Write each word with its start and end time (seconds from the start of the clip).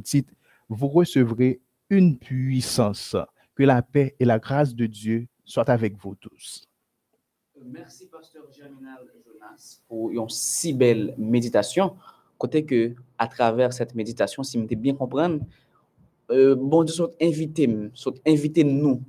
titre 0.00 0.32
Vous 0.68 0.88
recevrez 0.88 1.60
une 1.90 2.18
puissance. 2.18 3.16
Que 3.54 3.64
la 3.64 3.82
paix 3.82 4.16
et 4.18 4.24
la 4.24 4.38
grâce 4.38 4.74
de 4.74 4.86
Dieu 4.86 5.26
soient 5.44 5.68
avec 5.70 5.96
vous 5.96 6.14
tous. 6.14 6.66
Merci, 7.64 8.06
pasteur 8.06 8.44
Germinal 8.50 9.06
Jonas, 9.24 9.80
pour 9.86 10.10
une 10.10 10.28
si 10.28 10.72
belle 10.72 11.14
méditation. 11.18 11.96
Côté 12.38 12.64
que, 12.64 12.94
à 13.18 13.28
travers 13.28 13.72
cette 13.72 13.94
méditation, 13.94 14.42
si 14.42 14.58
vous 14.58 14.66
bien 14.66 14.94
comprendre, 14.94 15.44
euh, 16.30 16.56
bon 16.56 16.82
Dieu 16.82 16.94
soit 16.94 17.12
invité, 17.20 17.68
soit 17.94 18.14
invité 18.26 18.64
nous, 18.64 19.02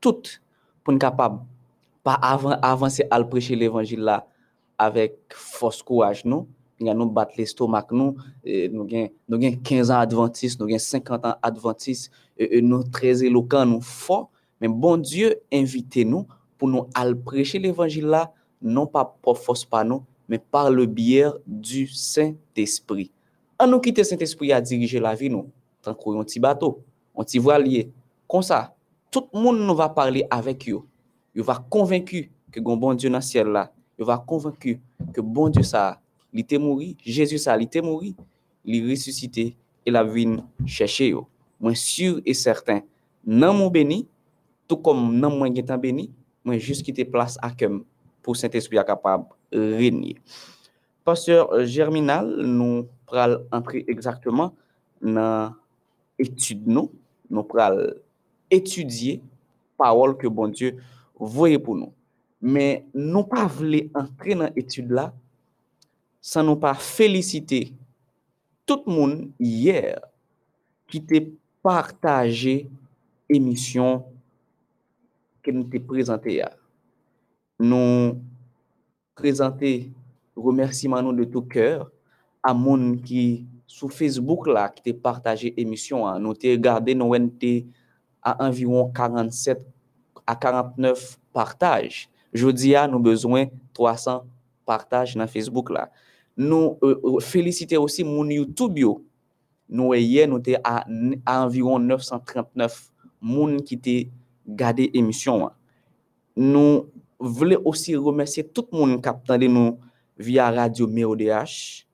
toutes, 0.00 0.42
pour 0.82 0.94
être 0.94 1.00
capable, 1.00 1.40
pas 2.02 2.14
avancer 2.14 3.04
à 3.10 3.22
prêcher 3.22 3.54
l'évangile 3.54 4.00
là, 4.00 4.26
avec 4.78 5.16
force 5.30 5.82
courage, 5.82 6.24
nous, 6.80 6.94
nous 6.94 7.10
battre 7.10 7.34
l'estomac, 7.36 7.86
nous, 7.90 8.16
avons 8.44 9.56
15 9.62 9.90
ans 9.90 9.98
adventistes, 9.98 10.60
nous 10.60 10.66
avons 10.66 10.78
50 10.78 11.26
ans 11.26 11.34
adventistes, 11.42 12.10
nous 12.38 12.82
très 12.84 13.24
éloquents, 13.24 13.66
nous 13.66 13.80
forts, 13.80 14.30
mais 14.60 14.68
bon 14.68 14.96
Dieu 14.96 15.40
invite 15.52 15.96
nous 15.98 16.26
pour 16.58 16.68
nous 16.68 16.86
aller 16.94 17.14
prêcher 17.14 17.58
l'évangile 17.58 18.06
là, 18.06 18.32
non 18.60 18.86
pas 18.86 19.16
pour 19.22 19.38
force 19.38 19.64
par 19.64 19.84
nous, 19.84 20.02
mais 20.28 20.38
par 20.38 20.70
le 20.70 20.86
biais 20.86 21.30
du 21.46 21.86
Saint-Esprit. 21.86 23.10
À 23.58 23.66
nous 23.66 23.80
quitter 23.80 24.04
Saint-Esprit 24.04 24.52
à 24.52 24.60
diriger 24.60 24.98
la 24.98 25.14
vie, 25.14 25.30
nous, 25.30 25.50
tant 25.82 25.94
qu'on 25.94 26.22
petit 26.24 26.40
bateau, 26.40 26.82
un 27.16 27.24
petit 27.24 27.38
voilier, 27.38 27.90
comme 28.28 28.42
ça, 28.42 28.74
tout 29.10 29.28
le 29.32 29.40
monde 29.40 29.58
nous 29.60 29.74
va 29.74 29.88
parler 29.88 30.26
avec 30.30 30.68
eux. 30.68 30.80
Il 31.34 31.42
va 31.42 31.62
convaincu 31.68 32.30
que 32.50 32.60
bon 32.60 32.94
Dieu 32.94 33.10
dans 33.10 33.18
le 33.18 33.22
ciel 33.22 33.48
là, 33.48 33.72
il 33.98 34.04
va 34.04 34.18
convaincu 34.18 34.80
que 35.12 35.20
bon 35.20 35.48
Dieu 35.48 35.62
ça, 35.62 36.00
était 36.40 36.58
mort, 36.58 36.80
Jésus 37.04 37.38
ça, 37.38 37.56
il 37.56 37.64
était 37.64 37.82
mort, 37.82 38.02
il 38.64 38.90
ressuscité 38.90 39.56
et 39.84 39.90
la 39.90 40.04
vie 40.04 40.36
chercher 40.66 41.08
yo. 41.08 41.26
Moi 41.60 41.74
sûr 41.74 42.20
et 42.24 42.34
certain, 42.34 42.80
non 43.24 43.54
mon 43.54 43.68
béni, 43.68 44.08
tout 44.66 44.76
comme 44.76 45.18
non 45.18 45.30
moi 45.30 45.50
qui 45.50 45.62
béni, 45.62 46.10
moi 46.44 46.58
juste 46.58 46.82
quitter 46.82 47.04
place 47.04 47.38
à 47.42 47.50
comme 47.50 47.84
pour 48.22 48.36
Saint-Esprit 48.36 48.78
capable 48.86 49.26
régner. 49.52 50.16
Pasteur 51.04 51.64
Germinal, 51.64 52.36
nous 52.42 52.86
pral 53.06 53.44
entrer 53.50 53.84
exactement 53.88 54.54
dans 55.00 55.52
étude 56.18 56.66
nous, 56.66 56.90
pral 57.44 57.96
étudier 58.50 59.20
parole 59.76 60.16
que 60.16 60.28
bon 60.28 60.48
Dieu 60.48 60.76
voyait 61.18 61.58
pour 61.58 61.74
nous. 61.74 61.92
Mais 62.40 62.84
nous 62.94 63.24
pas 63.24 63.46
voulu 63.46 63.90
entrer 63.94 64.34
dans 64.34 64.50
l'étude 64.54 64.90
là 64.90 65.12
sans 66.24 66.44
nous 66.44 66.56
pas 66.56 66.74
féliciter 66.74 67.74
tout 68.64 68.84
le 68.86 68.92
monde 68.92 69.30
hier 69.40 70.00
qui 70.86 71.04
t'a 71.04 71.16
partagé 71.60 72.70
émission 73.28 74.04
que 75.42 75.50
nous 75.50 75.64
t'ai 75.64 75.80
présentée. 75.80 76.44
Nous 77.58 78.22
présenter 79.16 79.90
remerciements 80.36 81.02
de 81.12 81.24
tout 81.24 81.42
cœur 81.42 81.90
à 82.40 82.54
monde 82.54 83.02
qui 83.02 83.46
sur 83.66 83.92
Facebook 83.92 84.46
là 84.46 84.68
qui 84.68 84.92
t'a 84.92 84.98
partagé 84.98 85.60
émission 85.60 86.18
nous 86.20 86.34
t'ai 86.34 86.52
regardé 86.52 86.94
nous 86.94 87.12
à 88.22 88.46
environ 88.46 88.92
47 88.92 89.66
à 90.24 90.36
49 90.36 91.18
partages. 91.32 92.08
Jeudi, 92.32 92.74
nous 92.88 93.00
besoin 93.00 93.46
300 93.74 94.24
partages 94.64 95.16
dans 95.16 95.26
Facebook 95.26 95.70
là. 95.70 95.90
Nous 96.36 96.78
euh, 96.82 97.00
euh, 97.04 97.20
félicitons 97.20 97.82
aussi 97.82 98.04
mon 98.04 98.28
YouTube 98.28 98.78
Nous 99.68 99.94
hier 99.94 100.28
nous 100.28 100.42
à, 100.64 100.84
à, 101.26 101.44
environ 101.44 101.78
939 101.78 102.92
personnes 103.22 103.62
qui 103.62 103.76
ont 103.76 104.54
gardé 104.54 104.90
l'émission. 104.92 105.50
Nous 106.36 106.86
voulons 107.18 107.60
aussi 107.64 107.94
remercier 107.94 108.44
tout 108.44 108.66
le 108.72 108.78
monde 108.78 109.02
qui 109.02 109.08
a 109.08 109.38
nous 109.38 109.78
via 110.18 110.50
Radio 110.50 110.86
MEODH, 110.86 111.86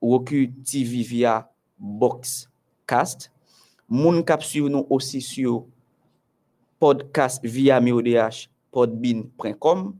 Roku 0.00 0.46
TV 0.64 1.02
via 1.02 1.50
Boxcast, 1.78 3.32
moun 3.88 4.24
qui 4.24 4.46
suivre 4.46 4.68
nous 4.68 4.86
aussi 4.88 5.20
sur 5.20 5.66
podcast 6.78 7.40
via 7.44 7.80
MEODH 7.80 8.48
podbean.com, 8.70 9.94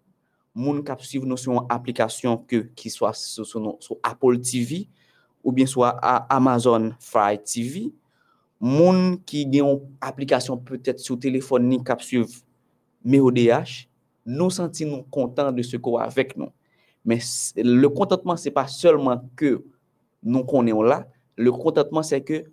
moun 0.55 0.83
qui 0.85 1.07
suivre 1.07 1.27
nous 1.27 1.37
sur 1.37 1.53
une 1.53 1.67
application 1.69 2.45
qui 2.75 2.91
soit 2.91 3.15
sur, 3.15 3.47
Apple 4.03 4.41
TV 4.41 4.89
ou 5.43 5.53
bien 5.53 5.67
soit 5.67 5.91
Amazon 6.29 6.93
Fire 6.99 7.43
TV, 7.43 7.93
moun 8.61 9.19
qui 9.25 9.49
application 10.01 10.57
peut-être 10.59 10.99
sur 10.99 11.19
téléphone 11.19 11.69
ni 11.69 11.83
qui 11.83 12.05
suivre 12.05 12.29
MEODH, 13.05 13.89
nous 14.27 14.51
sentons 14.51 15.05
contents 15.11 15.53
de 15.53 15.63
ce 15.63 15.77
qu'on 15.77 15.97
a 15.97 16.05
avec 16.05 16.37
nous. 16.37 16.51
Mais 17.05 17.19
le 17.57 17.89
contentement, 17.89 18.37
ce 18.37 18.45
n'est 18.45 18.51
pas 18.53 18.67
seulement 18.67 19.25
que 19.35 19.65
nous 20.23 20.45
connaissons 20.45 20.83
là, 20.83 21.09
le 21.37 21.51
contentement, 21.51 22.03
c'est 22.03 22.21
que 22.21 22.45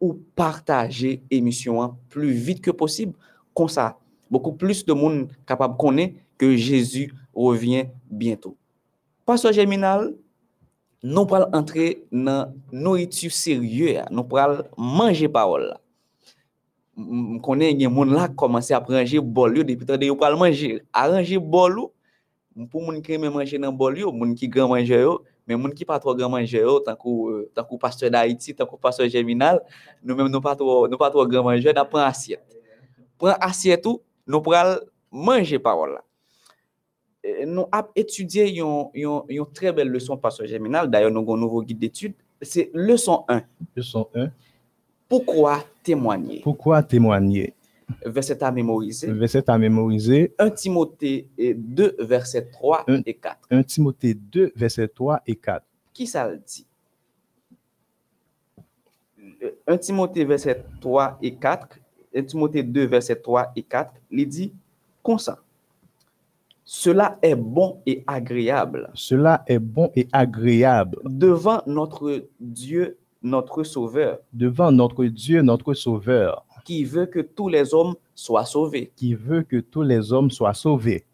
ou 0.00 0.14
partager 0.34 1.22
l'émission 1.30 1.96
plus 2.08 2.32
vite 2.32 2.60
que 2.60 2.72
possible. 2.72 3.14
Comme 3.54 3.68
ça, 3.68 3.96
beaucoup 4.28 4.52
plus 4.52 4.84
de 4.84 4.92
monde 4.92 5.30
capable 5.46 5.74
de 5.74 5.78
connaître 5.78 6.18
que 6.36 6.56
Jésus 6.56 7.14
revient 7.34 7.86
bientôt. 8.10 8.56
Pasteur 9.24 9.52
Germinal, 9.52 10.14
nous 11.02 11.26
pral 11.26 11.48
entrer 11.52 12.04
dans 12.12 12.52
nourriture 12.70 13.32
sérieuse, 13.32 14.02
nous 14.10 14.24
pral 14.24 14.68
manger 14.76 15.28
parole. 15.28 15.74
M 16.92 17.38
konen 17.40 17.78
gen 17.80 17.92
moun 17.92 18.10
la 18.12 18.26
komanse 18.28 18.74
ap 18.76 18.90
ranger 18.92 19.22
bol 19.24 19.56
yo 19.56 19.64
depi 19.64 19.86
tande 19.88 20.04
yo 20.04 20.16
pral 20.18 20.36
manje. 20.36 20.82
A 20.92 21.06
ranger 21.08 21.40
bol 21.40 21.78
yo, 21.78 21.86
pou 22.68 22.84
moun 22.84 23.00
kreme 23.04 23.30
manje 23.32 23.56
nan 23.60 23.72
bol 23.76 23.96
yo, 23.96 24.12
moun 24.12 24.34
ki 24.36 24.48
gran 24.52 24.68
manje 24.68 24.98
yo, 25.00 25.16
men 25.48 25.56
moun 25.56 25.72
ki 25.72 25.88
patro 25.88 26.12
gran 26.18 26.30
manje 26.30 26.60
yo, 26.60 26.76
tankou, 26.84 27.46
tankou 27.56 27.80
pasteur 27.80 28.12
da 28.12 28.26
Haiti, 28.26 28.52
tankou 28.52 28.76
pasteur 28.76 29.08
Germinal, 29.08 29.62
nou 30.04 30.18
men 30.18 30.28
nou 30.28 30.44
patro, 30.44 30.82
nou 30.84 31.00
patro 31.00 31.24
gran 31.24 31.46
manje 31.48 31.64
yo, 31.64 31.74
nan 31.76 31.88
pran 31.88 32.04
asyet. 32.10 32.44
Pran 33.16 33.40
asyet 33.40 33.88
ou, 33.88 34.02
nou 34.28 34.44
pral 34.44 34.76
manje 35.08 35.56
parol 35.64 35.96
la. 35.96 36.04
Nous 37.46 37.66
avons 37.70 37.88
étudié 37.94 38.58
une, 38.58 39.46
très 39.54 39.72
belle 39.72 39.88
leçon 39.88 40.16
pasteur 40.16 40.46
Germinal, 40.46 40.90
d'ailleurs 40.90 41.10
nous 41.10 41.20
avons 41.20 41.34
un 41.34 41.40
nouveau 41.40 41.62
guide 41.62 41.78
d'études, 41.78 42.14
c'est 42.40 42.70
leçon 42.74 43.24
1. 43.28 43.42
Leçon 43.76 44.08
1. 44.14 44.28
Pourquoi 45.08 45.62
témoigner? 45.82 46.40
Pourquoi 46.42 46.82
témoigner? 46.82 47.54
Verset 48.04 48.42
à 48.42 48.50
mémoriser. 48.50 49.12
Verset 49.12 49.48
à 49.48 49.58
mémoriser. 49.58 50.34
1 50.38 50.50
Timothée 50.50 51.28
2, 51.38 51.96
verset 52.00 52.48
3 52.50 52.86
et 53.04 53.14
4. 53.14 53.38
1 53.50 53.62
Timothée 53.62 54.14
2, 54.14 54.52
verset 54.56 54.88
3 54.88 55.22
et 55.26 55.36
4. 55.36 55.64
Qui 55.92 56.06
ça 56.06 56.28
le 56.28 56.38
dit? 56.38 56.66
1 59.66 59.76
Timothée 59.78 60.24
verset 60.24 60.64
3 60.80 61.18
et 61.22 61.34
4, 61.34 61.78
1 62.14 62.22
Timothée 62.24 62.62
2 62.62 62.86
verset 62.86 63.16
3 63.16 63.52
et 63.54 63.62
4, 63.62 63.94
il 64.10 64.28
dit 64.28 64.52
comme 65.02 65.18
ça. 65.18 65.38
Cela 66.74 67.18
est 67.20 67.34
bon 67.34 67.82
et 67.84 68.02
agréable. 68.06 68.90
Cela 68.94 69.44
est 69.46 69.58
bon 69.58 69.90
et 69.94 70.08
agréable. 70.10 71.00
Devant 71.04 71.60
notre 71.66 72.24
Dieu 72.40 72.96
notre 73.20 73.62
Sauveur. 73.62 74.20
Devant 74.32 74.72
notre 74.72 75.04
Dieu, 75.04 75.42
notre 75.42 75.74
Sauveur. 75.74 76.46
Qui 76.64 76.84
veut 76.84 77.04
que 77.04 77.20
tous 77.20 77.50
les 77.50 77.74
hommes 77.74 77.94
soient 78.14 78.46
sauvés. 78.46 78.90
Qui 78.96 79.14
veut 79.14 79.42
que 79.42 79.60
tous 79.60 79.82
les 79.82 80.14
hommes 80.14 80.30
soient 80.30 80.54
sauvés. 80.54 81.04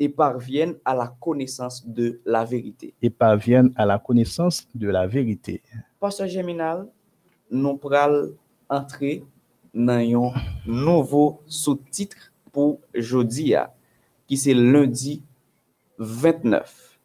Et 0.00 0.08
parviennent 0.08 0.74
à 0.84 0.96
la 0.96 1.06
connaissance 1.20 1.86
de 1.86 2.20
la 2.24 2.44
vérité. 2.44 2.92
Et 3.00 3.10
parviennent 3.10 3.72
à 3.76 3.86
la 3.86 4.00
connaissance 4.00 4.66
de 4.74 4.88
la 4.88 5.06
vérité. 5.06 5.62
Pasteur 6.00 6.26
Geminal, 6.26 6.88
nous 7.48 7.76
pourrons 7.76 8.32
entrer 8.68 9.22
dans 9.72 10.32
un 10.32 10.32
nouveau 10.66 11.42
sous-titre 11.46 12.32
pour 12.50 12.80
jeudi, 12.92 13.54
qui 14.30 14.36
c'est 14.36 14.54
lundi 14.54 15.24
29. 15.98 17.00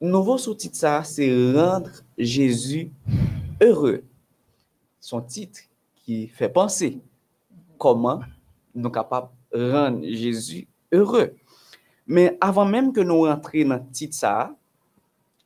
Nouveau 0.00 0.36
sous-titre, 0.38 1.04
c'est 1.04 1.52
rendre 1.52 1.88
Jésus 2.18 2.90
heureux. 3.60 4.02
Son 4.98 5.20
titre 5.20 5.60
qui 5.94 6.26
fait 6.26 6.48
penser 6.48 6.98
comment 7.78 8.22
nous 8.74 8.82
sommes 8.82 8.90
capables 8.90 9.28
de 9.54 9.70
rendre 9.70 10.04
Jésus 10.04 10.66
heureux. 10.90 11.36
Mais 12.08 12.36
avant 12.40 12.64
même 12.64 12.92
que 12.92 13.00
nous 13.02 13.20
rentrions 13.22 13.68
dans 13.68 13.76
le 13.76 13.92
titre 13.92 14.56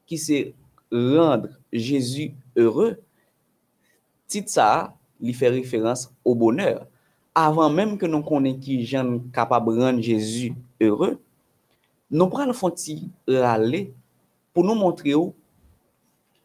qui 0.06 0.16
c'est 0.16 0.54
rendre 0.90 1.50
Jésus 1.70 2.32
heureux, 2.56 3.02
titre 4.26 4.48
ça, 4.48 4.96
fait 5.34 5.50
référence 5.50 6.10
au 6.24 6.34
bonheur. 6.34 6.86
avan 7.36 7.74
menm 7.74 7.96
ke 8.00 8.08
nou 8.08 8.24
konen 8.24 8.56
ki 8.62 8.78
jan 8.88 9.18
kapab 9.34 9.68
ran 9.76 9.98
Jezu 10.00 10.54
heure, 10.80 11.18
nou 12.08 12.32
pral 12.32 12.54
fonti 12.56 13.02
rale 13.28 13.90
pou 14.56 14.64
nou 14.64 14.78
montre 14.78 15.12
yo 15.12 15.26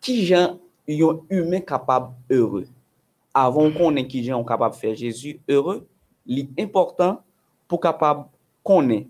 ki 0.04 0.18
jan 0.28 0.58
yon 0.90 1.22
humen 1.32 1.64
kapab 1.64 2.10
heure. 2.28 2.66
Avon 3.32 3.72
konen 3.72 4.04
ki 4.12 4.26
jan 4.26 4.42
yon 4.42 4.48
kapab 4.48 4.76
fè 4.76 4.92
Jezu 5.00 5.38
heure, 5.48 5.80
li 6.28 6.50
important 6.60 7.22
pou 7.72 7.80
kapab 7.80 8.26
konen 8.68 9.06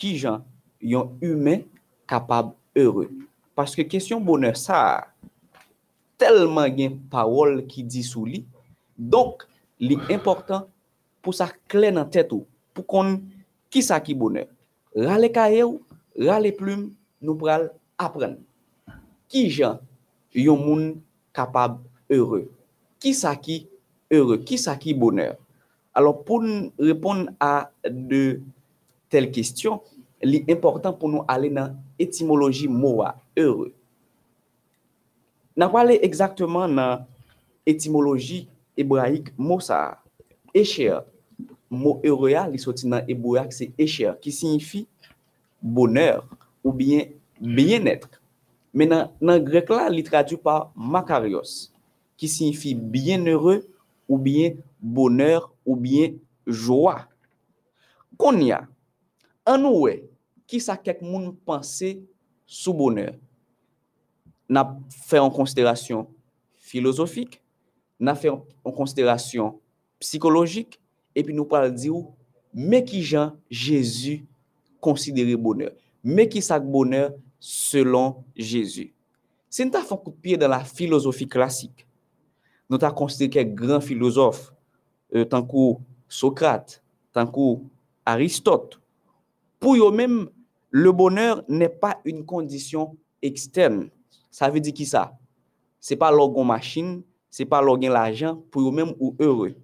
ki 0.00 0.14
jan 0.22 0.40
yon 0.80 1.12
humen 1.20 1.66
kapab 2.08 2.54
heure. 2.72 3.10
Paske 3.56 3.84
kesyon 3.84 4.24
boner 4.24 4.56
sa, 4.56 5.04
telman 6.16 6.72
gen 6.72 6.96
parol 7.12 7.60
ki 7.68 7.84
di 7.84 8.00
sou 8.04 8.24
li, 8.24 8.40
donk 8.96 9.44
li 9.76 10.00
important 10.08 10.64
pour 11.26 11.34
ça 11.34 11.48
clair 11.66 11.92
dans 11.92 12.04
tête 12.04 12.32
pour 12.72 12.86
qu'on 12.86 13.20
qui 13.68 13.82
ça 13.82 13.98
qui 13.98 14.14
bonheur. 14.14 14.46
Rale 14.94 15.32
cahier 15.32 15.64
rale 16.16 16.52
nous 17.20 17.34
pral 17.34 17.72
apprendre. 17.98 18.36
Qui 19.26 19.60
yon 20.32 20.56
moun 20.56 21.00
capable 21.34 21.80
heureux? 22.08 22.48
Qui 23.00 23.12
ça 23.12 23.34
qui 23.34 23.66
heureux? 24.08 24.38
Qui 24.38 24.56
ça 24.56 24.76
qui 24.76 24.94
bonheur? 24.94 25.34
Alors, 25.92 26.22
pour 26.22 26.44
répondre 26.78 27.30
à 27.40 27.72
de 27.84 28.40
telles 29.08 29.32
questions, 29.32 29.82
l'important 30.22 30.92
pour 30.92 31.08
nous 31.08 31.24
aller 31.26 31.50
dans 31.50 31.76
l'étymologie 31.98 32.68
mot 32.68 33.02
heureux. 33.36 33.74
N'a 35.56 35.68
parlé 35.68 35.98
exactement 36.02 36.68
dans 36.68 37.04
l'étymologie 37.66 38.48
hébraïque 38.76 39.36
mot 39.36 39.58
ça. 39.58 40.00
Mot 41.70 42.00
heureux, 42.04 42.32
il 42.52 42.60
sorti 42.60 42.88
dans 42.88 43.04
hébraïque, 43.06 43.52
c'est 43.52 43.72
écher, 43.76 44.12
qui 44.20 44.30
signifie 44.30 44.86
bonheur 45.60 46.28
ou 46.62 46.72
bien 46.72 47.04
bien-être. 47.40 48.08
Mais 48.72 48.86
dans, 48.86 49.10
le 49.20 49.38
grec 49.38 49.68
là, 49.70 49.88
il 49.90 50.02
traduit 50.02 50.36
par 50.36 50.72
makarios, 50.76 51.70
qui 52.16 52.28
signifie 52.28 52.74
bienheureux 52.74 53.68
ou 54.08 54.18
bien 54.18 54.54
bonheur 54.80 55.52
ou 55.64 55.76
bien 55.76 56.12
joie. 56.46 57.08
Qu'on 58.16 58.38
y 58.38 58.52
a, 58.52 58.66
en 59.44 59.58
nous, 59.58 59.88
qui 60.46 60.60
ça 60.60 60.76
quelqu'un 60.76 61.34
penser 61.44 62.04
sous 62.46 62.74
bonheur? 62.74 63.14
N'a 64.48 64.78
fait 64.88 65.18
en 65.18 65.30
considération 65.30 66.08
philosophique, 66.54 67.42
n'a 67.98 68.14
fait 68.14 68.28
en 68.28 68.72
considération 68.72 69.60
psychologique, 69.98 70.80
epi 71.16 71.34
nou 71.34 71.48
pal 71.48 71.70
di 71.74 71.90
ou, 71.92 72.12
me 72.52 72.82
ki 72.84 73.02
jan 73.04 73.34
Jezu 73.50 74.20
konsidere 74.84 75.36
bonheur. 75.40 75.72
Me 76.04 76.28
ki 76.30 76.42
sak 76.44 76.64
bonheur 76.68 77.14
selon 77.42 78.22
Jezu. 78.36 78.90
Se 79.50 79.64
nou 79.64 79.74
ta 79.74 79.82
fon 79.86 80.00
koupye 80.00 80.38
dan 80.40 80.52
la 80.52 80.62
filosofi 80.68 81.26
klasik, 81.30 81.84
nou 82.68 82.80
ta 82.82 82.92
konsidere 82.94 83.32
ke 83.38 83.56
gran 83.56 83.82
filosof, 83.84 84.50
euh, 85.14 85.24
tankou 85.28 85.80
Sokrat, 86.08 86.78
tankou 87.16 87.64
Aristote, 88.06 88.78
pou 89.58 89.74
yo 89.78 89.90
menm, 89.90 90.28
le 90.70 90.92
bonheur 90.92 91.42
n'est 91.48 91.72
pas 91.72 91.98
une 92.04 92.24
condition 92.24 92.96
externe. 93.22 93.88
Ça 94.30 94.50
veut 94.50 94.60
dire 94.60 94.74
qui 94.74 94.84
ça? 94.84 95.16
C'est 95.80 95.96
pas 95.96 96.10
l'orgon 96.10 96.44
machine, 96.44 97.02
c'est 97.30 97.46
pas 97.46 97.62
l'orgon 97.62 97.88
l'argent, 97.88 98.42
pour 98.50 98.62
yo 98.62 98.70
menm 98.70 98.94
ou 99.00 99.16
heureux. 99.18 99.56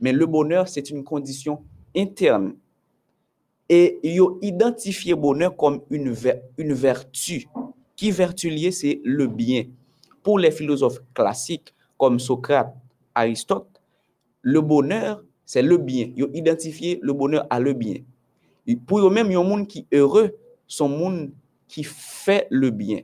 Mais 0.00 0.12
le 0.12 0.26
bonheur, 0.26 0.68
c'est 0.68 0.90
une 0.90 1.04
condition 1.04 1.62
interne. 1.96 2.54
Et 3.68 3.98
ils 4.02 4.20
ont 4.20 4.38
identifié 4.40 5.12
le 5.12 5.20
bonheur 5.20 5.56
comme 5.56 5.82
une, 5.90 6.14
une 6.56 6.72
vertu. 6.72 7.46
Qui 7.96 8.10
vertu 8.10 8.48
liée, 8.48 8.70
c'est 8.70 9.00
le 9.04 9.26
bien. 9.26 9.64
Pour 10.22 10.38
les 10.38 10.50
philosophes 10.50 11.00
classiques 11.14 11.74
comme 11.98 12.18
Socrate, 12.18 12.74
Aristote, 13.14 13.68
le 14.42 14.60
bonheur, 14.60 15.22
c'est 15.44 15.62
le 15.62 15.76
bien. 15.78 16.10
Ils 16.16 16.24
ont 16.24 16.32
identifié 16.32 17.00
le 17.02 17.12
bonheur 17.12 17.46
à 17.50 17.58
le 17.58 17.72
bien. 17.72 17.96
Pour 18.86 19.00
eux-mêmes, 19.00 19.26
il 19.28 19.32
y 19.32 19.36
a 19.36 19.40
un 19.40 19.44
monde 19.44 19.66
qui 19.66 19.86
est 19.90 19.96
heureux, 19.96 20.36
son 20.66 20.88
monde 20.88 21.32
qui 21.66 21.84
fait 21.84 22.46
le 22.50 22.70
bien. 22.70 23.00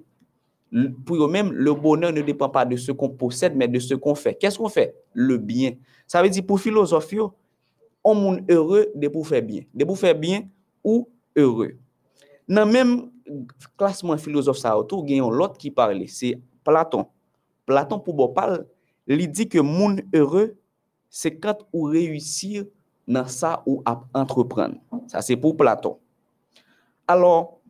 Pour 1.06 1.24
eux-mêmes, 1.24 1.52
le 1.52 1.72
bonheur 1.72 2.12
ne 2.12 2.20
dépend 2.20 2.48
pas 2.48 2.64
de 2.64 2.76
ce 2.76 2.90
qu'on 2.90 3.10
possède, 3.10 3.54
mais 3.54 3.68
de 3.68 3.78
ce 3.78 3.94
qu'on 3.94 4.14
fait. 4.14 4.34
Qu'est-ce 4.34 4.58
qu'on 4.58 4.68
fait? 4.68 4.96
Le 5.12 5.38
bien. 5.38 5.74
Ça 6.06 6.22
veut 6.22 6.28
dire, 6.28 6.44
pour 6.44 6.58
philosophie, 6.58 7.20
on 8.02 8.14
monde 8.14 8.40
heureux 8.50 8.88
de 8.94 9.08
pour 9.08 9.26
faire 9.26 9.42
bien. 9.42 9.62
De 9.72 9.84
pour 9.84 9.96
faire 9.96 10.14
bien 10.14 10.42
ou 10.82 11.08
heureux. 11.36 11.76
Dans 12.48 12.64
le 12.64 12.72
même 12.72 13.10
classement 13.78 14.16
philosophe, 14.16 14.58
autour, 14.76 15.04
il 15.06 15.16
y 15.16 15.20
a 15.20 15.30
l'autre 15.30 15.56
qui 15.56 15.70
parle, 15.70 16.06
c'est 16.08 16.38
Platon. 16.64 17.06
Platon, 17.64 18.00
pour 18.00 18.34
parler, 18.34 18.58
il 19.06 19.30
dit 19.30 19.48
que 19.48 19.58
monde 19.58 20.02
heureux, 20.14 20.56
c'est 21.08 21.36
quand 21.36 21.58
on 21.72 21.84
réussit 21.84 22.66
dans 23.06 23.26
ça 23.26 23.62
ou 23.64 23.82
à 23.84 24.02
entreprendre. 24.12 24.74
Ça, 25.06 25.22
c'est 25.22 25.36
pour 25.36 25.56
Platon. 25.56 25.98
Alors, 27.06 27.60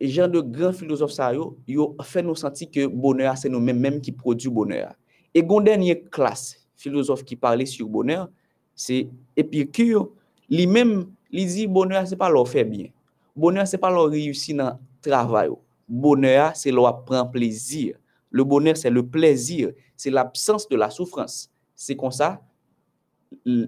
E 0.00 0.08
jan 0.08 0.30
de 0.32 0.40
gran 0.40 0.72
filozof 0.72 1.12
sa 1.12 1.28
yo, 1.36 1.58
yo 1.68 1.90
fè 2.08 2.22
nou 2.24 2.38
santi 2.38 2.64
ke 2.72 2.86
bonèr 2.88 3.34
se 3.36 3.50
nou 3.52 3.60
mèm 3.60 3.76
mèm 3.84 3.98
ki 4.00 4.14
produ 4.16 4.48
bonèr. 4.56 4.94
E 5.36 5.42
gon 5.44 5.66
denye 5.66 5.98
klas 6.08 6.54
filozof 6.80 7.20
ki 7.28 7.36
pale 7.36 7.66
sur 7.68 7.90
bonèr, 7.92 8.24
se 8.72 9.02
Epikure, 9.36 10.06
li 10.48 10.64
mèm 10.64 11.02
li 11.36 11.44
di 11.52 11.66
bonèr 11.68 12.08
se 12.08 12.16
pa 12.16 12.30
lò 12.32 12.46
fè 12.48 12.64
bien. 12.64 12.88
Bonèr 13.36 13.68
se 13.68 13.76
pa 13.80 13.92
lò 13.92 14.06
riyusi 14.08 14.56
nan 14.56 14.80
travay 15.04 15.50
yo. 15.50 15.60
Bonèr 15.84 16.54
se 16.56 16.72
lò 16.72 16.86
apren 16.88 17.28
plezir. 17.28 17.98
Le 18.32 18.46
bonèr 18.46 18.78
se 18.80 18.88
le 18.88 19.04
plezir, 19.04 19.74
se 20.00 20.08
l'absens 20.08 20.64
de 20.70 20.80
la 20.80 20.88
soufrans. 20.88 21.50
Se 21.76 21.92
kon 21.98 22.14
sa, 22.14 22.38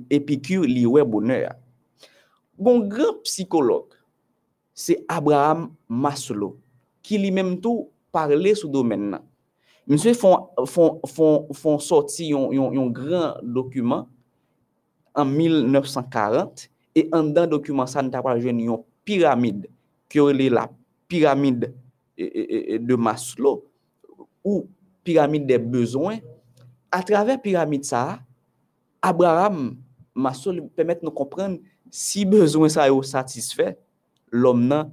Epikure 0.09 0.65
li 0.65 0.89
wè 0.89 1.05
bonèr. 1.05 1.53
Gon 2.57 2.87
gran 2.89 3.21
psikolog, 3.27 3.93
se 4.75 4.97
Abraham 5.09 5.71
Maslow, 5.89 6.57
ki 7.05 7.19
li 7.21 7.31
menm 7.35 7.59
tou 7.61 7.91
parle 8.15 8.55
sou 8.59 8.71
domen 8.73 9.11
nan. 9.13 9.29
Mse 9.91 10.15
fon, 10.15 10.47
fon, 10.71 11.01
fon, 11.11 11.49
fon 11.59 11.81
sorti 11.83 12.29
yon, 12.31 12.53
yon, 12.55 12.71
yon 12.77 12.93
gran 12.95 13.41
dokumen 13.43 14.07
an 15.19 15.29
1940, 15.29 16.69
e 16.95 17.07
an 17.13 17.33
dan 17.35 17.51
dokumen 17.51 17.89
sa 17.91 18.05
nou 18.05 18.13
ta 18.13 18.23
pral 18.25 18.41
jwen 18.41 18.61
yon 18.63 18.85
piramide, 19.07 19.69
ki 20.09 20.21
yo 20.21 20.29
li 20.33 20.49
la 20.53 20.69
piramide 21.11 21.73
e, 22.17 22.25
e, 22.25 22.43
e, 22.43 22.61
e 22.77 22.79
de 22.79 22.97
Maslow, 22.97 23.65
ou 24.45 24.69
piramide 25.03 25.51
de 25.51 25.59
bezwen, 25.59 26.23
a 26.93 27.03
traver 27.03 27.41
piramide 27.43 27.89
sa, 27.89 28.23
Abraham 29.03 29.75
Maslow 30.15 30.55
li 30.55 30.67
pemet 30.77 31.03
nou 31.03 31.15
kompren 31.17 31.59
si 31.93 32.23
bezwen 32.29 32.71
sa 32.73 32.87
yo 32.87 33.03
satisfè, 33.05 33.73
l'om 34.33 34.65
nan 34.67 34.91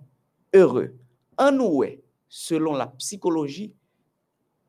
heureux. 0.53 0.91
An 1.39 1.55
nou 1.55 1.81
we, 1.81 1.95
selon 2.29 2.77
la 2.77 2.89
psikoloji, 2.99 3.69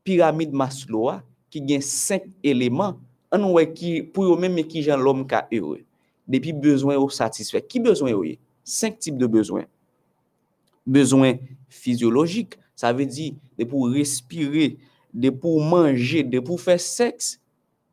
piramide 0.06 0.56
Maslowa 0.56 1.18
ki 1.50 1.62
gen 1.66 1.82
5 1.84 2.30
eleman, 2.46 2.96
an 3.34 3.42
nou 3.42 3.58
we 3.58 3.66
ki 3.68 3.96
pou 4.14 4.30
yo 4.30 4.38
menme 4.40 4.64
ki 4.68 4.84
jan 4.86 5.02
l'om 5.02 5.26
ka 5.28 5.44
heureux. 5.50 5.82
Depi 6.30 6.54
bezwen 6.54 6.94
yo 6.94 7.08
satisfè. 7.12 7.60
Ki 7.66 7.82
bezwen 7.82 8.14
yo 8.14 8.22
ye? 8.24 8.38
5 8.64 9.00
tip 9.02 9.18
de 9.18 9.26
bezwen. 9.30 9.66
Bezwen 10.86 11.42
fizyologik, 11.70 12.54
sa 12.78 12.94
ve 12.96 13.04
di 13.04 13.32
de 13.58 13.66
pou 13.68 13.90
respire, 13.92 14.76
de 15.10 15.34
pou 15.34 15.60
manje, 15.60 16.22
de 16.22 16.38
pou 16.38 16.60
fè 16.60 16.78
seks, 16.80 17.34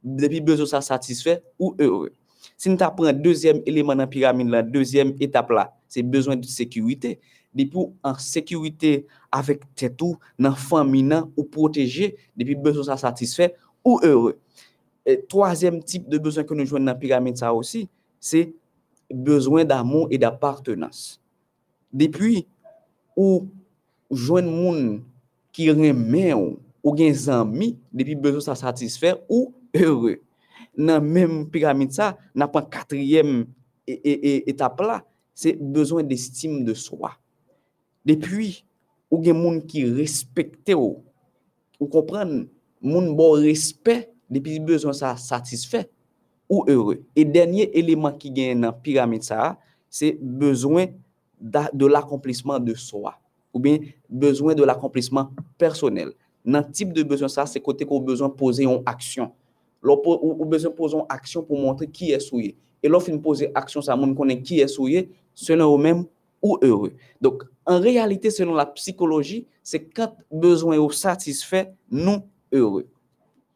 depi 0.06 0.40
bezwen 0.46 0.70
sa 0.70 0.84
satisfè 0.86 1.40
ou 1.58 1.74
heureux. 1.82 2.14
Si 2.58 2.70
nou 2.72 2.80
ta 2.80 2.90
pren 2.94 3.14
deuxième 3.14 3.60
eleman 3.70 4.00
nan 4.00 4.10
piramide 4.10 4.54
la, 4.54 4.64
deuxième 4.64 5.14
étape 5.20 5.52
la, 5.54 5.72
c'est 5.88 6.04
besoin 6.04 6.36
de 6.36 6.46
sécurité. 6.46 7.20
Depuis 7.54 7.80
en 8.04 8.16
sécurité 8.16 9.08
avec 9.32 9.62
tout, 9.98 10.18
dans 10.38 10.50
la 10.50 10.56
famille 10.56 11.10
ou 11.36 11.44
protégé, 11.44 12.16
depuis 12.36 12.56
besoin 12.56 12.84
ça 12.84 12.98
satisfait 12.98 13.56
ou 13.84 14.00
heureux. 14.04 14.38
Et 15.06 15.24
troisième 15.28 15.82
type 15.82 16.10
de 16.10 16.18
besoin 16.18 16.44
que 16.44 16.54
nous 16.54 16.66
jouons 16.66 16.80
dans 16.80 16.86
la 16.86 16.96
pyramide 16.96 17.42
aussi, 17.54 17.90
c'est 18.20 18.54
besoin 19.10 19.64
d'amour 19.64 20.08
et 20.12 20.18
d'appartenance. 20.18 21.22
Depuis 21.92 22.46
ou 23.16 23.48
joindre 24.12 24.52
monde 24.52 25.02
qui 25.52 25.72
remet 25.72 26.34
ou, 26.34 26.60
ou 26.84 26.96
des 26.96 27.30
amis, 27.30 27.78
depuis 27.92 28.16
besoin 28.16 28.42
ça 28.42 28.56
satisfait 28.56 29.16
ou 29.30 29.54
heureux. 29.74 30.20
Dans 30.78 31.02
même 31.02 31.50
pyramide 31.50 31.92
ça, 31.92 32.18
n'a 32.36 32.48
pas 32.48 32.62
quatrième 32.62 33.48
étape 33.88 34.82
là, 34.82 35.04
se 35.38 35.54
bezwen 35.58 36.08
d'estime 36.10 36.64
de 36.66 36.74
swa. 36.78 37.14
Depi, 38.08 38.64
ou 39.12 39.22
gen 39.24 39.38
moun 39.38 39.60
ki 39.70 39.86
respekte 40.00 40.76
ou, 40.76 41.04
ou 41.78 41.90
kompren, 41.92 42.48
moun 42.82 43.14
bon 43.18 43.38
respect, 43.44 44.10
depi 44.32 44.58
bezwen 44.64 44.96
sa 44.98 45.14
satisfè, 45.20 45.86
ou 46.50 46.64
heureux. 46.68 47.04
E 47.16 47.26
denye 47.28 47.68
eleman 47.76 48.16
ki 48.20 48.32
gen 48.34 48.64
nan 48.66 48.76
piramide 48.84 49.28
sa, 49.28 49.56
se 49.92 50.14
bezwen 50.18 50.96
da, 51.38 51.68
de 51.74 51.88
l'akomplisman 51.90 52.64
de 52.64 52.76
swa, 52.80 53.18
ou 53.54 53.62
bien 53.64 53.84
bezwen 54.10 54.58
de 54.58 54.66
l'akomplisman 54.68 55.30
personel. 55.60 56.14
Nan 56.48 56.66
tip 56.72 56.94
de 56.96 57.04
bezwen 57.08 57.32
sa, 57.32 57.46
se 57.50 57.62
kote 57.64 57.86
ko 57.88 58.00
bezwen 58.04 58.32
pose 58.40 58.64
yon 58.64 58.82
aksyon. 58.88 59.30
Lo, 59.84 60.00
ou, 60.00 60.34
ou 60.38 60.48
bezwen 60.50 60.74
pose 60.76 60.98
yon 60.98 61.08
aksyon 61.12 61.46
pou 61.46 61.60
montre 61.60 61.88
ki 61.92 62.14
esouye. 62.18 62.56
E 62.80 62.90
lo 62.90 63.02
fin 63.04 63.20
pose 63.22 63.50
aksyon 63.58 63.86
sa, 63.86 63.98
moun 64.00 64.16
konen 64.18 64.40
ki 64.46 64.62
esouye, 64.64 65.08
selon 65.38 65.78
eux-mêmes 65.78 66.06
ou 66.42 66.58
heureux. 66.64 66.94
Donc, 67.22 67.44
en 67.66 67.80
réalité, 67.80 68.32
selon 68.32 68.56
la 68.56 68.66
psychologie, 68.66 69.46
c'est 69.62 69.84
quand 69.84 70.16
besoin 70.32 70.76
est 70.76 70.94
satisfait, 70.94 71.74
nous 71.92 72.24
heureux. 72.52 72.88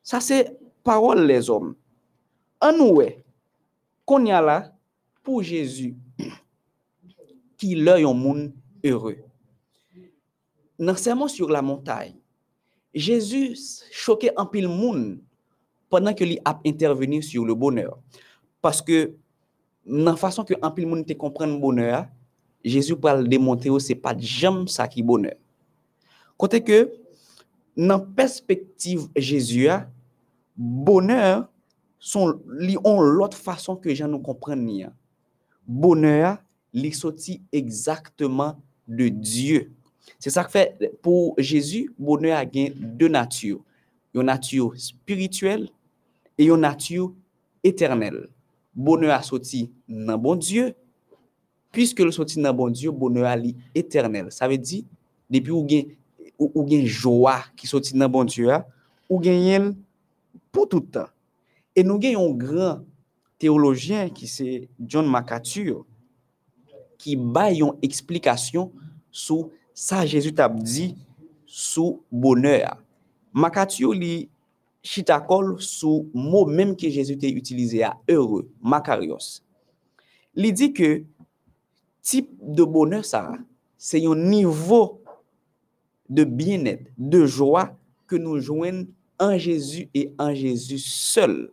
Ça, 0.04 0.20
c'est 0.20 0.58
parole 0.84 1.26
les 1.26 1.50
hommes. 1.50 1.76
En 2.62 2.72
nous, 2.72 3.02
qu'on 4.06 4.26
y 4.26 4.32
a 4.32 4.42
là, 4.42 4.72
pour 5.24 5.42
Jésus, 5.42 5.96
qui 7.58 7.74
l'œil 7.76 8.06
au 8.06 8.14
monde 8.14 8.54
heureux. 8.86 9.18
Dans 10.78 11.28
sur 11.28 11.50
la 11.50 11.64
montagne, 11.64 12.16
Jésus 12.94 13.58
choquait 13.92 14.34
un 14.38 14.46
pile 14.46 14.68
monde 14.68 15.20
pendant 15.90 16.14
que 16.14 16.24
lui 16.24 16.40
a 16.46 16.60
intervenu 16.64 17.24
sur 17.24 17.44
le 17.44 17.56
bonheur. 17.56 17.98
Parce 18.62 18.82
que 18.82 19.16
dans 19.86 20.12
la 20.12 20.16
façon 20.16 20.44
que 20.44 20.54
un 20.62 20.72
pile 20.72 20.88
monde 20.88 21.06
te 21.06 21.14
comprendre 21.14 21.54
le 21.54 21.60
bonheur, 21.60 22.08
Jésus 22.64 22.96
parle 22.96 23.28
démontrer 23.28 23.70
que 23.70 23.80
c'est 23.80 23.96
pas 23.96 24.16
jamais 24.18 24.68
ça 24.68 24.88
qui 24.88 25.00
est 25.00 25.04
bonheur. 25.04 25.36
Côté 26.38 26.62
que 26.62 26.92
dans 27.76 28.00
perspective 28.00 29.08
Jésus 29.16 29.68
a, 29.68 29.90
bonheur 30.56 31.48
sont 32.00 32.40
li 32.60 32.78
ont 32.84 33.02
l'autre 33.02 33.38
façon 33.38 33.76
que 33.76 33.94
gens 33.94 34.08
nous 34.08 34.20
comprennent 34.20 34.66
ni. 34.66 34.86
Bonheur 35.68 36.38
li 36.74 36.92
sorti 36.92 37.42
exactement 37.52 38.58
de 38.88 39.08
Dieu. 39.08 39.72
C'est 40.20 40.30
ça 40.30 40.44
que 40.44 40.52
fait 40.52 41.00
pour 41.02 41.36
Jésus, 41.38 41.94
bonheur 41.98 42.38
a 42.38 42.46
gain 42.46 42.70
deux 42.76 43.08
natures. 43.08 43.62
Une 44.14 44.24
nature 44.24 44.74
spirituelle 44.78 45.70
et 46.38 46.46
une 46.46 46.58
nature 46.58 47.14
éternelle. 47.64 48.28
Bonheur 48.74 49.14
a 49.14 49.22
sorti 49.22 49.72
dans 49.88 50.18
bon 50.18 50.36
Dieu, 50.36 50.74
puisque 51.72 52.00
le 52.00 52.12
sorti 52.12 52.42
dans 52.42 52.54
bon 52.54 52.70
Dieu, 52.70 52.92
bonheur 52.92 53.26
a 53.26 53.38
éternel. 53.76 54.28
Ça 54.32 54.48
veut 54.48 54.58
dire, 54.58 54.84
depuis 55.30 55.52
ou 55.52 55.68
ou, 56.38 56.68
joie 56.86 57.44
qui 57.56 57.68
sorti 57.68 57.94
dans 57.94 58.10
bon 58.10 58.24
Dieu, 58.24 58.50
ou 59.10 59.22
gen 59.22 59.76
pour 60.52 60.68
tout 60.68 60.80
temps. 60.82 61.08
Et 61.76 61.84
nous 61.84 62.00
avons 62.04 62.34
un 62.34 62.36
grand 62.36 62.80
théologien 63.38 64.10
qui 64.10 64.28
c'est 64.28 64.70
John 64.80 65.08
MacArthur, 65.10 65.86
qui 66.98 67.16
baille 67.16 67.62
une 67.62 67.74
explication 67.82 68.72
sur 69.12 69.50
ça 69.74 70.06
Jésus 70.06 70.34
t'a 70.34 70.48
dit 70.48 70.96
sous 71.46 72.04
bonheur. 72.12 72.78
MacArthur 73.34 73.94
chitakol 74.84 75.62
sous 75.62 76.10
mot 76.14 76.46
même 76.46 76.76
que 76.76 76.90
Jésus 76.90 77.18
t'a 77.18 77.28
utilisé 77.28 77.84
à 77.84 77.98
heureux, 78.10 78.50
makarios. 78.62 79.42
Il 80.36 80.52
dit 80.54 80.74
que 80.74 81.04
type 82.02 82.30
de 82.42 82.64
bonheur 82.64 83.06
ça, 83.06 83.34
c'est 83.78 84.06
un 84.06 84.16
niveau 84.16 85.02
de 86.10 86.24
bien-être, 86.24 86.86
de 86.98 87.26
joie 87.26 87.76
que 88.08 88.16
nous 88.16 88.40
joignons 88.40 88.88
en 89.20 89.38
Jésus 89.38 89.90
et 89.94 90.14
en 90.18 90.34
Jésus 90.34 90.80
seul. 90.80 91.52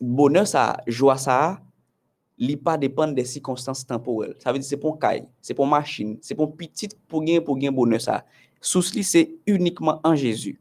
Bonheur 0.00 0.46
ça, 0.46 0.76
joie 0.86 1.16
ça, 1.16 1.60
li 2.38 2.56
pas 2.56 2.76
dépendre 2.76 3.14
des 3.14 3.24
circonstances 3.24 3.86
temporelles. 3.86 4.34
Ça 4.38 4.52
veut 4.52 4.58
dire 4.58 4.68
c'est 4.68 4.76
pour 4.76 4.98
caille, 4.98 5.24
c'est 5.40 5.54
pour 5.54 5.66
machine, 5.66 6.18
c'est 6.20 6.34
pour 6.34 6.54
petite 6.56 6.98
pour 7.06 7.20
gagner 7.20 7.40
pour 7.40 7.56
gagner 7.56 7.70
bonheur 7.70 8.00
ça. 8.00 8.24
Sous 8.60 8.92
li 8.94 9.04
c'est 9.04 9.36
uniquement 9.46 10.00
en 10.04 10.14
Jésus. 10.14 10.60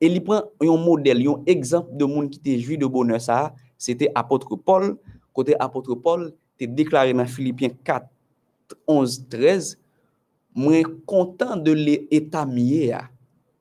Et 0.00 0.06
il 0.06 0.22
prend 0.22 0.42
un 0.60 0.76
modèle, 0.76 1.26
un 1.28 1.42
exemple 1.46 1.96
de 1.96 2.04
monde 2.04 2.30
qui 2.30 2.38
était 2.38 2.58
joué 2.58 2.76
de 2.76 2.86
bonheur 2.86 3.20
ça, 3.20 3.54
c'était 3.76 4.10
apôtre 4.14 4.56
Paul. 4.56 4.96
Côté 5.32 5.54
apôtre 5.58 5.94
Paul, 5.94 6.32
t'es 6.56 6.66
déclaré 6.66 7.12
dans 7.12 7.26
Philippiens 7.26 7.70
4 7.84 8.06
11 8.86 9.26
13 9.28 9.78
moi 10.54 10.82
content 11.06 11.56
de 11.56 11.72
l'état 11.72 12.46
mieux 12.46 12.90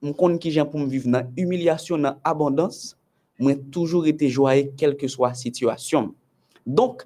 Moi 0.01 0.13
connais 0.13 0.39
qui 0.39 0.51
j'aime 0.51 0.69
pour 0.69 0.79
me 0.79 0.87
vivre 0.87 1.09
dans 1.09 1.31
humiliation 1.37 1.97
dans 1.97 2.17
abondance, 2.23 2.97
moi 3.37 3.53
toujours 3.71 4.07
été 4.07 4.29
joyeux 4.29 4.71
quelle 4.75 4.97
que 4.97 5.07
soit 5.07 5.29
la 5.29 5.33
situation. 5.33 6.13
Donc 6.65 7.05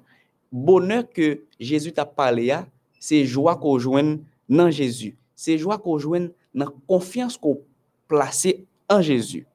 bonheur 0.50 1.04
que 1.10 1.42
Jésus 1.58 1.92
t'a 1.92 2.06
parlé 2.06 2.50
à, 2.50 2.66
c'est 2.98 3.24
joie 3.24 3.56
qu'on 3.56 3.78
joigne 3.78 4.20
dans 4.48 4.70
Jésus. 4.70 5.16
C'est 5.34 5.58
joie 5.58 5.78
qu'on 5.78 5.98
joigne 5.98 6.30
dans 6.54 6.72
confiance 6.86 7.36
qu'on 7.36 7.60
place 8.08 8.46
en 8.88 9.00
Jésus. 9.00 9.46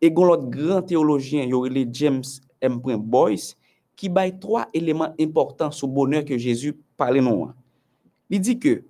Et 0.00 0.10
l'autre 0.10 0.48
grand 0.48 0.82
théologien, 0.82 1.44
Yorele 1.44 1.88
James 1.92 2.22
M. 2.60 2.80
Boyce, 2.98 3.56
qui 3.96 4.08
baille 4.08 4.38
trois 4.38 4.68
éléments 4.72 5.12
importants 5.20 5.70
sur 5.70 5.88
bonheur 5.88 6.24
que 6.24 6.38
Jésus 6.38 6.76
parlait 6.96 7.20
nous. 7.20 7.50
Il 8.30 8.40
dit 8.40 8.58
que 8.58 8.84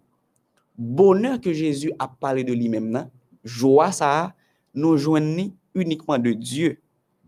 bonheur 0.77 1.41
que 1.41 1.53
Jésus 1.53 1.93
a 1.99 2.09
parlé 2.09 2.45
de 2.45 2.53
lui-même, 2.53 3.09
joie 3.43 3.91
ça, 3.91 4.35
nous 4.75 4.97
joignons 4.97 5.53
uniquement 5.75 6.19
de 6.19 6.33
Dieu. 6.33 6.79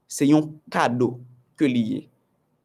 C'est 0.06 0.30
un 0.32 0.42
cadeau 0.70 1.20
que 1.56 1.64
lié. 1.64 2.08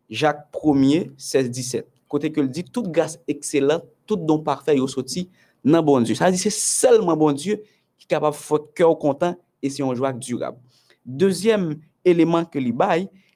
Jacques 0.09 0.47
1er, 0.53 1.11
16, 1.17 1.49
17. 1.49 1.87
Côté 2.07 2.31
que 2.31 2.41
le 2.41 2.47
dit, 2.47 2.63
toute 2.63 2.91
grâce 2.91 3.19
excellente, 3.27 3.83
tout 4.05 4.17
don 4.17 4.39
parfait 4.39 4.75
est 4.75 4.87
sorti 4.87 5.29
dans 5.63 5.81
bon 5.81 6.01
Dieu. 6.01 6.13
Ça 6.15 6.29
dit, 6.29 6.37
c'est 6.37 6.51
seulement 6.51 7.15
bon 7.15 7.31
Dieu 7.31 7.63
qui 7.97 8.05
est 8.05 8.07
capable 8.07 8.35
de 8.35 8.41
faire 8.41 8.59
cœur 8.75 8.99
content 8.99 9.35
et 9.61 9.69
c'est 9.69 9.83
une 9.83 9.95
joie 9.95 10.13
durable. 10.13 10.57
Deuxième 11.05 11.75
élément 12.03 12.45
que 12.45 12.59
li 12.59 12.73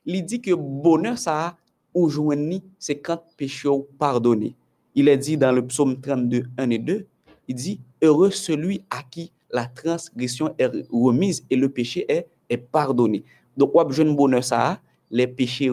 il 0.05 0.25
dit 0.25 0.41
que 0.41 0.53
bonheur 0.53 1.17
ça 1.17 1.55
aujourd'hui, 1.93 2.63
c'est 2.77 2.99
quand 2.99 3.21
péché 3.37 3.67
ou 3.67 3.87
pardonné. 3.97 4.55
Il 4.95 5.07
est 5.07 5.17
dit 5.17 5.37
dans 5.37 5.51
le 5.51 5.65
psaume 5.65 5.99
32, 5.99 6.43
1 6.57 6.69
et 6.69 6.77
2, 6.77 7.07
il 7.47 7.55
dit, 7.55 7.81
heureux 8.01 8.31
celui 8.31 8.83
à 8.89 9.03
qui 9.03 9.31
la 9.51 9.65
transgression 9.65 10.53
est 10.57 10.69
remise 10.91 11.43
et 11.49 11.55
le 11.55 11.69
péché 11.69 12.05
est, 12.07 12.27
est 12.49 12.57
pardonné. 12.57 13.23
Donc, 13.57 13.71
on 13.73 13.89
jeune 13.89 14.15
bonheur 14.15 14.43
ça, 14.43 14.79
les 15.09 15.27
péchés 15.27 15.71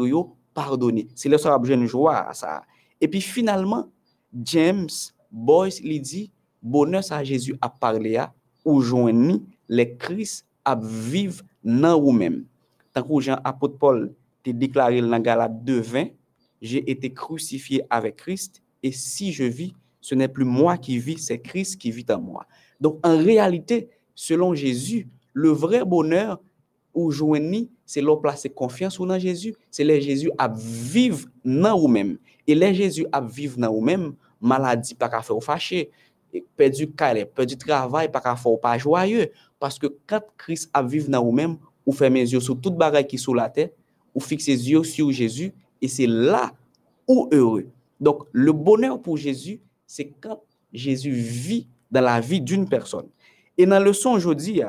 pardonnés. 0.54 1.08
C'est 1.14 1.28
là 1.28 1.38
ça 1.38 1.58
jeune 1.62 1.86
joie 1.86 2.32
ça. 2.32 2.62
Et 3.00 3.08
puis 3.08 3.20
finalement, 3.20 3.90
James 4.42 4.88
Boyce 5.30 5.82
lui 5.82 6.00
dit, 6.00 6.30
bonheur 6.62 7.04
ça 7.04 7.22
Jésus 7.22 7.54
a 7.60 7.68
parlé 7.68 8.16
à, 8.16 8.32
aujourd'hui, 8.64 9.42
les 9.68 9.96
Christ 9.96 10.46
à 10.64 10.76
vivre 10.76 11.42
dans 11.64 12.00
vous-même. 12.00 12.44
Tant 12.92 13.02
que 13.02 13.20
Jean 13.20 13.38
apôtre 13.44 13.78
Paul 13.78 14.14
t'a 14.42 14.52
déclaré 14.52 15.00
dans 15.00 15.20
Galates 15.20 15.64
2:20, 15.64 16.12
j'ai 16.60 16.90
été 16.90 17.12
crucifié 17.12 17.82
avec 17.90 18.16
Christ 18.16 18.62
et 18.82 18.92
si 18.92 19.32
je 19.32 19.44
vis, 19.44 19.74
ce 20.00 20.14
n'est 20.14 20.28
plus 20.28 20.44
moi 20.44 20.76
qui 20.76 20.98
vis, 20.98 21.18
c'est 21.18 21.38
Christ 21.38 21.76
qui 21.76 21.90
vit 21.90 22.06
en 22.10 22.20
moi. 22.20 22.46
Donc 22.80 22.98
en 23.02 23.16
réalité, 23.16 23.88
selon 24.14 24.54
Jésus, 24.54 25.08
le 25.32 25.50
vrai 25.50 25.84
bonheur 25.84 26.40
aujourd'hui, 26.94 27.70
c'est 27.84 28.00
leur 28.00 28.20
placer 28.20 28.48
confiance 28.48 28.98
dans 28.98 29.18
Jésus, 29.18 29.54
c'est 29.70 29.84
les 29.84 30.00
Jésus 30.00 30.30
à 30.38 30.48
vivre 30.48 31.28
dans 31.44 31.78
vous-même. 31.78 32.18
Et 32.46 32.54
les 32.54 32.74
Jésus 32.74 33.06
à 33.12 33.20
vivre 33.20 33.58
dans 33.58 33.72
vous-même, 33.72 34.14
maladie 34.40 34.94
pas 34.94 35.08
qu'à 35.08 35.22
faire 35.22 35.42
fâcher, 35.42 35.90
perdu 36.56 36.90
carrière, 36.90 37.28
perdu 37.28 37.56
travail 37.56 38.10
pas 38.10 38.20
qu'à 38.20 38.36
faire 38.36 38.58
pas 38.60 38.78
joyeux 38.78 39.30
parce 39.58 39.78
que 39.78 39.86
quand 40.06 40.20
Christ 40.36 40.70
a 40.72 40.82
vivre 40.82 41.08
dans 41.08 41.24
vous-même, 41.24 41.56
ou 41.84 41.94
les 42.00 42.32
yeux 42.32 42.40
sur 42.40 42.60
toute 42.60 42.76
bagaille 42.76 43.06
qui 43.06 43.16
est 43.16 43.18
sous 43.18 43.34
la 43.34 43.48
tête, 43.48 43.76
ou 44.14 44.20
les 44.30 44.70
yeux 44.70 44.82
sur 44.82 45.10
Jésus 45.12 45.52
et 45.80 45.88
c'est 45.88 46.06
là 46.06 46.52
où 47.06 47.28
heureux. 47.32 47.66
Donc 48.00 48.24
le 48.32 48.52
bonheur 48.52 49.00
pour 49.00 49.16
Jésus, 49.16 49.60
c'est 49.86 50.10
quand 50.20 50.42
Jésus 50.72 51.10
vit 51.10 51.68
dans 51.90 52.00
la 52.00 52.20
vie 52.20 52.40
d'une 52.40 52.68
personne. 52.68 53.06
Et 53.56 53.66
dans 53.66 53.78
le 53.78 53.86
leçon 53.86 54.10
aujourd'hui 54.10 54.62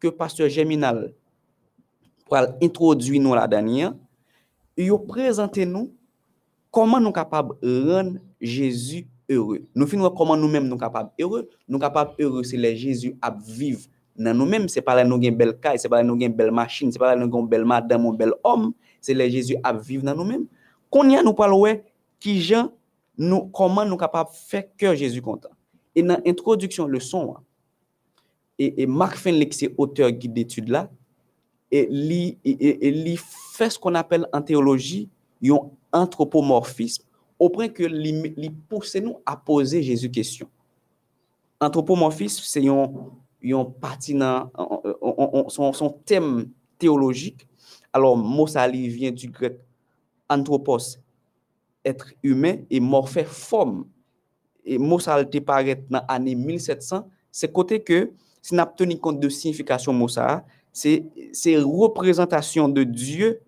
que 0.00 0.08
pasteur 0.08 0.48
Geminal 0.48 1.12
pour 2.24 2.36
introduire 2.36 3.20
nous 3.20 3.34
la 3.34 3.46
dernière, 3.46 3.94
il 4.76 4.92
présente 5.06 5.58
nous 5.58 5.92
comment 6.70 6.98
nous 6.98 7.12
capables 7.12 7.54
de 7.62 7.92
rendre 7.92 8.18
Jésus 8.40 9.06
heureux. 9.28 9.62
Nous 9.74 9.86
finissons 9.86 10.10
comment 10.10 10.36
nous-mêmes 10.36 10.66
nous 10.66 10.78
capables 10.78 11.10
heureux. 11.20 11.48
Nous 11.68 11.78
capables 11.78 12.12
heureux, 12.18 12.42
c'est 12.42 12.56
les 12.56 12.76
Jésus 12.76 13.16
à 13.20 13.30
vivre 13.30 13.82
dans 14.16 14.34
nous-mêmes. 14.34 14.68
C'est 14.68 14.82
pas 14.82 14.94
là 14.94 15.04
nous 15.04 15.20
une 15.20 15.34
belle 15.34 15.58
caille, 15.58 15.78
c'est 15.78 15.88
pas 15.88 15.96
là 15.96 16.02
nous 16.04 16.16
une 16.20 16.32
belle 16.32 16.50
machine, 16.50 16.90
c'est 16.92 16.98
pas 16.98 17.14
là 17.14 17.24
nous 17.24 17.38
une 17.38 17.46
belle 17.46 17.64
madame 17.64 18.06
ou 18.06 18.12
bel 18.12 18.32
homme. 18.42 18.72
C'est 19.00 19.14
les 19.14 19.30
Jésus 19.30 19.56
à 19.62 19.72
vivre 19.72 20.04
dans 20.04 20.14
nous-mêmes. 20.14 20.46
Qu'on 20.90 21.08
y 21.08 21.16
a 21.16 21.22
nous 21.22 21.34
parlons 21.34 21.80
qui 22.20 22.40
gens 22.40 22.72
nous 23.18 23.46
comment 23.46 23.84
nous 23.84 23.96
capables 23.96 24.30
faire 24.32 24.64
cœur 24.76 24.94
Jésus 24.94 25.22
content. 25.22 25.50
Et 25.94 26.02
dans 26.02 26.20
l'introduction 26.24 26.86
leçon 26.86 27.34
et, 28.58 28.82
et 28.82 28.86
Marc 28.86 29.16
Fenley 29.16 29.48
c'est 29.52 29.74
auteur 29.76 30.10
guide 30.10 30.32
d'études 30.32 30.68
là 30.68 30.90
et 31.70 31.86
lui 31.86 32.38
et, 32.44 32.86
et, 32.86 32.90
lui 32.90 33.18
fait 33.52 33.70
ce 33.70 33.78
qu'on 33.78 33.94
appelle 33.94 34.26
en 34.32 34.42
théologie 34.42 35.08
un 35.42 35.58
anthropomorphisme 35.92 37.04
au 37.38 37.50
point 37.50 37.68
que 37.68 37.82
lui 37.82 38.50
pousse 38.68 38.94
nous 38.96 39.18
à 39.26 39.36
poser 39.36 39.82
Jésus 39.82 40.10
question. 40.10 40.48
Anthropomorphisme 41.60 42.42
c'est 42.44 42.66
un, 42.68 42.90
un 43.52 43.64
parti 43.64 44.14
dans 44.14 44.50
son, 45.48 45.72
son 45.72 45.90
thème 45.90 46.48
théologique 46.78 47.46
Alors, 47.92 48.16
mot 48.16 48.46
ça 48.46 48.66
li 48.66 48.88
vient 48.88 49.10
du 49.10 49.28
grec 49.28 49.58
anthropos, 50.28 50.98
être 51.84 52.12
humain, 52.22 52.56
et 52.70 52.80
morphe, 52.80 53.24
forme. 53.24 53.86
Et 54.64 54.78
mot 54.78 54.98
ça 54.98 55.22
te 55.24 55.38
paraît 55.38 55.84
dans 55.90 56.02
l'année 56.08 56.34
1700, 56.34 57.08
c'est 57.30 57.52
côté 57.52 57.82
que, 57.82 58.12
si 58.40 58.54
n'a 58.54 58.66
tenu 58.66 58.98
compte 58.98 59.20
de 59.20 59.28
signification 59.28 59.92
mot 59.92 60.08
ça, 60.08 60.44
c'est 60.72 61.04
c'est 61.32 61.56
représentation 61.58 62.68
de 62.68 62.82
Dieu 62.82 63.40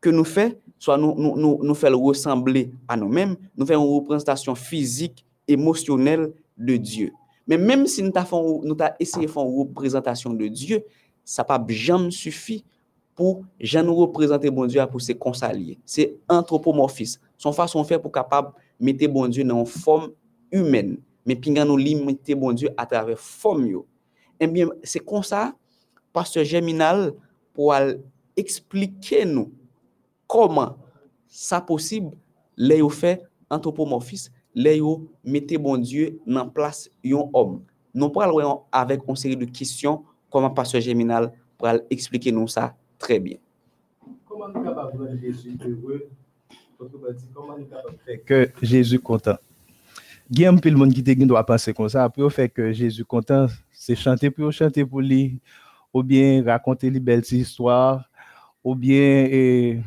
que 0.00 0.10
nous 0.10 0.24
fait, 0.24 0.58
soit 0.78 0.96
nous, 0.96 1.14
nous, 1.16 1.36
nous, 1.36 1.58
nous 1.62 1.74
fait 1.74 1.90
le 1.90 1.96
ressembler 1.96 2.70
à 2.86 2.96
nous-mêmes, 2.96 3.36
nous 3.56 3.66
fait 3.66 3.74
une 3.74 3.80
représentation 3.80 4.54
physique, 4.54 5.24
émotionnelle 5.46 6.32
de 6.56 6.76
Dieu. 6.76 7.12
Mais 7.48 7.56
même 7.56 7.86
si 7.86 8.02
nous 8.02 8.12
avons 8.14 8.62
essayé 9.00 9.26
de 9.26 9.30
faire 9.32 9.42
une 9.42 9.58
représentation 9.58 10.34
de 10.34 10.46
Dieu, 10.46 10.84
ça 11.24 11.42
pas 11.42 11.62
jamais 11.68 12.10
suffi 12.10 12.64
pour 13.14 13.42
nous 13.60 13.94
représenter 13.96 14.50
bon 14.50 14.66
Dieu 14.66 14.86
pour 14.86 15.00
se 15.00 15.12
consalier. 15.12 15.78
C'est 15.84 16.18
anthropomorphisme. 16.28 17.20
Son 17.36 17.52
façon 17.52 17.82
de 17.82 17.86
faire 17.86 18.00
pour 18.00 18.12
capable 18.12 18.52
mettre 18.78 19.06
bon 19.08 19.26
Dieu 19.26 19.42
dans 19.44 19.60
une 19.60 19.66
forme 19.66 20.12
humaine, 20.52 20.98
mais 21.26 21.34
puis 21.34 21.50
nous 21.50 21.76
limiter 21.76 22.34
bon 22.34 22.52
Dieu 22.52 22.70
à 22.76 22.86
travers 22.86 23.18
forme 23.18 23.66
yo. 23.66 23.86
Eh 24.38 24.46
bien, 24.46 24.68
c'est 24.84 25.00
comme 25.00 25.22
ça 25.22 25.54
pasteur 26.12 26.44
Germinal 26.44 27.12
pour 27.52 27.74
expliquer 28.36 29.24
comment 30.26 30.76
ça 31.26 31.60
possible 31.60 32.16
les 32.56 32.88
fait 32.90 33.22
anthropomorphisme, 33.50 34.32
les 34.58 34.78
yo 34.78 35.08
mettez 35.22 35.56
bon 35.56 35.78
Dieu 35.78 36.18
dans 36.26 36.48
place 36.48 36.90
yon 37.04 37.30
homme. 37.32 37.62
Nous 37.94 38.08
parlons 38.08 38.62
avec 38.72 39.00
une 39.06 39.14
série 39.14 39.36
de 39.36 39.44
questions 39.44 40.02
comment 40.28 40.50
pasteur 40.50 40.80
Germinal 40.80 41.32
pour 41.56 41.68
expliquer 41.88 42.32
nous 42.32 42.48
ça 42.48 42.74
très 42.98 43.20
bien. 43.20 43.36
Comment 44.26 44.48
nous 44.48 44.64
capables 44.64 44.98
de 44.98 44.98
rendre 44.98 45.20
Jésus 45.20 45.56
heureux? 45.64 46.08
Comment 46.76 47.56
nous 47.56 47.66
capables 47.66 48.52
de 48.60 48.66
Jésus 48.66 48.98
content? 48.98 49.36
Guillaume, 50.28 50.60
puis 50.60 50.70
le 50.70 50.76
monde 50.76 50.92
qui 50.92 51.04
te 51.04 51.24
doit 51.24 51.46
penser 51.46 51.72
comme 51.72 51.88
ça, 51.88 52.08
pour 52.08 52.30
faire 52.32 52.52
que 52.52 52.72
Jésus 52.72 53.04
content, 53.04 53.46
c'est 53.70 53.94
chanter 53.94 54.30
pour 54.30 54.52
chanter 54.52 54.84
pour 54.84 55.00
lui, 55.00 55.40
ou 55.94 56.02
bien 56.02 56.44
raconter 56.44 56.90
les 56.90 57.00
belles 57.00 57.24
histoires, 57.30 58.10
ou 58.62 58.74
bien 58.74 59.26
eh, 59.30 59.80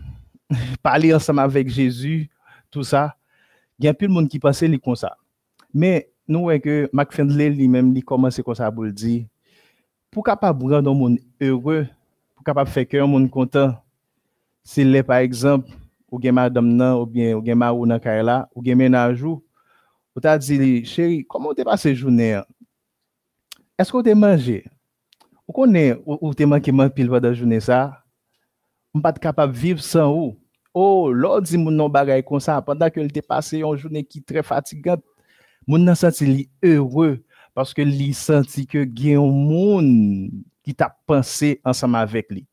parler 0.82 1.14
ensemble 1.14 1.42
avec 1.42 1.70
Jésus, 1.70 2.30
tout 2.72 2.84
ça. 2.84 3.18
gen 3.82 3.98
pil 3.98 4.12
moun 4.14 4.30
ki 4.30 4.40
pase 4.42 4.70
li 4.70 4.80
kon 4.82 4.98
sa. 5.00 5.14
Men 5.74 6.06
nou 6.30 6.52
wè 6.52 6.60
ke 6.62 6.86
Mac 6.96 7.14
Fendley 7.16 7.52
li 7.56 7.68
menm 7.72 7.92
li 7.96 8.04
komanse 8.06 8.44
kon 8.46 8.58
sa 8.58 8.70
pou 8.72 8.86
l 8.86 8.94
di, 8.94 9.22
pou 10.14 10.24
kapab 10.26 10.62
randon 10.70 10.98
moun 10.98 11.20
heureux, 11.42 11.88
pou 12.36 12.46
kapab 12.48 12.70
fè 12.70 12.86
kè 12.86 13.02
yon 13.02 13.12
moun 13.12 13.30
kontan, 13.32 13.74
se 14.64 14.86
le 14.86 15.02
par 15.06 15.26
ekzamp, 15.26 15.66
ou 16.12 16.20
gen 16.20 16.36
madam 16.36 16.68
nan, 16.68 17.00
ou, 17.00 17.08
bien, 17.08 17.34
ou 17.38 17.44
gen 17.46 17.58
marou 17.58 17.88
nan 17.88 18.02
kare 18.04 18.22
la, 18.28 18.44
ou 18.54 18.62
gen 18.66 18.78
menajou, 18.78 19.40
ou 20.12 20.24
ta 20.24 20.36
di 20.38 20.60
li, 20.60 20.72
chéri, 20.86 21.22
koman 21.24 21.54
ou 21.54 21.58
te 21.58 21.66
pase 21.66 21.96
jounen? 21.96 22.44
Eske 23.80 23.96
ou 23.96 24.06
te 24.06 24.14
manje? 24.14 24.60
Ou 25.48 25.56
konen 25.56 25.96
ou, 26.04 26.18
ou 26.20 26.38
te 26.38 26.46
man 26.46 26.62
ki 26.64 26.76
man 26.76 26.92
pil 26.94 27.10
vwa 27.10 27.22
da 27.24 27.32
jounen 27.32 27.64
sa? 27.64 27.88
Mpa 28.92 29.14
te 29.16 29.24
kapab 29.24 29.56
viv 29.56 29.80
san 29.80 30.12
ou? 30.12 30.36
oh, 30.74 31.12
lor 31.12 31.42
di 31.44 31.60
moun 31.60 31.76
nan 31.78 31.92
bagay 31.92 32.24
kon 32.26 32.42
sa, 32.44 32.60
pandan 32.66 32.92
ke 32.94 33.02
l 33.04 33.12
te 33.14 33.24
pase 33.26 33.60
yon 33.62 33.78
jounen 33.80 34.06
ki 34.08 34.22
tre 34.24 34.44
fatigant, 34.46 35.02
moun 35.68 35.84
nan 35.86 35.98
senti 36.00 36.28
li 36.28 36.46
heureux, 36.64 37.20
paske 37.58 37.84
li 37.86 38.12
senti 38.16 38.66
ke 38.70 38.86
gen 38.86 39.20
yon 39.20 39.42
moun 39.50 39.90
ki 40.66 40.76
ta 40.78 40.92
panse 41.10 41.56
ansam 41.68 41.98
avek 42.00 42.32
li. 42.34 42.46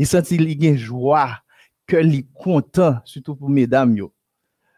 Li 0.00 0.06
senti 0.08 0.38
li 0.40 0.56
gen 0.58 0.78
jwa, 0.80 1.26
ke 1.90 2.02
li 2.06 2.24
kontan, 2.38 3.00
sutou 3.08 3.36
pou 3.36 3.52
medam 3.52 3.92
yo. 3.98 4.10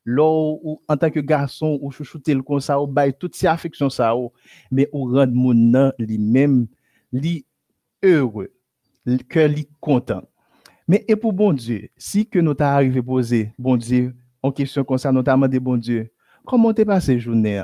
Lor 0.03 0.59
ou 0.59 0.81
an 0.90 0.99
tanke 0.99 1.23
garson 1.23 1.77
ou 1.79 1.93
chouchoute 1.95 2.35
l 2.35 2.43
kon 2.43 2.61
sa 2.64 2.81
ou, 2.81 2.90
bay 2.90 3.12
tout 3.14 3.31
si 3.38 3.47
afeksyon 3.47 3.93
sa 3.93 4.11
ou, 4.19 4.33
men 4.73 4.90
ou 4.90 5.12
rend 5.14 5.31
moun 5.31 5.69
nan 5.73 5.93
li 6.01 6.19
men, 6.19 6.64
li 7.14 7.40
heureux, 8.03 8.51
ke 9.31 9.47
li 9.47 9.69
kontan. 9.83 10.27
Mais 10.88 11.05
et 11.07 11.16
pour 11.16 11.33
bon 11.33 11.53
Dieu, 11.53 11.88
si 11.97 12.27
que 12.27 12.38
nous 12.38 12.55
t'a 12.55 12.75
arrivé 12.75 13.01
poser 13.01 13.53
bon 13.59 13.77
Dieu 13.77 14.14
en 14.42 14.51
question 14.51 14.85
comme 14.85 14.99
ça 14.99 15.12
notamment 15.12 15.49
des 15.49 15.61
bon 15.61 15.77
Dieu, 15.77 16.11
comment 16.45 16.73
t'es 16.73 16.85
passé 16.85 17.18
journée? 17.18 17.62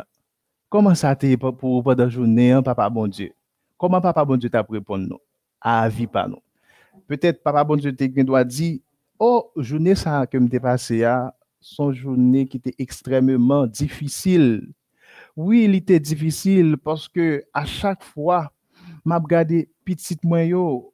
Comment 0.69 0.95
ça 0.95 1.17
t'est 1.17 1.37
pour 1.37 1.57
pour 1.57 1.83
pendant 1.83 2.09
journée, 2.09 2.55
an, 2.55 2.63
papa 2.63 2.89
bon 2.89 3.09
Dieu? 3.09 3.33
Comment 3.77 4.01
papa 4.01 4.25
bon 4.25 4.37
Dieu 4.37 4.51
t'a 4.51 4.65
répondu 4.69 5.09
nous? 5.09 5.19
À 5.61 5.89
vie 5.89 6.07
pas. 6.07 6.29
Peut-être 7.07 7.43
papa 7.43 7.65
bon 7.65 7.77
Dieu 7.77 7.95
t'a 7.95 8.07
doit 8.07 8.45
dire 8.45 8.79
oh 9.19 9.51
journée 9.57 9.95
ça 9.95 10.27
que 10.27 10.39
m'était 10.39 10.61
passé 10.61 11.05
à 11.05 11.35
son 11.61 11.93
journée 11.93 12.47
qui 12.47 12.59
était 12.59 12.75
extrêmement 12.79 13.67
difficile. 13.67 14.69
Oui, 15.37 15.65
il 15.65 15.75
était 15.75 16.01
difficile 16.01 16.77
parce 16.77 17.09
que 17.09 17.45
à 17.53 17.65
chaque 17.65 18.05
fois 18.05 18.53
m'a 19.05 19.19
regardé 19.19 19.69
yo 20.47 20.93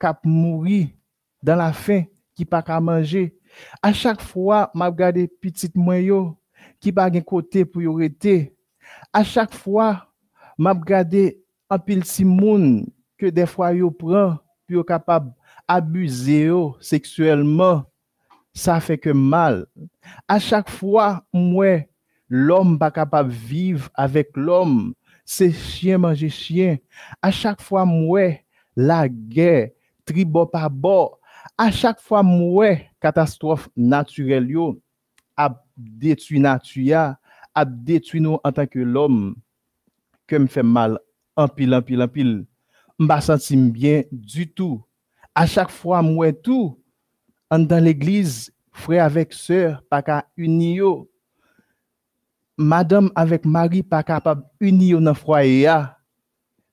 cap 0.00 0.24
mourir 0.24 0.88
dans 1.44 1.56
la 1.56 1.72
faim 1.72 2.04
qui 2.34 2.44
pas 2.46 2.62
qu'à 2.62 2.80
manger. 2.80 3.36
À 3.82 3.92
chaque 3.92 4.22
fois 4.22 4.70
m'a 4.74 4.86
regardé 4.86 5.28
petite 5.28 5.76
moi 5.76 5.98
yo 5.98 6.36
qui 6.80 6.90
pas 6.90 7.12
gen 7.12 7.22
côté 7.22 7.64
pour 7.64 7.82
y. 7.82 8.52
À 9.12 9.22
chaque 9.22 9.54
fois 9.54 10.08
m'a 10.58 10.72
regardé 10.72 11.42
un 11.68 11.78
pile 11.78 12.04
si 12.04 12.24
moun 12.24 12.86
que 13.18 13.26
des 13.26 13.46
fois 13.46 13.74
yo 13.74 13.90
prend 13.90 14.38
yo 14.68 14.82
capable 14.82 15.32
abuser 15.68 16.50
sexuellement. 16.80 17.84
Ça 18.54 18.80
fait 18.80 18.98
que 18.98 19.10
mal. 19.10 19.66
À 20.26 20.38
chaque 20.38 20.70
fois 20.70 21.24
moi 21.32 21.82
l'homme 22.28 22.78
pas 22.78 22.90
capable 22.90 23.30
vivre 23.30 23.90
avec 23.94 24.30
l'homme. 24.34 24.94
C'est 25.26 25.52
chien 25.52 25.98
manger 25.98 26.30
chien. 26.30 26.78
À 27.20 27.30
chaque 27.30 27.60
fois 27.60 27.84
moi 27.84 28.32
la 28.76 29.08
guerre 29.08 29.70
tribo 30.06 30.46
par 30.46 30.70
bord 30.70 31.18
à 31.56 31.70
chaque 31.70 32.00
fois 32.00 32.22
moi 32.22 32.76
catastrophe 33.00 33.68
naturelle 33.76 34.48
a 35.36 35.62
détruit 35.76 36.40
nature 36.40 37.14
a 37.54 37.64
détruit 37.64 38.20
nous 38.20 38.38
en 38.42 38.52
tant 38.52 38.66
que 38.66 38.78
l'homme 38.78 39.36
que 40.26 40.36
me 40.36 40.46
fait 40.46 40.62
mal 40.62 40.98
en 41.36 41.48
pile 41.48 41.74
en 41.74 41.82
pile 41.82 42.02
en 42.02 42.08
pile. 42.08 42.46
M'pa 42.98 43.20
senti 43.20 43.56
bien 43.56 44.02
du 44.12 44.48
tout. 44.52 44.84
À 45.34 45.46
chaque 45.46 45.70
fois 45.70 46.02
moi 46.02 46.32
tout 46.32 46.80
dans 47.50 47.82
l'église 47.82 48.52
frère 48.72 49.04
avec 49.04 49.32
sœur 49.32 49.82
pas 49.88 50.02
qu'à 50.02 50.26
unir 50.36 51.04
madame 52.56 53.10
avec 53.14 53.44
mari 53.44 53.82
pas 53.82 54.02
capable 54.02 54.44
unir 54.60 54.98
yo 54.98 55.00
dans 55.00 55.86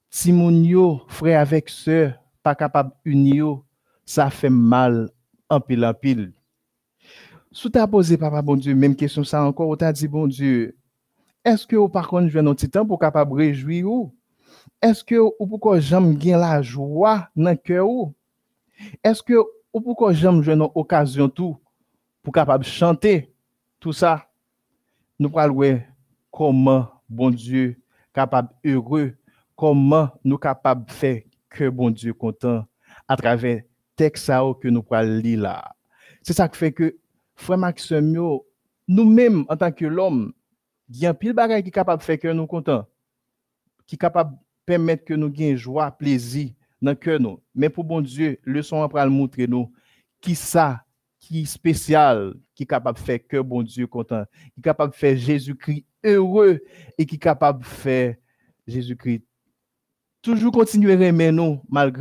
si 0.09 0.31
moun 0.31 0.63
yo 0.65 1.01
frère 1.07 1.41
avec 1.41 1.69
sœur 1.69 2.13
pas 2.41 2.55
capable 2.55 2.91
unir 3.05 3.35
yo, 3.35 3.65
ça 4.05 4.29
fait 4.29 4.49
mal 4.49 5.09
en 5.49 5.59
pile 5.59 5.85
en 5.85 5.93
pile. 5.93 6.33
Sous 7.51 7.69
t'as 7.69 7.87
posé 7.87 8.17
papa 8.17 8.41
bon 8.41 8.55
Dieu 8.55 8.73
même 8.75 8.95
question 8.95 9.23
ça 9.23 9.43
encore 9.43 9.69
ou 9.69 9.75
t'as 9.75 9.91
dit 9.91 10.07
bon 10.07 10.27
Dieu 10.27 10.77
est-ce 11.43 11.65
que 11.65 11.87
par 11.87 12.07
contre 12.07 12.27
je 12.27 12.37
un 12.37 12.53
petit 12.53 12.69
temps 12.69 12.85
pour 12.85 12.99
capable 12.99 13.33
réjouir 13.33 13.85
ou? 13.87 14.15
Est-ce 14.79 15.03
que 15.03 15.15
ou 15.15 15.47
pourquoi 15.47 15.79
j'aime 15.79 16.13
bien 16.13 16.37
la 16.37 16.61
joie 16.61 17.29
dans 17.35 17.55
cœur 17.55 17.89
ou? 17.89 18.13
Est-ce 19.03 19.23
que 19.23 19.33
ou 19.73 19.81
pourquoi 19.81 20.13
j'aime 20.13 20.43
jouer 20.43 20.53
une 20.53 20.67
occasion 20.75 21.29
tout 21.29 21.57
pour 22.21 22.31
capable 22.31 22.63
chanter 22.63 23.33
tout 23.79 23.93
ça? 23.93 24.27
Nous 25.17 25.29
parlons 25.29 25.81
comment 26.29 26.87
bon 27.09 27.31
Dieu 27.31 27.81
capable 28.13 28.49
heureux 28.63 29.15
comment 29.55 30.09
nous 30.23 30.37
capable 30.37 30.91
faire 30.91 31.21
que 31.49 31.69
bon 31.69 31.89
Dieu 31.89 32.13
content 32.13 32.65
à 33.07 33.15
travers 33.15 33.63
que 34.09 34.67
nous 34.67 34.85
c'est 36.23 36.33
ça 36.33 36.47
qui 36.47 36.57
fait 36.57 36.71
que 36.71 36.97
frère 37.35 37.57
Maxime 37.57 38.39
nous-mêmes 38.87 39.45
en 39.47 39.57
tant 39.57 39.71
que 39.71 39.85
l'homme 39.85 40.33
il 40.89 40.99
y 40.99 41.05
a 41.05 41.11
un 41.11 41.13
pile 41.13 41.33
bagay 41.33 41.61
qui 41.61 41.69
est 41.69 41.71
capable 41.71 41.99
de 41.99 42.05
faire 42.05 42.19
que 42.19 42.27
nous 42.27 42.47
content 42.47 42.85
qui 43.85 43.95
est 43.95 43.97
capable 43.97 44.31
de 44.31 44.37
permettre 44.65 45.03
que 45.03 45.13
nous 45.13 45.29
gain 45.29 45.55
joie 45.55 45.91
plaisir 45.91 46.49
dans 46.81 46.95
cœur 46.95 47.19
nous. 47.19 47.41
Mais 47.53 47.69
pour 47.69 47.83
bon 47.83 48.01
Dieu 48.01 48.39
leçon 48.43 48.81
après 48.81 49.03
le 49.03 49.11
montrer 49.11 49.47
nous. 49.47 49.71
Qui 50.19 50.33
ça 50.35 50.83
qui 51.19 51.41
est 51.41 51.45
spécial 51.45 52.33
qui 52.55 52.63
est 52.63 52.67
capable 52.67 52.97
de 52.97 53.03
faire 53.03 53.19
que 53.27 53.41
bon 53.41 53.63
Dieu 53.63 53.87
content 53.87 54.25
qui 54.53 54.59
est 54.59 54.63
capable 54.63 54.93
de 54.93 54.97
faire 54.97 55.17
Jésus-Christ 55.17 55.85
heureux 56.03 56.61
et 56.97 57.05
qui 57.05 57.15
est 57.15 57.19
capable 57.19 57.59
de 57.59 57.65
faire 57.65 58.15
Jésus-Christ 58.65 59.23
toujours 60.21 60.51
continuer 60.51 60.93
à 60.93 61.91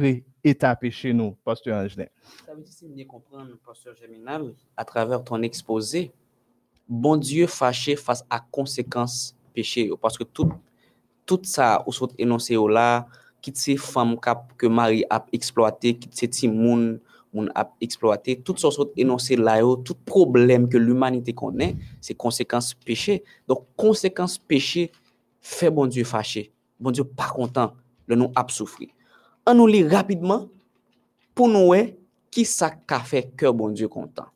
état 0.45 0.75
péché 0.77 1.13
nous 1.13 1.37
pasteur 1.45 1.85
Angelin 1.85 2.07
Ça 2.47 2.55
veut 2.55 2.63
dire 2.63 2.73
si 2.73 2.89
bien 2.89 3.05
comprendre, 3.05 3.51
pasteur 3.65 3.95
Germinal, 3.97 4.55
à 4.77 4.85
travers 4.85 5.23
ton 5.23 5.43
exposé, 5.43 6.13
bon 6.89 7.17
Dieu 7.17 7.47
fâché 7.47 7.97
face 7.97 8.25
à 8.31 8.41
conséquences 8.41 9.37
péché. 9.55 9.91
Parce 10.01 10.17
que 10.17 10.25
tout, 10.25 10.53
tout 11.27 11.41
ça, 11.45 11.83
ou 11.87 11.93
soit 11.93 12.13
énoncé 12.19 12.57
là, 12.57 13.07
quitte 13.41 13.57
ces 13.57 13.77
femmes 13.77 14.17
que 14.57 14.67
Marie 14.67 15.05
a 15.11 15.25
exploité, 15.33 15.97
quitte 15.97 16.15
ces 16.15 16.29
petits 16.29 16.49
moun, 16.49 17.01
moun 17.33 17.51
ap 17.55 17.73
exploité 17.81 18.41
toutes 18.41 18.59
sortes 18.59 18.91
énoncés 18.97 19.37
là 19.37 19.61
tout 19.85 19.95
problème 20.05 20.69
que 20.69 20.77
l'humanité 20.77 21.33
connaît, 21.33 21.77
c'est 22.01 22.15
conséquences 22.15 22.75
péché. 22.75 23.25
Donc 23.47 23.67
conséquences 23.77 24.39
péché 24.39 24.91
fait 25.41 25.71
bon 25.71 25.87
Dieu 25.87 26.05
fâché. 26.05 26.53
Bon 26.79 26.91
Dieu 26.91 27.05
pas 27.05 27.29
content, 27.29 27.75
le 28.07 28.17
nous 28.17 28.33
ap 28.35 28.51
souffrir. 28.51 28.89
On 29.47 29.55
nous 29.55 29.67
lit 29.67 29.87
rapidement 29.87 30.49
pour 31.35 31.49
nous 31.49 31.69
ouais, 31.69 31.99
qui 32.31 32.45
ça 32.45 32.71
qu'a 32.71 33.01
fait 33.01 33.35
cœur 33.37 33.55
bon 33.55 33.71
Dieu 33.71 33.89
content. 33.89 34.27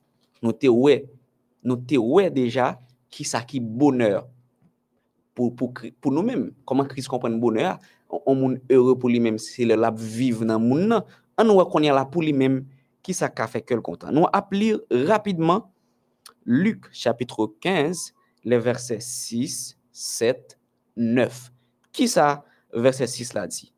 Nous 0.43 0.53
te 0.53 0.67
ouais, 0.67 1.07
nous 1.63 1.77
te 1.77 1.97
ouais 1.97 2.31
déjà 2.31 2.79
qui 3.11 3.25
ça 3.25 3.43
qui 3.43 3.61
bonheur 3.61 4.27
pour, 5.35 5.55
pour, 5.55 5.73
pour 6.01 6.13
nous-mêmes. 6.13 6.53
Comment 6.65 6.85
Christ 6.85 7.09
comprend 7.09 7.29
le 7.29 7.39
bonheur? 7.39 7.79
On 8.27 8.35
monde 8.35 8.61
heureux 8.71 8.99
pour 8.99 9.09
lui-même, 9.09 9.39
c'est 9.39 9.65
le 9.65 9.75
lab 9.75 9.99
vivre 9.99 10.45
dans 10.45 10.59
le 10.59 10.65
monde. 10.65 11.05
On 11.37 11.45
nous 11.45 11.65
qu'on 11.65 11.83
est 11.83 11.91
là 11.91 12.05
pour 12.05 12.23
lui-même, 12.23 12.65
qui 13.03 13.13
ça 13.13 13.29
qu'a 13.29 13.47
fait 13.47 13.63
que 13.63 13.75
le 13.75 13.81
content. 13.81 14.11
Nous 14.13 14.25
allons 14.33 14.47
lire 14.53 14.81
rapidement 14.91 15.73
Luc 16.47 16.87
chapitre 16.93 17.55
15, 17.61 18.15
les 18.45 18.59
versets 18.59 19.01
6, 19.01 19.77
7, 19.91 20.59
9. 20.97 21.53
Qui 21.93 22.07
ça, 22.07 22.45
verset 22.73 23.07
6 23.07 23.35
là 23.35 23.47
dit? 23.47 23.74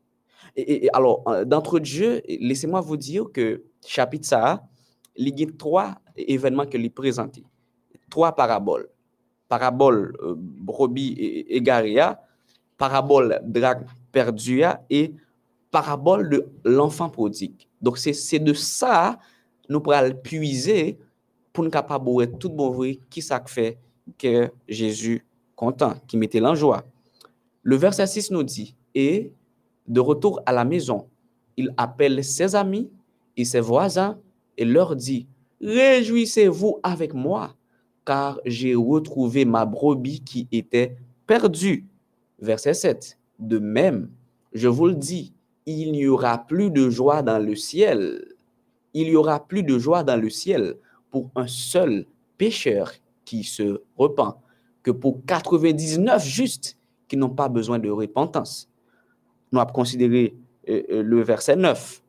Alors, 0.93 1.23
d'entre 1.45 1.79
Dieu, 1.79 2.21
laissez-moi 2.27 2.81
vous 2.81 2.97
dire 2.97 3.25
que 3.31 3.63
chapitre 3.85 4.27
ça, 4.27 4.63
il 5.15 5.39
y 5.39 5.43
a 5.43 5.47
trois 5.57 5.95
événements 6.15 6.65
que 6.65 6.77
lui 6.77 6.89
présenté. 6.89 7.43
Trois 8.09 8.33
paraboles 8.33 8.89
parabole 9.47 10.15
euh, 10.21 10.35
brebis 10.37 11.45
égarée, 11.47 11.99
parabole 12.77 13.39
drague 13.43 13.85
perdue 14.11 14.63
et 14.89 15.13
parabole 15.71 16.29
de 16.29 16.47
l'enfant 16.63 17.09
prodigue. 17.09 17.67
Donc, 17.81 17.97
c'est 17.97 18.39
de 18.39 18.53
ça 18.53 19.19
nous 19.69 19.81
pourrons 19.81 20.13
puiser 20.23 20.97
pour 21.51 21.63
nous 21.63 21.69
capable 21.69 22.37
tout 22.37 22.49
bon 22.49 22.69
vrai 22.71 22.99
qui 23.09 23.21
ça 23.21 23.43
fait 23.45 23.77
que 24.17 24.49
Jésus 24.67 25.25
content, 25.55 25.95
qui 26.07 26.15
mettait 26.15 26.41
en 26.41 26.55
joie. 26.55 26.85
Le 27.63 27.75
verset 27.75 28.07
6 28.07 28.31
nous 28.31 28.43
dit, 28.43 28.75
et 28.95 29.33
de 29.87 29.99
retour 29.99 30.41
à 30.45 30.51
la 30.51 30.65
maison, 30.65 31.07
il 31.55 31.73
appelle 31.77 32.23
ses 32.23 32.55
amis 32.55 32.89
et 33.35 33.45
ses 33.45 33.59
voisins 33.59 34.19
et 34.57 34.65
leur 34.65 34.95
dit, 34.95 35.27
réjouissez-vous 35.61 36.79
avec 36.83 37.13
moi 37.13 37.55
car 38.05 38.39
j'ai 38.45 38.73
retrouvé 38.73 39.43
ma 39.43 39.65
brebis 39.65 40.21
qui 40.21 40.47
était 40.51 40.95
perdue. 41.25 41.85
Verset 42.39 42.73
7. 42.73 43.17
De 43.39 43.59
même, 43.59 44.09
je 44.53 44.69
vous 44.69 44.87
le 44.87 44.95
dis, 44.95 45.33
il 45.65 45.91
n'y 45.91 46.07
aura 46.07 46.37
plus 46.37 46.71
de 46.71 46.89
joie 46.89 47.21
dans 47.21 47.43
le 47.43 47.55
ciel. 47.55 48.23
Il 48.93 49.09
y 49.09 49.15
aura 49.15 49.45
plus 49.45 49.63
de 49.63 49.77
joie 49.77 50.03
dans 50.03 50.19
le 50.19 50.29
ciel 50.29 50.75
pour 51.11 51.29
un 51.35 51.47
seul 51.47 52.05
pécheur 52.37 52.93
qui 53.25 53.43
se 53.43 53.81
repent 53.97 54.37
que 54.83 54.91
pour 54.91 55.25
99 55.25 56.25
justes 56.25 56.77
qui 57.09 57.17
n'ont 57.17 57.29
pas 57.29 57.49
besoin 57.49 57.77
de 57.77 57.89
repentance. 57.89 58.69
Nous 59.51 59.59
avons 59.59 59.71
considéré 59.71 60.35
euh, 60.69 60.83
euh, 60.89 61.03
le 61.03 61.21
verset 61.21 61.55
9. 61.55 62.01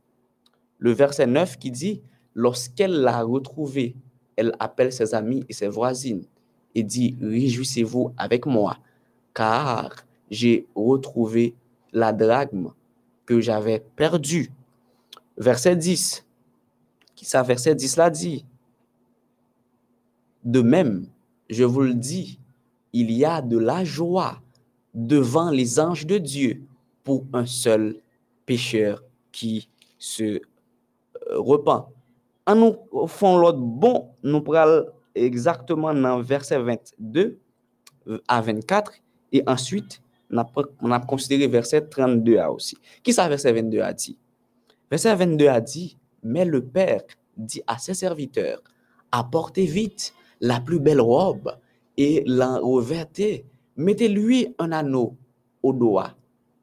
Le 0.78 0.92
verset 0.92 1.26
9 1.26 1.58
qui 1.58 1.70
dit, 1.70 2.02
lorsqu'elle 2.34 3.00
l'a 3.00 3.22
retrouvé, 3.22 3.94
elle 4.36 4.52
appelle 4.58 4.92
ses 4.92 5.14
amis 5.14 5.44
et 5.48 5.52
ses 5.52 5.68
voisines 5.68 6.24
et 6.74 6.82
dit, 6.82 7.16
réjouissez-vous 7.20 8.12
avec 8.16 8.46
moi, 8.46 8.78
car 9.34 10.04
j'ai 10.30 10.66
retrouvé 10.74 11.54
la 11.92 12.12
drachme 12.12 12.72
que 13.26 13.40
j'avais 13.40 13.80
perdue. 13.96 14.50
Verset 15.36 15.76
10. 15.76 16.24
Qui 17.14 17.24
ça, 17.24 17.42
verset 17.42 17.74
10 17.74 17.96
là 17.96 18.10
dit? 18.10 18.44
De 20.44 20.60
même, 20.60 21.06
je 21.50 21.64
vous 21.64 21.80
le 21.80 21.94
dis, 21.94 22.38
il 22.92 23.10
y 23.10 23.24
a 23.24 23.42
de 23.42 23.58
la 23.58 23.84
joie 23.84 24.40
devant 24.94 25.50
les 25.50 25.80
anges 25.80 26.06
de 26.06 26.18
Dieu 26.18 26.62
pour 27.08 27.24
un 27.32 27.46
seul 27.46 27.96
pécheur 28.44 29.02
qui 29.32 29.70
se 29.98 30.24
euh, 30.24 30.40
repent 31.38 31.88
en 32.44 32.54
nous 32.54 33.06
font 33.06 33.38
l'autre 33.38 33.60
bon, 33.60 34.10
nous 34.22 34.42
prenons 34.42 34.84
exactement 35.14 35.94
dans 35.94 36.20
verset 36.20 36.58
22 36.58 37.38
euh, 38.08 38.18
à 38.28 38.42
24 38.42 38.92
et 39.32 39.42
ensuite 39.46 40.02
on 40.82 40.90
a, 40.90 41.00
considéré 41.00 41.46
verset 41.46 41.80
32 41.80 42.36
a 42.36 42.52
aussi. 42.52 42.76
Qui 43.02 43.14
ça 43.14 43.26
verset 43.26 43.54
22 43.54 43.80
a 43.80 43.94
dit? 43.94 44.18
Verset 44.90 45.14
22 45.14 45.48
a 45.48 45.62
dit, 45.62 45.96
mais 46.22 46.44
le 46.44 46.62
Père 46.62 47.00
dit 47.38 47.62
à 47.66 47.78
ses 47.78 47.94
serviteurs, 47.94 48.62
apportez 49.12 49.64
vite 49.64 50.12
la 50.42 50.60
plus 50.60 50.78
belle 50.78 51.00
robe 51.00 51.56
et 51.96 52.22
la 52.26 52.58
revêtez, 52.58 53.46
mettez-lui 53.76 54.54
un 54.58 54.72
anneau 54.72 55.16
au 55.62 55.72
doigt 55.72 56.17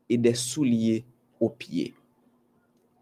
et 0.10 0.18
des 0.18 0.34
souliers 0.34 1.06
aux 1.39 1.50
pieds. 1.50 1.94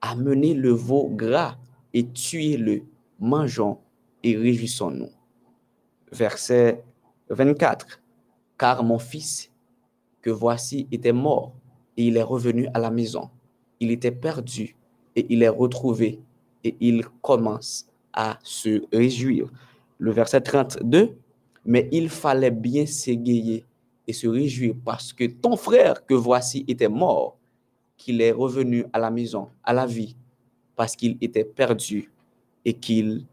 Amenez 0.01 0.53
le 0.53 0.71
veau 0.71 1.09
gras 1.09 1.57
et 1.93 2.07
tuez-le, 2.07 2.83
mangeons 3.19 3.79
et 4.23 4.35
réjouissons-nous. 4.35 5.09
Verset 6.11 6.83
24. 7.29 7.99
Car 8.57 8.83
mon 8.83 8.99
fils, 8.99 9.51
que 10.21 10.29
voici, 10.29 10.87
était 10.91 11.13
mort 11.13 11.53
et 11.97 12.05
il 12.07 12.17
est 12.17 12.23
revenu 12.23 12.67
à 12.73 12.79
la 12.79 12.91
maison. 12.91 13.29
Il 13.79 13.91
était 13.91 14.11
perdu 14.11 14.75
et 15.15 15.25
il 15.29 15.43
est 15.43 15.49
retrouvé 15.49 16.21
et 16.63 16.75
il 16.79 17.05
commence 17.21 17.87
à 18.13 18.39
se 18.43 18.83
réjouir. 18.91 19.49
Le 19.97 20.11
verset 20.11 20.41
32. 20.41 21.17
Mais 21.65 21.87
il 21.91 22.09
fallait 22.09 22.51
bien 22.51 22.85
s'égayer 22.85 23.65
et 24.07 24.13
se 24.13 24.27
réjouir 24.27 24.75
parce 24.83 25.13
que 25.13 25.25
ton 25.25 25.55
frère 25.55 26.05
que 26.05 26.13
voici 26.13 26.65
était 26.67 26.89
mort, 26.89 27.37
qu'il 27.97 28.21
est 28.21 28.31
revenu 28.31 28.85
à 28.91 28.99
la 28.99 29.09
maison, 29.09 29.49
à 29.63 29.73
la 29.73 29.85
vie 29.85 30.15
parce 30.75 30.95
qu'il 30.95 31.17
était 31.21 31.45
perdu 31.45 32.11
et 32.65 32.73
qu'il 32.73 33.25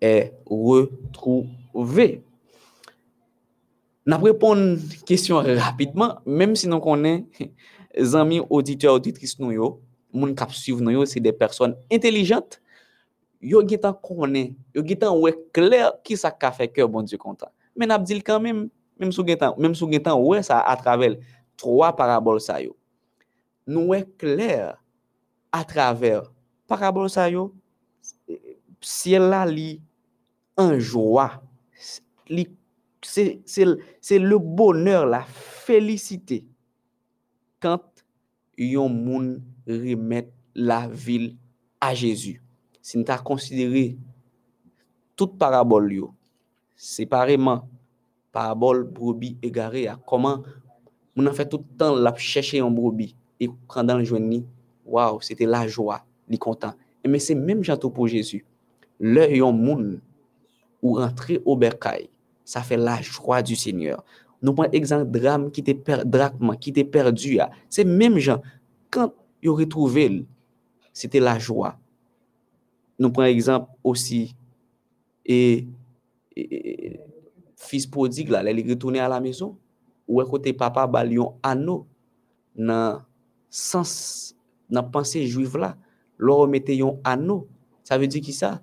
est 0.00 0.32
retrouvé. 0.46 2.22
N'a 4.04 4.18
répondre 4.18 4.78
question 5.04 5.36
rapidement, 5.36 6.18
même 6.24 6.54
si 6.54 6.68
nous 6.68 6.78
connaissons 6.78 7.26
les 7.94 8.14
amis 8.14 8.40
auditeurs, 8.50 8.94
auditrices, 8.94 9.38
nous, 9.38 9.50
yo, 9.52 9.80
moun 10.12 10.34
kap 10.34 10.52
suivre 10.52 10.80
nous, 10.80 11.04
c'est 11.06 11.20
des 11.20 11.32
personnes 11.32 11.76
intelligentes. 11.92 12.60
Yo 13.40 13.60
getan 13.66 13.92
connaît, 13.92 14.54
yo 14.74 14.82
getan 14.82 15.18
ouais 15.18 15.36
clair 15.52 15.92
qui 16.02 16.16
ça 16.16 16.30
ka 16.30 16.50
fait 16.52 16.68
cœur 16.68 16.88
bon 16.88 17.02
Dieu 17.02 17.18
content. 17.18 17.50
Mais 17.76 17.86
n'a 17.86 17.98
dit 17.98 18.22
quand 18.22 18.40
même, 18.40 18.70
même 18.98 19.12
sous 19.12 19.26
getan 19.26 20.20
ouais 20.20 20.42
ça 20.42 20.60
à 20.60 20.76
travers 20.76 21.16
trois 21.56 21.94
paraboles. 21.94 22.40
Nous 23.66 23.80
ouais 23.80 24.06
clair 24.18 24.82
à 25.52 25.64
travers 25.64 26.32
parabole 26.66 27.10
ça 27.10 27.30
yo 27.30 27.54
ciel 28.80 29.22
là 29.30 29.46
li 29.46 29.80
en 30.56 30.78
joie 30.78 31.42
c'est 33.02 34.18
le 34.18 34.38
bonheur 34.38 35.06
la 35.06 35.22
félicité 35.22 36.44
quand 37.60 37.82
yon 38.58 38.88
moun 38.88 39.42
remet 39.66 40.28
la 40.54 40.88
ville 40.88 41.36
à 41.80 41.94
Jésus 41.94 42.42
si 42.82 42.98
nous 42.98 43.04
considéré 43.24 43.96
toute 45.14 45.38
parabole 45.38 45.92
yo 45.92 46.14
séparément 46.74 47.68
parabole 48.36 48.84
brebis 48.84 49.38
égarée 49.42 49.88
comment 50.06 50.42
on 51.16 51.24
a 51.24 51.32
fait 51.32 51.48
tout 51.48 51.64
le 51.70 51.78
temps 51.78 51.94
la 51.94 52.14
chercher 52.16 52.60
en 52.60 52.70
brebis 52.70 53.16
et 53.40 53.48
quand 53.66 53.82
dans 53.82 53.96
le 53.96 54.04
journée 54.04 54.44
waouh 54.84 55.22
c'était 55.22 55.46
la 55.46 55.66
joie 55.66 56.04
li 56.28 56.38
content. 56.38 56.74
Mais 57.06 57.18
c'est 57.18 57.34
même 57.34 57.62
jantou 57.62 57.90
pour 57.90 58.08
Jésus. 58.08 58.44
Le 58.98 59.36
yon 59.36 59.52
moun 59.52 60.00
ou 60.82 60.94
rentrer 60.94 61.40
au 61.44 61.56
bercail, 61.56 62.08
ça 62.44 62.62
fait 62.62 62.76
la 62.76 63.00
joie 63.00 63.42
du 63.42 63.56
Seigneur. 63.56 64.04
Nous 64.42 64.52
prenons 64.52 64.70
exemple 64.72 65.10
drame 65.10 65.50
qui 65.50 65.60
était 65.60 65.74
per, 65.74 66.02
qui 66.60 66.70
était 66.70 66.84
perdu. 66.84 67.38
C'est 67.70 67.84
même 67.84 68.18
gens, 68.18 68.42
quand 68.90 69.12
ils 69.42 69.50
retrouvé, 69.50 70.26
c'était 70.92 71.20
la 71.20 71.38
joie. 71.38 71.78
Nous 72.98 73.10
prenons 73.10 73.28
exemple 73.28 73.70
aussi, 73.84 74.34
et, 75.24 75.66
fils 77.66 77.86
prodigue, 77.86 78.28
là, 78.28 78.48
il 78.50 78.58
est 78.58 78.70
retourné 78.70 79.00
à 79.00 79.08
la 79.08 79.20
maison, 79.20 79.56
ou 80.08 80.22
côté 80.24 80.52
papa, 80.52 80.86
balion 80.86 81.34
anneau, 81.42 81.86
dans 82.54 83.02
sens, 83.50 84.34
dans 84.70 84.82
pensée 84.82 85.26
juive 85.26 85.56
là, 85.56 85.76
leur 86.18 86.36
remettez 86.36 86.80
un 86.82 86.96
anneau. 87.04 87.48
Ça 87.84 87.98
veut 87.98 88.06
dire 88.06 88.20
qui 88.20 88.32
ça? 88.32 88.60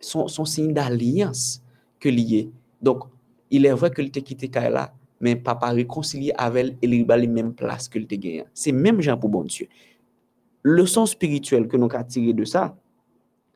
Son, 0.00 0.28
son 0.28 0.44
signe 0.44 0.72
d'alliance 0.72 1.62
que 2.00 2.08
lié. 2.08 2.50
Donc, 2.80 3.04
il 3.50 3.66
est 3.66 3.72
vrai 3.72 3.90
que 3.90 4.02
t'a 4.02 4.20
quitté 4.20 4.48
là, 4.48 4.92
mais 5.20 5.36
papa 5.36 5.68
réconcilié 5.68 6.32
avec 6.36 6.76
elle 6.82 6.94
et 6.94 7.04
la 7.04 7.26
même 7.26 7.54
place 7.54 7.88
que 7.88 7.98
t'a 7.98 8.16
gagné. 8.16 8.44
C'est 8.52 8.72
même 8.72 9.00
gens 9.00 9.16
pour 9.16 9.30
bon 9.30 9.44
Dieu. 9.44 9.68
Le 10.62 10.86
sens 10.86 11.12
spirituel 11.12 11.68
que 11.68 11.76
nous 11.76 11.88
avons 11.92 12.32
de 12.32 12.44
ça, 12.44 12.76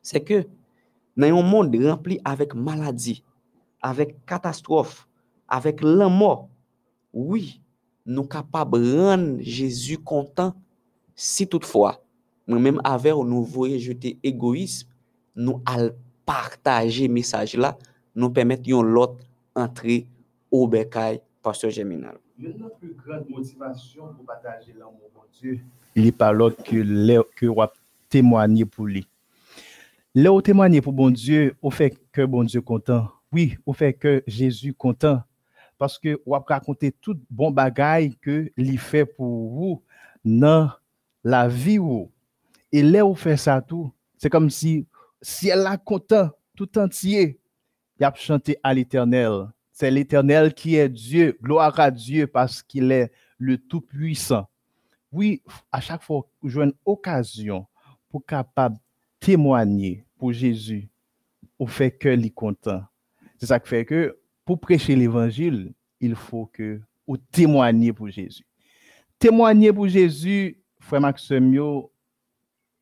c'est 0.02 0.20
que 0.20 0.46
dans 1.16 1.26
un 1.26 1.42
monde 1.42 1.74
rempli 1.82 2.20
avec 2.24 2.54
maladie, 2.54 3.24
avec 3.80 4.24
catastrophe, 4.26 5.06
avec 5.48 5.80
la 5.82 6.08
mort, 6.08 6.48
oui, 7.12 7.60
nous 8.04 8.22
sommes 8.22 8.28
capables 8.28 8.80
de 8.80 8.98
rendre 8.98 9.36
Jésus 9.40 9.98
content 9.98 10.54
si 11.14 11.48
toutefois, 11.48 12.02
moi-même, 12.46 12.80
avec 12.84 13.14
nous 13.14 13.42
voyons 13.42 13.78
jeter 13.78 14.18
égoïsme, 14.22 14.88
nous 15.34 15.62
allons 15.64 15.94
partager 16.24 17.08
message 17.08 17.56
là, 17.56 17.76
nous 18.14 18.30
permettons 18.30 18.82
l'autre 18.82 19.24
entrer 19.54 20.06
au 20.50 20.68
bécaye, 20.68 21.20
pasteur 21.42 21.70
Germinal. 21.70 22.16
Une 22.38 22.68
plus 22.78 22.94
grande 22.94 23.28
motivation 23.28 24.08
pour 24.14 24.24
partager 24.26 24.74
l'amour 24.78 25.10
de 25.14 25.38
Dieu, 25.38 25.60
il 25.94 26.12
pas 26.12 26.32
l'autre 26.32 26.62
que 26.62 26.76
le 26.76 27.22
que 27.34 27.46
on 27.46 27.66
témoigner 28.10 28.64
pour 28.64 28.86
lui. 28.86 29.06
Là 30.14 30.40
témoigner 30.42 30.80
pour 30.80 30.92
bon 30.92 31.10
Dieu, 31.10 31.54
au 31.62 31.70
fait 31.70 31.96
que 32.12 32.22
bon 32.24 32.44
Dieu 32.44 32.60
content. 32.60 33.08
Oui, 33.32 33.56
au 33.66 33.72
fait 33.72 33.94
que 33.94 34.22
Jésus 34.26 34.72
content. 34.72 35.22
Parce 35.78 35.98
que 35.98 36.20
on 36.26 36.38
raconter 36.38 36.92
tout 36.92 37.18
bon 37.28 37.50
bagaille 37.50 38.16
que 38.16 38.50
lui 38.56 38.76
fait 38.78 39.04
pour 39.04 39.50
vous 39.50 39.82
dans 40.24 40.70
la 41.22 41.48
vie 41.48 41.78
ou. 41.78 42.10
Et 42.72 42.82
là 42.82 43.04
où 43.04 43.14
fait 43.14 43.36
ça 43.36 43.60
tout, 43.60 43.92
c'est 44.16 44.30
comme 44.30 44.48
si 44.48 44.86
si 45.20 45.48
elle 45.48 45.66
a 45.66 45.76
content 45.76 46.30
tout 46.54 46.78
entier, 46.78 47.38
il 47.98 48.04
a 48.04 48.12
chanté 48.14 48.58
à 48.62 48.72
l'éternel. 48.72 49.48
C'est 49.72 49.90
l'éternel 49.90 50.54
qui 50.54 50.76
est 50.76 50.88
Dieu. 50.88 51.38
Gloire 51.42 51.78
à 51.78 51.90
Dieu 51.90 52.26
parce 52.26 52.62
qu'il 52.62 52.90
est 52.90 53.12
le 53.38 53.58
Tout-Puissant. 53.58 54.48
Oui, 55.12 55.42
à 55.70 55.80
chaque 55.80 56.02
fois 56.02 56.26
j'ai 56.42 56.60
une 56.60 56.72
occasion 56.84 57.66
pour 58.08 58.24
capable 58.24 58.76
témoigner 59.20 60.04
pour 60.18 60.32
Jésus, 60.32 60.88
au 61.58 61.66
fait 61.66 61.90
que 61.90 62.08
est 62.08 62.30
content. 62.30 62.82
C'est 63.38 63.46
ça 63.46 63.60
qui 63.60 63.68
fait 63.68 63.84
que 63.84 64.18
pour 64.44 64.60
prêcher 64.60 64.96
l'évangile, 64.96 65.72
il 66.00 66.14
faut 66.14 66.46
que 66.46 66.80
vous 67.06 67.16
témoigniez 67.16 67.92
pour 67.92 68.08
Jésus. 68.08 68.44
Témoigner 69.18 69.72
pour 69.72 69.88
Jésus, 69.88 70.58
frère 70.78 71.00
Maxime, 71.00 71.52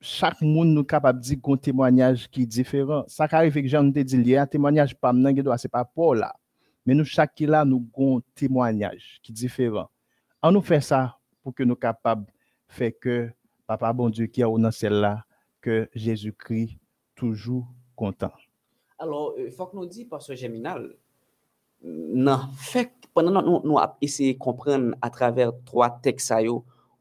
chaque 0.01 0.41
monde 0.43 0.69
nous 0.69 0.85
capable 0.85 1.21
de 1.21 1.25
dire 1.25 1.39
un 1.45 1.57
témoignage 1.57 2.29
qui 2.29 2.43
est 2.43 2.47
différent. 2.47 3.05
Ça 3.09 3.27
arrive 3.31 3.55
que 3.55 3.67
j'en 3.67 3.91
ai 3.93 4.05
dit, 4.05 4.37
un 4.37 4.47
témoignage 4.47 4.95
pas 4.95 5.13
maintenant, 5.13 5.57
c'est 5.57 5.69
pas 5.69 5.85
pour 5.85 6.15
là. 6.15 6.35
Mais 6.85 6.95
nous, 6.95 7.05
chaque 7.05 7.41
là, 7.41 7.65
nous 7.65 7.89
avons 7.97 8.19
un 8.19 8.23
témoignage 8.35 9.19
qui 9.23 9.33
est 9.33 9.35
différent. 9.35 9.89
On 10.43 10.53
nous 10.53 10.61
fait 10.61 10.83
ça 10.83 11.19
pour 11.43 11.55
que 11.55 11.63
nous 11.63 11.77
capables 11.77 12.27
de 12.27 12.31
faire 12.69 12.93
que 13.01 13.31
Papa 13.67 13.93
bon 13.95 14.11
Dieu 14.11 14.27
qui 14.27 14.43
est 14.43 14.45
dans 14.45 14.71
celle-là, 14.71 15.25
que 15.63 15.89
Jésus-Christ 15.95 16.77
toujours 17.15 17.67
content. 17.97 18.33
Alors, 18.99 19.35
il 19.39 19.51
faut 19.51 19.67
que 19.67 19.77
nous 19.77 19.87
disions, 19.87 20.09
Pasteur 20.09 20.37
Géminal, 20.37 20.95
non, 21.83 22.39
fait, 22.57 22.93
pendant 23.13 23.43
nous, 23.43 23.61
nous 23.65 23.79
avons 23.79 23.93
essayé 24.01 24.35
de 24.35 24.39
comprendre 24.39 24.95
à 25.03 25.11
travers 25.11 25.53
trois 25.65 25.91
textes, 25.91 26.33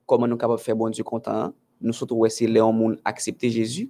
comment 0.05 0.27
nous 0.27 0.33
sommes 0.33 0.37
capables 0.37 0.59
de 0.59 0.63
faire 0.63 0.75
bon 0.75 0.89
Dieu 0.89 1.03
content, 1.03 1.53
nous 1.79 1.93
sommes 1.93 2.25
essayer 2.25 2.51
de 2.51 2.59
monde 2.59 2.99
accepter 3.05 3.49
Jésus, 3.49 3.89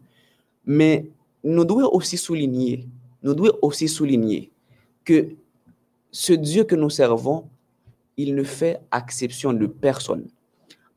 mais 0.66 1.10
nous 1.44 1.66
devons 1.66 1.90
aussi 1.92 2.18
souligner, 2.18 2.88
nous 3.22 3.34
devons 3.34 3.58
aussi 3.62 3.88
souligner 3.88 4.52
que 5.04 5.30
ce 6.12 6.34
Dieu 6.34 6.64
que 6.64 6.76
nous 6.76 6.90
servons, 6.90 7.50
il 8.16 8.36
ne 8.36 8.44
fait 8.44 8.82
exception 8.96 9.52
de 9.54 9.66
personne. 9.66 10.28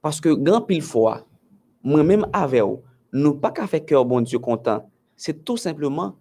Parce 0.03 0.21
que 0.21 0.29
grand 0.29 0.61
pile 0.61 0.83
fois, 0.83 1.27
moi-même 1.83 2.27
avec 2.33 2.62
vous, 2.62 3.35
pas 3.35 3.51
qu'à 3.51 3.66
faire 3.66 3.85
cœur 3.85 4.05
bon 4.05 4.21
Dieu 4.21 4.38
content, 4.38 4.88
c'est 5.16 5.45
tout 5.45 5.57
simplement 5.57 6.16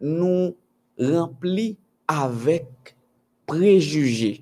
nou 0.00 0.54
rempli 1.00 1.74
avèk 2.10 2.94
prejuje. 3.48 4.40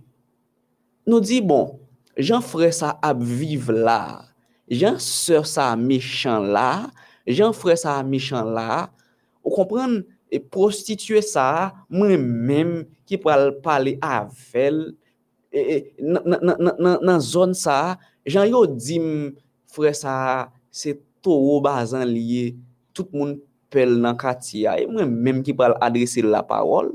Nou 1.08 1.20
di, 1.24 1.40
bon, 1.44 1.76
jan 2.18 2.42
fre 2.44 2.70
sa 2.74 2.94
ap 3.04 3.20
vive 3.22 3.74
la, 3.74 4.24
jan 4.68 4.98
se 5.02 5.38
sa 5.48 5.70
mechan 5.80 6.48
la, 6.54 6.88
jan 7.28 7.54
fre 7.56 7.76
sa 7.80 7.98
mechan 8.06 8.52
la, 8.54 8.86
ou 9.44 9.54
kompren, 9.54 10.00
e 10.28 10.40
prostitue 10.42 11.22
sa, 11.24 11.72
mwen 11.88 12.20
mèm 12.20 12.72
ki 13.08 13.16
pral 13.22 13.54
pale 13.64 13.96
avèl, 14.04 14.90
e, 15.48 15.60
e, 15.60 15.76
nan, 16.04 16.36
nan, 16.36 16.56
nan, 16.76 16.96
nan 17.00 17.20
zon 17.24 17.54
sa, 17.56 17.96
jan 18.28 18.48
yo 18.50 18.66
dim 18.68 19.32
fre 19.72 19.94
sa, 19.96 20.14
se 20.68 20.92
toro 21.24 21.58
bazan 21.64 22.04
liye, 22.06 22.58
tout 22.92 23.08
moun 23.16 23.38
monde 23.68 23.70
pel 23.70 24.00
dans 24.00 24.16
quartier 24.16 24.68
et 24.78 24.86
moi-même 24.86 25.42
qui 25.42 25.52
pourrais 25.52 25.74
adresser 25.80 26.22
la 26.22 26.42
parole. 26.42 26.92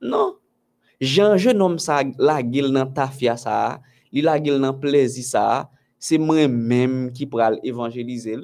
Non. 0.00 0.36
Jean 1.00 1.36
je 1.36 1.50
nomme 1.50 1.78
ça 1.78 2.02
la 2.18 2.42
gueule 2.42 2.72
dans 2.72 2.86
tafia 2.86 3.36
ça, 3.36 3.80
li 4.12 4.20
la 4.22 4.38
gueule 4.38 4.60
dans 4.60 4.74
plaisir 4.74 5.24
ça, 5.24 5.70
c'est 5.98 6.18
moi-même 6.18 7.10
qui 7.12 7.26
pourrais 7.26 7.58
évangéliser. 7.62 8.36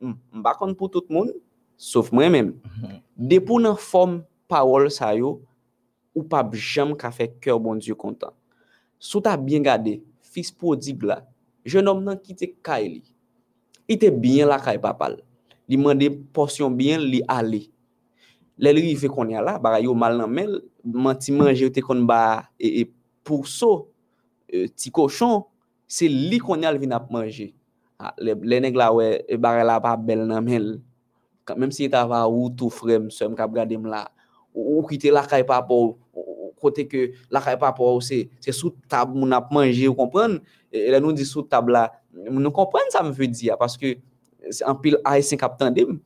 Hmm. 0.00 0.14
Pas 0.42 0.56
pour 0.76 0.90
tout 0.90 1.04
le 1.08 1.14
monde, 1.14 1.34
sauf 1.76 2.12
moi-même. 2.12 2.54
Mhm. 2.82 3.00
Depuis 3.16 3.62
dans 3.62 3.76
forme 3.76 4.24
parole 4.46 4.90
ça 4.90 5.14
yo, 5.14 5.42
ou 6.14 6.22
pas 6.22 6.48
jamais 6.52 6.96
qu'a 6.96 7.10
fait 7.10 7.28
cœur 7.40 7.60
bon 7.60 7.74
Dieu 7.76 7.94
content. 7.94 8.32
Sous 8.98 9.20
ta 9.20 9.36
bien 9.36 9.60
gardé, 9.60 10.02
fils 10.22 10.50
prodigue 10.50 11.02
là, 11.02 11.26
jeune 11.64 11.88
homme 11.88 12.04
nan 12.04 12.18
quitté 12.18 12.56
Kaili. 12.62 13.02
Il 13.88 13.94
était 13.94 14.10
bien 14.10 14.46
là 14.46 14.58
kay 14.58 14.78
papa. 14.78 15.16
li 15.68 15.78
mande 15.80 16.08
porsyon 16.34 16.76
byen 16.78 17.04
li 17.04 17.20
ale. 17.28 17.66
Le 18.58 18.72
li 18.74 18.88
rive 18.88 19.10
kon 19.12 19.30
ya 19.30 19.42
la, 19.44 19.58
bara 19.62 19.78
yo 19.84 19.94
mal 19.94 20.16
nan 20.18 20.32
men, 20.34 20.56
man 20.82 21.18
ti 21.20 21.34
manje 21.34 21.62
yo 21.62 21.70
te 21.70 21.84
kon 21.84 22.02
ba, 22.08 22.48
e, 22.58 22.82
e 22.82 22.84
pou 23.26 23.46
so, 23.46 23.86
e, 24.48 24.66
ti 24.74 24.90
koshon, 24.94 25.44
se 25.86 26.08
li 26.10 26.40
kon 26.42 26.64
ya 26.64 26.72
alvin 26.72 26.96
ap 26.96 27.06
manje. 27.14 27.52
Ha, 28.02 28.12
le, 28.18 28.34
le 28.42 28.60
neg 28.64 28.76
la 28.78 28.90
we, 28.94 29.12
e 29.28 29.38
bara 29.38 29.66
la 29.66 29.78
pa 29.82 29.94
bel 30.00 30.24
nan 30.26 30.42
men, 30.46 30.72
mèm 31.56 31.70
si 31.72 31.86
ta 31.92 32.02
va 32.08 32.24
ou 32.28 32.50
tou 32.50 32.72
frem, 32.72 33.08
se 33.14 33.24
m 33.28 33.36
kap 33.38 33.54
gade 33.54 33.78
m 33.78 33.86
la, 33.88 34.06
ou, 34.52 34.80
ou 34.80 34.86
kite 34.88 35.12
la 35.14 35.22
kay 35.28 35.46
pa 35.46 35.60
pou, 35.64 35.96
kote 36.58 36.84
ke 36.90 37.04
la 37.30 37.40
kay 37.44 37.56
pa 37.60 37.70
pou 37.76 37.94
ou 37.94 38.02
se, 38.04 38.24
se 38.42 38.52
sou 38.56 38.74
tab 38.90 39.14
moun 39.14 39.32
ap 39.36 39.52
manje, 39.54 39.86
ou 39.88 39.96
kompren, 39.96 40.40
e, 40.72 40.88
e 40.88 40.90
le 40.92 41.00
nou 41.04 41.14
di 41.16 41.26
sou 41.28 41.46
tab 41.46 41.70
la, 41.72 41.86
moun 42.26 42.42
nou 42.42 42.54
kompren 42.54 42.90
sa 42.92 43.04
m 43.06 43.14
ve 43.14 43.30
di 43.30 43.52
ya, 43.52 43.56
paske, 43.60 43.96
an 44.66 44.78
pil 44.82 44.98
a 45.06 45.16
esen 45.20 45.40
kap 45.40 45.58
tan 45.60 45.74
dem, 45.74 45.98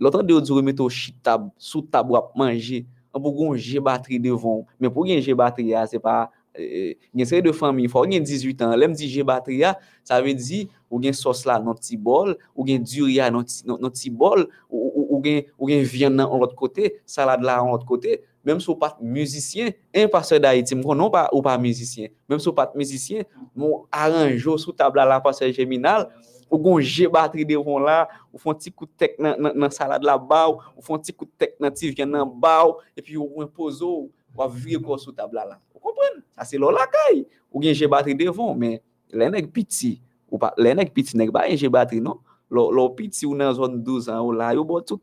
lotan 0.00 0.26
de 0.26 0.34
ou 0.36 0.42
djou 0.42 0.60
remet 0.60 0.80
ou 0.82 0.92
chitab, 0.92 1.48
sou 1.60 1.82
tab 1.82 2.10
wap 2.14 2.34
manje, 2.38 2.84
an 3.14 3.22
pou 3.22 3.34
goun 3.34 3.58
je 3.58 3.80
batri 3.82 4.20
devon, 4.22 4.64
men 4.78 4.92
pou 4.92 5.08
gen 5.08 5.22
je 5.22 5.34
batri 5.36 5.70
ya, 5.72 5.82
se 5.90 5.98
pa, 6.02 6.28
e, 6.54 6.64
e 6.64 6.82
gen 7.16 7.28
seri 7.30 7.44
de 7.46 7.54
fami, 7.56 7.88
fwa 7.90 8.04
ou 8.04 8.10
gen 8.10 8.26
18 8.26 8.64
an, 8.66 8.76
lem 8.78 8.94
di 8.96 9.10
je 9.10 9.26
batri 9.26 9.60
ya, 9.62 9.74
sa 10.06 10.20
ve 10.24 10.34
di, 10.38 10.64
ou 10.90 11.02
gen 11.02 11.14
sos 11.16 11.44
la 11.48 11.58
nan 11.62 11.78
ti 11.78 11.98
bol, 11.98 12.34
ou 12.54 12.66
gen 12.68 12.82
duriya 12.86 13.30
nan 13.34 13.46
ti, 13.46 13.62
nan, 13.68 13.78
nan 13.82 13.94
ti 13.94 14.10
bol, 14.10 14.46
ou, 14.70 14.90
ou, 14.90 15.06
ou 15.16 15.22
gen, 15.24 15.46
gen 15.70 15.86
vyan 15.90 16.18
nan 16.18 16.30
an 16.30 16.42
lot 16.42 16.56
kote, 16.58 16.92
salad 17.08 17.42
la 17.46 17.60
an 17.62 17.72
lot 17.74 17.86
kote, 17.88 18.20
Mem 18.44 18.60
sou 18.62 18.72
pat 18.80 18.96
müzisyen, 19.04 19.74
en 19.92 20.08
pasè 20.08 20.38
da 20.40 20.54
iti, 20.56 20.72
m 20.76 20.80
konon 20.84 21.10
pa, 21.12 21.26
ou 21.28 21.44
pa 21.44 21.58
müzisyen. 21.60 22.08
Mem 22.30 22.40
sou 22.40 22.56
pat 22.56 22.72
müzisyen, 22.78 23.26
m 23.52 23.66
aranjou 23.92 24.56
sou 24.60 24.72
tabla 24.76 25.04
la 25.08 25.18
pasè 25.20 25.50
geminal, 25.52 26.06
ou 26.50 26.58
gon 26.58 26.80
j'ai 26.80 27.06
batterie 27.06 27.46
devant 27.46 27.78
là, 27.78 28.08
ou 28.32 28.38
font 28.38 28.54
petit 28.54 28.72
coup 28.72 28.86
de 28.86 28.90
tech 28.90 29.12
dans 29.18 29.54
dans 29.54 29.70
salade 29.70 30.02
là-bas, 30.02 30.48
ou 30.48 30.80
coup 30.82 30.98
de 30.98 31.30
tech 31.38 31.50
dans 31.60 31.70
ti 31.70 31.94
dans 31.94 32.26
bas 32.26 32.66
et 32.96 33.02
puis 33.02 33.16
ou 33.16 33.46
pose 33.46 33.82
ou 33.82 34.10
virer 34.50 34.82
quoi 34.82 34.98
sous 34.98 35.12
table 35.12 35.36
là. 35.36 35.60
Vous 35.72 35.80
comprenez? 35.80 36.22
Ça 36.36 36.44
c'est 36.44 36.58
là 36.58 36.70
la 36.70 36.86
caille. 36.86 37.26
Ou 37.52 37.62
gen 37.62 37.72
j'ai 37.72 37.86
batterie 37.86 38.14
devant 38.14 38.54
mais 38.54 38.82
les 39.12 39.30
nèg 39.30 39.50
petit 39.52 40.00
ou 40.30 40.38
les 40.56 40.74
nèg 40.74 40.92
petit 40.92 41.16
nèg 41.16 41.30
pas 41.32 41.48
j'ai 41.54 41.68
batterie 41.68 42.00
non? 42.00 42.18
Lo 42.50 42.90
petit 42.90 43.26
ou 43.26 43.36
dans 43.36 43.52
zone 43.52 43.82
12 43.82 44.08
ans 44.08 44.26
ou 44.26 44.32
là, 44.32 44.52
yo 44.52 44.64
bon 44.64 44.80
tout 44.80 45.00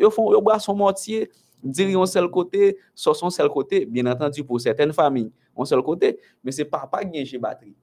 yo 0.00 0.10
font 0.10 0.32
yo 0.32 0.42
son 0.58 0.74
mortier 0.74 1.30
dire 1.62 2.00
un 2.00 2.06
seul 2.06 2.30
côté, 2.30 2.78
sur 2.94 3.14
son 3.14 3.30
seul 3.30 3.48
côté, 3.48 3.84
bien 3.84 4.06
entendu 4.06 4.42
pour 4.44 4.60
certaines 4.60 4.92
familles, 4.92 5.30
un 5.56 5.64
seul 5.64 5.82
côté, 5.82 6.18
mais 6.42 6.52
c'est 6.52 6.64
papa 6.64 7.04
qui 7.04 7.24
chez 7.26 7.38
batterie. 7.38 7.74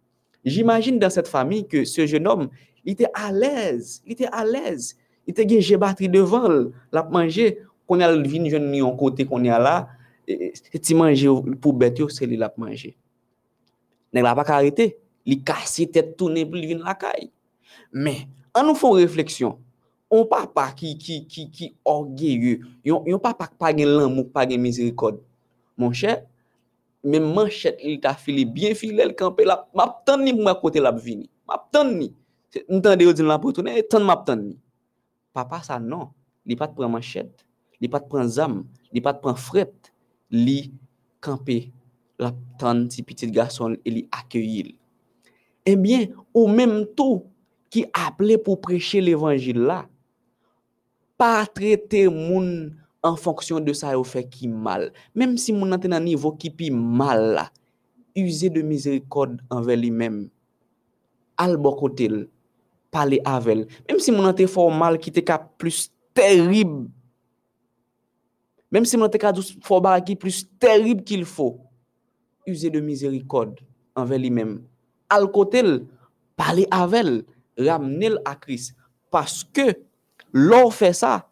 J'imagine 0.48 0.98
dans 0.98 1.10
cette 1.10 1.28
famille 1.28 1.68
que 1.68 1.84
ce 1.84 2.06
jeune 2.06 2.26
homme, 2.26 2.48
il 2.86 2.94
était 2.94 3.10
à 3.14 3.34
l'aise, 3.34 4.02
il 4.06 4.14
était 4.14 4.30
à 4.32 4.46
l'aise, 4.46 4.96
il 5.26 5.32
était 5.32 5.46
gagné 5.46 5.76
batterie 5.76 6.08
devant, 6.08 6.48
l'a 6.94 7.04
manger, 7.04 7.60
qu'on 7.86 8.00
a 8.00 8.10
le 8.10 8.26
vin 8.26 8.48
jeune 8.50 8.82
en 8.82 8.96
côté 8.96 9.26
qu'on 9.26 9.44
est 9.44 9.50
là, 9.50 9.90
et 10.26 10.54
manger 10.94 11.28
pour 11.60 11.74
bête, 11.74 12.00
c'est 12.10 12.26
lui 12.26 12.38
l'a 12.38 12.54
manger. 12.56 12.96
N'est 14.14 14.22
pas 14.22 14.36
arrêté, 14.48 14.98
il 15.26 15.44
casse 15.44 15.82
tête 15.92 16.16
tourner 16.16 16.46
pour 16.46 16.56
venir 16.56 16.80
la 16.82 16.96
caille. 16.96 17.30
Mais 17.92 18.28
en 18.54 18.64
nous 18.64 18.74
faisant 18.74 18.92
réflexion, 18.92 19.60
on 20.10 20.26
papa 20.26 20.72
qui 20.72 20.98
qui 20.98 21.28
qui 21.28 21.52
qui 21.52 21.76
orgueilleux 21.84 22.62
yon, 22.86 23.04
yon 23.06 23.20
papa 23.20 23.48
qui 23.48 23.56
pas 23.58 23.76
gen 23.76 23.90
l'amour 23.90 24.32
pas 24.32 24.48
gen 24.48 24.62
miséricorde 24.62 25.20
mon 25.78 25.92
cher 25.92 26.24
même 27.04 27.34
manchette 27.34 27.80
il 27.84 28.00
t'a 28.00 28.14
filé 28.14 28.46
bien 28.46 28.74
filé 28.74 29.06
le 29.06 29.14
camper 29.14 29.46
là. 29.46 29.68
M'a 29.74 30.02
tant 30.06 30.18
ni 30.18 30.34
moi 30.34 30.56
côté 30.56 30.80
la 30.80 30.92
vini. 30.92 31.30
M'a 31.48 31.64
tant 31.72 31.86
ni. 31.86 32.14
Entendez 32.70 33.06
vous 33.06 33.14
dire 33.14 33.26
la 33.26 33.40
pour 33.40 33.54
tourner 33.54 33.84
tant 33.84 34.00
m'a 34.00 34.18
tant 34.18 34.36
ni. 34.36 34.58
Papa 35.34 35.62
ça 35.62 35.80
non. 35.80 36.10
Il 36.46 36.56
pas 36.56 36.68
prendre 36.68 36.90
manchette. 36.90 37.46
Li 37.80 37.88
pas 37.88 38.00
prend 38.00 38.28
zam, 38.28 38.64
li 38.92 39.02
pas 39.02 39.14
prend 39.14 39.38
fret, 39.38 39.92
li 40.32 40.72
camper 41.22 41.72
la 42.18 42.32
tante 42.58 42.90
ti 42.90 43.04
petit 43.04 43.30
garçon 43.30 43.76
et 43.86 43.92
li 43.92 44.08
accueillir. 44.12 44.74
Eh 45.64 45.76
bien, 45.76 46.08
au 46.34 46.48
même 46.48 46.88
temps 46.96 47.26
qui 47.70 47.86
appelé 47.94 48.38
pour 48.38 48.60
prêcher 48.62 49.02
l'évangile 49.02 49.60
là, 49.60 49.88
pas 51.18 51.46
traiter 51.46 52.08
moun 52.08 52.76
en 53.08 53.16
fonction 53.16 53.60
de 53.60 53.74
ça 53.74 53.98
au 53.98 54.04
fait 54.04 54.28
qui 54.28 54.48
mal. 54.48 54.92
Même 55.16 55.38
si 55.38 55.54
moun 55.54 55.70
nan 55.70 55.94
un 55.94 56.00
niveau 56.00 56.32
qui 56.34 56.50
pi 56.50 56.70
mal 56.72 57.34
là, 57.34 57.52
user 58.16 58.50
de 58.50 58.62
miséricorde 58.62 59.42
envers 59.50 59.78
lui-même. 59.78 60.30
Al 61.38 61.58
côté, 61.58 62.10
parler 62.92 63.22
avec 63.24 63.70
Même 63.90 64.00
si 64.00 64.12
mon 64.12 64.34
te 64.34 64.46
fort 64.48 64.72
mal 64.72 64.98
qui 64.98 65.12
te 65.12 65.22
plus 65.58 65.92
terrible. 66.14 66.90
Même 68.72 68.86
si 68.86 68.98
mon 68.98 69.08
te 69.08 69.18
fort 69.62 70.04
qui 70.04 70.16
plus 70.16 70.48
terrible 70.60 71.04
qu'il 71.04 71.26
faut. 71.26 71.60
User 72.46 72.70
de 72.70 72.80
miséricorde 72.80 73.60
envers 73.96 74.20
lui-même. 74.20 74.64
Al 75.10 75.32
côté, 75.32 75.64
parler 76.36 76.68
avec 76.72 77.26
ramener 77.58 78.12
à 78.26 78.36
Christ. 78.36 78.76
Parce 79.10 79.44
que 79.44 79.78
l'on 80.34 80.70
fait 80.70 80.94
ça, 80.94 81.30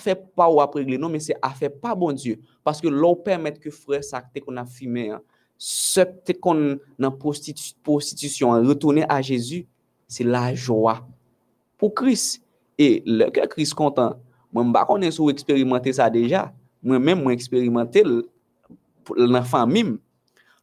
c'est 0.00 0.34
pas 0.34 0.48
ou 0.50 0.60
après 0.60 0.84
non, 0.84 1.08
mais 1.08 1.20
c'est 1.20 1.36
à 1.40 1.50
faire 1.50 1.72
pas 1.72 1.94
bon 1.94 2.12
Dieu. 2.12 2.40
Parce 2.62 2.80
que 2.80 2.88
l'on 2.88 3.16
permet 3.16 3.52
que 3.52 3.70
frère 3.70 4.04
ça 4.04 4.22
qu'on 4.44 4.56
a 4.56 4.64
fumé, 4.66 5.10
hein, 5.10 5.22
ce 5.56 6.00
qu'on 6.40 6.78
a 7.02 7.10
prostitution, 7.10 8.50
retourner 8.50 9.04
à 9.08 9.22
Jésus, 9.22 9.66
c'est 10.06 10.24
la 10.24 10.54
joie 10.54 11.06
pour 11.76 11.94
Christ. 11.94 12.42
Et 12.76 13.02
le 13.06 13.30
que 13.30 13.46
Christ 13.46 13.74
content, 13.74 14.20
moi, 14.52 14.64
je 14.64 15.06
ne 15.06 15.10
sais 15.10 15.18
pas 15.22 15.30
expérimenter 15.30 15.92
ça 15.92 16.08
déjà. 16.08 16.52
Moi-même, 16.82 17.22
moi 17.22 17.32
expérimenté 17.32 18.02
dans 18.02 18.22
la 19.16 19.42
famille. 19.42 19.98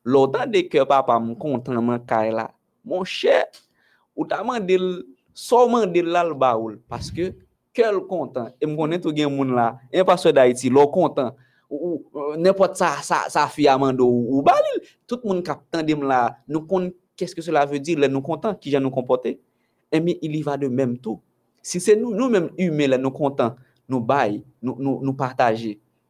L'autant 0.03 0.45
de 0.45 0.61
que 0.61 0.83
papa 0.83 1.19
me 1.19 1.33
content, 1.33 1.81
mon 1.81 1.99
là, 2.09 2.51
mon 2.83 3.03
cher, 3.03 3.45
ou 4.15 4.25
t'as 4.25 4.39
demandé 4.39 4.77
seulement 5.33 5.85
de 5.85 6.01
l'albaoul 6.01 6.79
parce 6.87 7.11
que 7.11 7.33
quel 7.75 7.99
content? 7.99 8.47
Et 8.61 8.65
me 8.65 8.75
connaît 8.75 8.99
tout 8.99 9.15
gen 9.15 9.29
moun 9.29 9.53
là. 9.53 9.77
Un 9.93 10.05
pasteur 10.05 10.33
d'Haïti 10.33 10.69
lo 10.69 10.87
content. 10.87 11.35
Ou 11.69 12.03
n'importe 12.37 12.77
ça 12.77 12.97
ça 13.01 13.25
ça 13.27 13.47
fi 13.47 13.67
amando 13.67 14.07
ou 14.07 14.41
balil 14.41 14.87
tout 15.05 15.19
monde 15.23 15.43
cap 15.43 15.61
tandem 15.69 16.03
là 16.03 16.37
nous 16.47 16.61
connaît 16.61 16.93
qu'est-ce 17.17 17.35
que 17.35 17.41
cela 17.41 17.65
veut 17.65 17.79
dire. 17.79 17.99
Là 17.99 18.07
nous 18.07 18.21
content 18.21 18.55
qui 18.55 18.71
já 18.71 18.79
nous 18.79 18.89
comporter? 18.89 19.39
Et 19.91 19.99
mais 19.99 20.17
il 20.21 20.35
y 20.35 20.41
va 20.41 20.57
de 20.57 20.67
même 20.67 20.97
tout. 20.97 21.19
Si 21.61 21.79
c'est 21.79 21.95
nous 21.95 22.15
nous 22.15 22.29
même 22.29 22.49
humains 22.57 22.87
là 22.87 22.97
nous 22.97 23.11
content 23.11 23.55
nous 23.89 23.99
bail 23.99 24.43
nous 24.61 24.75
nous, 24.79 25.01
nous 25.01 25.17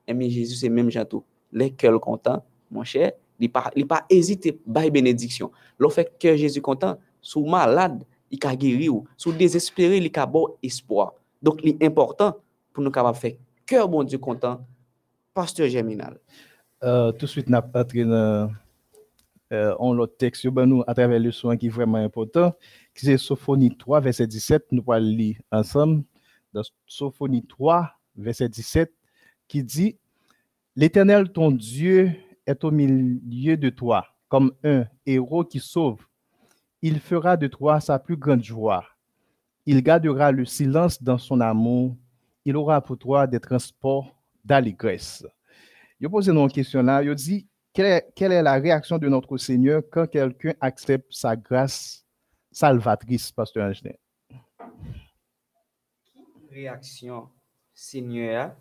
et 0.08 0.13
mais 0.13 0.30
Jésus 0.30 0.56
c'est 0.56 0.69
même 0.69 0.91
tout 1.10 1.23
les 1.51 1.71
cœurs 1.71 1.99
contents 1.99 2.43
mon 2.69 2.84
cher 2.84 3.13
il 3.39 3.51
pas 3.51 3.71
il 3.75 3.88
pas 3.88 4.06
hésiter 4.10 4.60
bail 4.65 4.91
bénédiction. 4.91 5.51
Le 5.78 5.89
fait 5.89 6.13
que 6.19 6.36
Jésus 6.36 6.62
content 6.62 6.97
sous 7.21 7.43
malade 7.43 8.04
il 8.30 8.39
a 8.45 8.56
guéri 8.56 8.89
ou. 8.89 9.06
Sous 9.17 9.32
désespéré 9.32 9.97
il 9.97 10.12
a 10.13 10.25
bon 10.25 10.49
espoir 10.62 11.13
donc 11.45 11.62
c'est 11.63 11.86
important 11.86 12.38
pour 12.73 12.84
nous 12.84 12.89
capable 12.89 13.17
faire 13.17 13.36
cœur 13.67 13.88
bon 13.88 14.03
Dieu 14.03 14.17
content 14.17 14.65
pasteur 15.34 15.69
Germinal. 15.69 16.19
Euh, 16.84 17.12
tout 17.12 17.25
de 17.27 17.29
suite 17.29 17.49
pas 17.71 17.84
dans 17.84 18.49
euh, 19.53 19.75
on 19.77 19.93
l'autre 19.93 20.17
texte 20.17 20.47
ben 20.47 20.65
nous 20.65 20.84
à 20.88 20.95
travers 20.95 21.19
le 21.19 21.31
soin 21.31 21.55
qui 21.55 21.67
est 21.67 21.69
vraiment 21.69 21.99
important 21.99 22.51
qui 22.95 23.05
c'est 23.05 23.19
Sophonie 23.19 23.77
3 23.77 23.99
verset 24.01 24.25
17 24.25 24.71
nous 24.71 24.84
allons 24.88 25.05
lire 25.05 25.38
ensemble. 25.51 26.03
Sophonie 26.88 27.45
3 27.45 27.91
verset 28.17 28.49
17 28.49 28.91
qui 29.47 29.63
dit 29.63 29.97
L'Éternel 30.75 31.31
ton 31.31 31.51
Dieu 31.51 32.12
est 32.47 32.63
au 32.63 32.71
milieu 32.71 33.55
de 33.55 33.69
toi 33.69 34.08
comme 34.29 34.51
un 34.63 34.86
héros 35.05 35.45
qui 35.45 35.60
sauve. 35.60 36.01
Il 36.81 36.99
fera 36.99 37.38
de 37.38 37.45
toi 37.45 37.79
sa 37.79 37.99
plus 37.99 38.17
grande 38.17 38.43
joie. 38.43 38.84
Il 39.65 39.82
gardera 39.82 40.32
le 40.32 40.45
silence 40.45 41.01
dans 41.01 41.17
son 41.17 41.39
amour. 41.41 41.95
Il 42.43 42.56
aura 42.56 42.80
pour 42.82 42.97
toi 42.97 43.25
des 43.25 43.39
transports 43.39 44.15
d'allégresse. 44.43 45.25
Je 45.99 46.08
pose 46.08 46.28
une 46.28 46.51
question 46.51 46.84
là. 46.84 47.04
Je 47.04 47.12
dis, 47.13 47.47
quelle 47.73 48.32
est, 48.32 48.43
la 48.43 48.54
réaction 48.54 48.97
de 48.97 49.10
notre 49.10 49.38
Seigneur 49.38 49.82
quand 49.91 50.08
quelqu'un 50.08 50.54
accepte 50.62 51.08
sa 51.10 51.36
grâce 51.36 52.06
salvatrice, 52.51 53.32
Pasteur 53.32 53.67
Angélin? 53.67 53.95
Réaction, 56.51 57.28
Seigneur, 57.73 58.56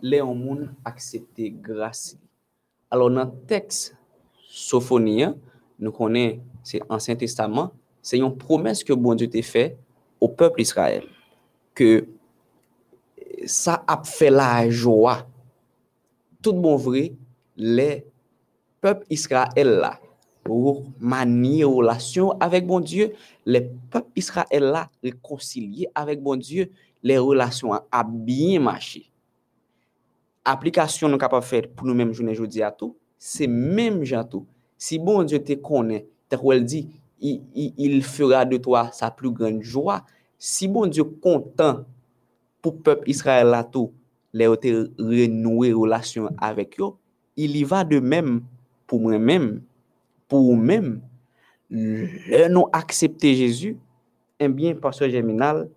Léon 0.00 0.34
Moun 0.34 0.74
accepter 0.84 1.50
grâce? 1.50 2.18
Alors, 2.90 3.10
dans 3.10 3.24
le 3.24 3.46
texte 3.46 3.96
Sophonie, 4.48 5.26
nous 5.78 5.92
connaissons 5.92 6.42
c'est 6.62 6.80
Ancien 6.88 7.14
Testament, 7.14 7.72
c'est 8.02 8.18
une 8.18 8.36
promesse 8.36 8.82
que 8.82 8.92
bon 8.92 9.14
Dieu 9.14 9.28
t'a 9.28 9.42
fait 9.42 9.78
au 10.20 10.28
peuple 10.28 10.60
Israël. 10.60 11.04
Que 11.74 12.06
ça 13.46 13.84
a 13.86 14.02
fait 14.04 14.30
la 14.30 14.68
joie. 14.70 15.26
Tout 16.42 16.52
bon 16.52 16.76
vrai, 16.76 17.14
les 17.56 18.06
peuples 18.80 19.06
Israël 19.10 19.68
là, 19.68 19.98
pour 20.42 20.84
manier 20.98 21.64
relation 21.64 22.32
avec 22.38 22.66
bon 22.66 22.80
Dieu, 22.80 23.14
les 23.46 23.62
peuples 23.90 24.10
Israël 24.14 24.62
là, 24.62 24.90
réconcilier 25.02 25.88
avec 25.94 26.22
bon 26.22 26.36
Dieu, 26.36 26.70
les 27.02 27.18
relations 27.18 27.72
a 27.72 28.04
bien 28.04 28.60
marché. 28.60 29.10
Application 30.44 31.08
nous 31.08 31.18
capable 31.18 31.44
faire 31.44 31.68
pour 31.74 31.86
nous-mêmes 31.86 32.12
journée 32.12 32.32
aujourd'hui 32.32 32.62
à 32.62 32.70
tout, 32.70 32.96
c'est 33.18 33.46
même 33.46 34.04
tout. 34.24 34.46
Si 34.76 34.98
bon 34.98 35.22
Dieu 35.22 35.42
te 35.42 35.54
connaît, 35.54 36.06
elle 36.52 36.64
dit, 36.64 36.90
il, 37.24 38.02
fera 38.02 38.44
de 38.44 38.56
toi 38.58 38.90
sa 38.92 39.10
plus 39.10 39.30
grande 39.30 39.62
joie. 39.62 40.04
Si 40.38 40.68
bon 40.68 40.86
Dieu 40.86 41.04
content 41.04 41.84
pour 42.60 42.82
peuple 42.82 43.08
Israël 43.08 43.48
là 43.48 43.64
tout, 43.64 43.92
les 44.32 44.46
renouer 44.46 45.72
relation 45.72 46.28
avec 46.38 46.78
eux, 46.80 46.92
il 47.36 47.56
y 47.56 47.64
va 47.64 47.84
de 47.84 47.98
même 47.98 48.42
pour 48.86 49.00
moi-même, 49.00 49.62
pour 50.28 50.42
vous-même. 50.42 51.00
Le 51.70 52.48
non 52.48 52.68
accepter 52.72 53.34
Jésus, 53.34 53.78
eh 54.38 54.48
bien, 54.48 54.74
pasteur 54.74 55.08
Germinal, 55.08 55.68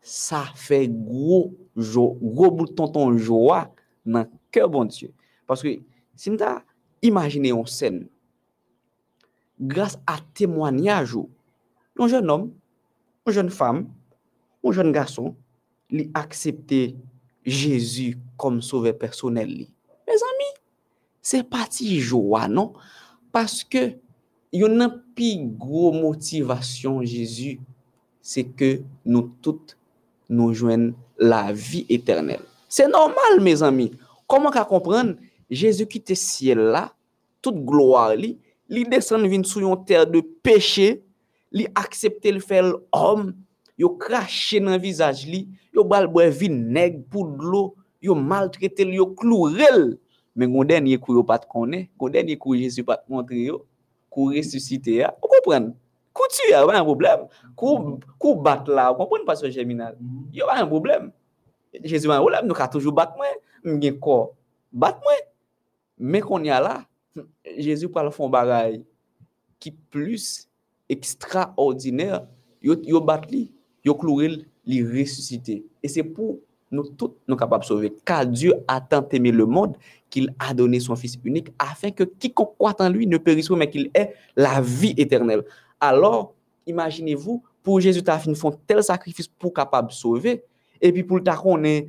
ça 0.00 0.44
fait 0.54 0.88
gros, 0.88 1.54
gros 1.76 2.50
bouton 2.50 2.88
ton 2.88 3.16
joie 3.16 3.72
dans 4.04 4.20
le 4.20 4.26
cœur 4.50 4.68
bon 4.68 4.84
Dieu. 4.84 5.12
Parce 5.46 5.62
que 5.62 5.68
si 6.14 6.30
vous 6.30 6.36
imaginez 7.00 7.50
une 7.50 7.66
scène, 7.66 8.06
grâce 9.62 9.98
à 10.06 10.18
témoignage 10.34 11.16
un 11.98 12.08
jeune 12.08 12.28
homme, 12.28 12.52
une 13.26 13.32
jeune 13.32 13.50
femme, 13.50 13.88
un 14.64 14.72
jeune 14.72 14.92
garçon, 14.92 15.36
li 15.90 16.10
accepté 16.14 16.96
Jésus 17.44 18.18
comme 18.36 18.60
sauveur 18.60 18.98
personnel. 18.98 19.48
Mes 19.48 20.12
amis, 20.12 20.54
c'est 21.20 21.48
parti 21.48 22.00
joie, 22.00 22.48
non? 22.48 22.72
Parce 23.30 23.62
que 23.62 23.94
y 24.52 24.64
a 24.64 24.66
une 24.66 25.02
plus 25.14 25.46
grosse 25.56 25.94
motivation 25.94 27.02
Jésus, 27.02 27.60
c'est 28.20 28.44
que 28.44 28.82
nous 29.04 29.32
toutes 29.40 29.76
nous 30.28 30.52
joignons 30.52 30.94
la 31.18 31.52
vie 31.52 31.86
éternelle. 31.88 32.42
C'est 32.68 32.88
normal, 32.88 33.40
mes 33.40 33.62
amis. 33.62 33.92
Comment 34.26 34.50
comprendre? 34.50 35.16
Jésus 35.50 35.86
qui 35.86 35.98
était 35.98 36.14
ciel 36.14 36.58
là, 36.58 36.94
toute 37.42 37.62
gloire 37.64 38.16
li, 38.16 38.38
li 38.68 38.84
descend 38.84 39.26
vin 39.26 39.42
sou 39.44 39.62
yon 39.64 39.76
terre 39.84 40.06
de 40.06 40.20
péché, 40.20 41.02
li 41.52 41.66
accepter 41.74 42.32
le 42.32 42.40
faire 42.40 42.74
homme, 42.92 43.34
yo 43.78 43.90
craché 43.90 44.60
dans 44.60 44.78
visage 44.78 45.26
li, 45.26 45.48
yo 45.74 45.84
bal 45.84 46.06
boire 46.06 46.30
vinaigre 46.30 47.02
pour 47.10 47.26
de 47.26 47.42
l'eau, 47.42 47.74
yo 48.00 48.14
maltraité 48.14 48.86
yo 48.86 49.06
clourel. 49.14 49.98
Mais 50.34 50.48
gon 50.48 50.64
dernier 50.64 50.96
coup 50.96 51.14
yo 51.14 51.22
pas 51.22 51.38
connaît, 51.38 51.90
gon 51.98 52.08
dernier 52.08 52.38
coup 52.38 52.56
Jésus 52.56 52.82
pas 52.82 53.04
montre 53.08 53.34
yo, 53.34 53.66
coup 54.08 54.26
ressusciter 54.26 54.94
ya. 54.96 55.14
Vous 55.20 55.28
comprenez? 55.28 55.72
Coup 56.12 56.24
tu 56.30 56.52
a 56.52 56.66
pas 56.66 56.78
un 56.78 56.84
problème. 56.84 57.26
Coup 57.54 57.98
coup 58.18 58.34
bat 58.36 58.64
là, 58.66 58.92
vous 58.92 58.98
comprenez 58.98 59.24
pas 59.24 59.36
ce 59.36 59.50
germinal. 59.50 59.96
Yo 60.32 60.46
pas 60.46 60.62
un 60.62 60.66
problème. 60.66 61.12
Jésus 61.84 62.08
pas 62.08 62.16
un 62.16 62.20
problème, 62.20 62.46
nous 62.46 62.54
ka 62.54 62.68
toujours 62.68 62.92
battre 62.92 63.14
moi, 63.16 63.26
m'gen 63.64 63.98
quoi? 63.98 64.34
Bat 64.72 64.98
moi. 65.02 65.12
Mais 65.98 66.20
qu'on 66.20 66.42
y 66.42 66.50
a 66.50 66.60
là, 66.60 66.84
Jésus 67.58 67.88
parle 67.88 68.10
fond 68.12 68.28
bagaille 68.28 68.84
qui 69.58 69.70
plus 69.70 70.48
extraordinaire, 70.88 72.26
yo 72.62 72.76
yo 72.82 73.00
bat 73.00 73.26
li, 73.30 73.50
yo 73.84 73.94
cloué 73.94 74.44
li 74.66 74.82
ressuscité. 74.82 75.64
Et 75.82 75.88
c'est 75.88 76.02
pour 76.02 76.38
nous 76.70 76.88
tous 76.88 77.14
nous 77.28 77.36
capables 77.36 77.62
de 77.62 77.68
sauver. 77.68 77.92
Car 78.04 78.26
Dieu 78.26 78.54
a 78.66 78.80
tant 78.80 79.06
aimé 79.10 79.30
le 79.30 79.46
monde 79.46 79.76
qu'il 80.10 80.34
a 80.38 80.54
donné 80.54 80.80
son 80.80 80.96
Fils 80.96 81.18
unique 81.22 81.52
afin 81.58 81.90
que 81.90 82.04
quiconque 82.04 82.56
croit 82.58 82.74
en 82.80 82.88
lui 82.88 83.06
ne 83.06 83.18
périsse 83.18 83.48
pas, 83.48 83.56
mais 83.56 83.70
qu'il 83.70 83.90
ait 83.94 84.14
la 84.36 84.60
vie 84.60 84.94
éternelle. 84.96 85.44
Alors, 85.78 86.34
imaginez-vous, 86.66 87.42
pour 87.62 87.80
Jésus, 87.80 88.02
tu 88.02 88.10
as 88.10 88.18
fait 88.18 88.30
un 88.30 88.50
tel 88.66 88.82
sacrifice 88.82 89.28
pour 89.28 89.52
capable 89.52 89.88
de 89.88 89.92
sauver. 89.94 90.42
Et 90.82 90.92
puis 90.92 91.04
pour 91.04 91.18
le 91.18 91.22
temps 91.22 91.36
qu'on 91.36 91.62
est, 91.62 91.86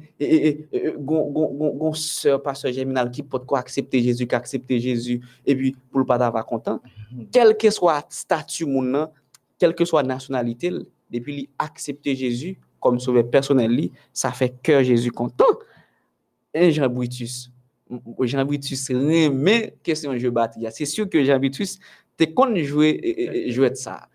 gon 1.00 1.94
sœur, 1.94 2.42
pasteur 2.42 2.72
Géminal, 2.72 3.10
qui 3.10 3.24
peut 3.24 3.40
quoi 3.40 3.60
accepter 3.60 4.02
Jésus, 4.02 4.28
qui 4.28 4.36
accepter 4.36 4.80
Jésus, 4.80 5.20
et 5.46 5.56
puis 5.56 5.76
pour 5.90 6.00
le 6.00 6.06
pas 6.06 6.20
d'avoir 6.20 6.46
content, 6.46 6.80
mm-hmm. 7.12 7.26
quel 7.32 7.58
que 7.58 7.72
soit 7.72 8.06
statut 8.10 8.66
mon 8.66 9.10
quelle 9.58 9.74
que 9.74 9.86
soit 9.86 10.04
nationalité, 10.04 10.72
depuis 11.10 11.50
accepter 11.58 12.16
Jésus 12.16 12.58
comme 12.80 13.00
sauveur 13.00 13.30
personnel, 13.30 13.90
ça 14.12 14.32
fait 14.32 14.54
que 14.62 14.84
Jésus 14.84 15.12
content. 15.12 15.46
Et 16.54 16.72
Jean 16.72 16.90
Brutus, 16.90 17.50
Jean 18.20 18.46
Brutus 18.46 18.90
mais 18.90 19.74
question 19.82 20.16
je 20.18 20.28
bâti. 20.28 20.66
C'est 20.72 20.86
sûr 20.86 21.10
que 21.10 21.24
Jean 21.24 21.40
Brutus, 21.40 21.80
t'es 22.18 22.32
con 22.32 22.54
jouer, 22.58 23.46
jouer 23.48 23.72
de 23.72 23.76
ça. 23.76 24.08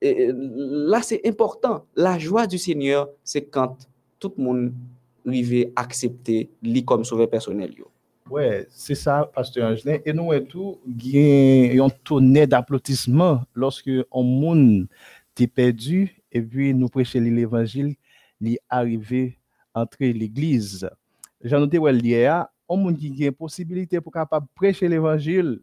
Et 0.00 0.30
là, 0.32 1.02
c'est 1.02 1.26
important. 1.26 1.84
La 1.96 2.18
joie 2.18 2.46
du 2.46 2.58
Seigneur, 2.58 3.08
c'est 3.24 3.42
quand 3.42 3.76
tout 4.18 4.32
le 4.36 4.44
monde 4.44 4.72
arrive 5.26 5.72
à 5.76 5.82
accepter 5.82 6.50
lui 6.62 6.84
comme 6.84 7.04
sauveur 7.04 7.28
personnel. 7.28 7.74
Oui, 8.30 8.44
c'est 8.68 8.94
ça, 8.94 9.30
Pasteur 9.34 9.70
Angelin. 9.72 9.98
Et 10.04 10.12
nous, 10.12 10.32
et 10.32 10.44
tout, 10.44 10.78
il 10.86 11.80
un 11.80 12.46
d'applaudissements 12.46 13.42
lorsque 13.54 13.88
un 13.88 14.22
monde 14.22 14.86
est 15.38 15.46
perdu 15.46 16.20
et 16.32 16.42
puis 16.42 16.74
nous 16.74 16.88
prêchons 16.88 17.20
l'évangile, 17.20 17.94
il 18.40 18.54
est 18.54 18.60
arrivé 18.68 19.38
entre 19.74 19.98
l'église. 20.00 20.88
J'en 21.42 21.60
noté 21.60 21.78
a 21.78 22.50
un 22.68 22.76
monde 22.76 22.98
qui 22.98 23.24
a 23.24 23.26
une 23.26 23.32
possibilité 23.32 24.00
pour 24.00 24.12
capable 24.12 24.46
prêcher 24.54 24.88
l'évangile, 24.88 25.60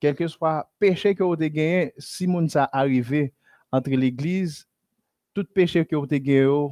quel 0.00 0.14
que 0.14 0.26
soit 0.28 0.68
péché 0.78 1.14
que 1.14 1.22
vous 1.22 1.32
avez 1.32 1.50
gagné, 1.50 1.94
si 1.96 2.26
monde 2.26 2.50
ça 2.50 2.68
arrivé 2.72 3.32
entre 3.74 3.90
l'église, 3.90 4.68
tout 5.34 5.44
péché 5.52 5.84
que 5.84 5.96
vous 5.96 6.06
avez 6.10 6.68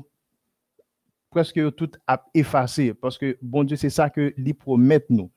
presque 1.31 1.75
tout 1.75 1.91
a 2.07 2.25
effacé. 2.33 2.95
Parce 2.95 3.19
que, 3.19 3.37
bon 3.43 3.65
Dieu, 3.65 3.77
c'est 3.77 3.91
ça 3.91 4.09
que 4.09 4.33
lui 4.37 4.55
promet 4.55 5.05
nous. 5.09 5.31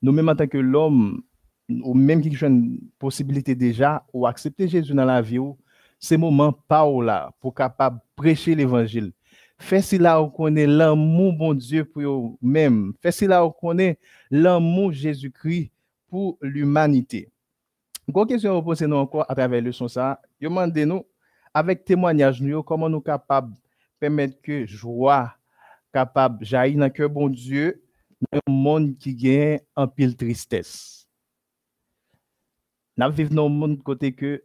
Nous-mêmes, 0.00 0.30
en 0.30 0.34
tant 0.34 0.48
que 0.48 0.58
l'homme, 0.58 1.22
ou 1.68 1.94
même 1.94 2.20
qui 2.20 2.44
a 2.44 2.48
une 2.48 2.80
possibilité 2.98 3.54
déjà, 3.54 4.04
ou 4.12 4.26
accepter 4.26 4.66
Jésus 4.66 4.94
dans 4.94 5.04
la 5.04 5.22
vie, 5.22 5.38
c'est 6.00 6.16
moment 6.16 6.52
pas 6.52 6.84
là 7.02 7.30
pour 7.40 7.54
capable 7.54 8.00
prêcher 8.16 8.56
l'évangile. 8.56 9.12
Fais 9.58 9.80
si 9.80 9.96
là 9.96 10.20
où 10.20 10.28
connaît 10.28 10.66
l'amour 10.66 11.34
bon 11.34 11.54
Dieu 11.54 11.84
pour 11.84 12.02
eux-mêmes. 12.02 12.94
Fais 13.00 13.12
si 13.12 13.28
là 13.28 13.46
où 13.46 13.52
connaît 13.52 13.96
l'amour 14.28 14.90
Jésus-Christ 14.90 15.70
pour 16.08 16.36
l'humanité. 16.42 17.30
Une 18.08 18.26
question 18.26 18.60
poser 18.60 18.88
nous 18.88 18.96
encore 18.96 19.24
à 19.28 19.34
travers 19.36 19.62
le 19.62 19.70
son 19.70 19.86
ça. 19.86 20.20
Demandez-nous, 20.40 21.04
avec 21.04 21.11
témoignage, 21.11 21.11
Avèk 21.52 21.82
témoanyaj 21.84 22.40
nou 22.40 22.56
yo, 22.56 22.62
koman 22.64 22.88
nou 22.88 23.04
kapab 23.04 23.50
pèmèd 24.00 24.38
ke 24.40 24.62
jwa 24.64 25.26
kapab 25.92 26.40
jayi 26.48 26.78
nan 26.80 26.88
ke 26.88 27.04
bon 27.12 27.28
Diyo 27.28 27.74
nan 28.24 28.40
moun 28.48 28.86
ki 28.96 29.12
gen 29.20 29.60
an 29.76 29.90
pil 29.92 30.14
tristès. 30.16 30.70
Nan 32.96 33.12
viv 33.12 33.34
nan 33.36 33.52
moun 33.52 33.76
kote 33.84 34.08
ke 34.16 34.38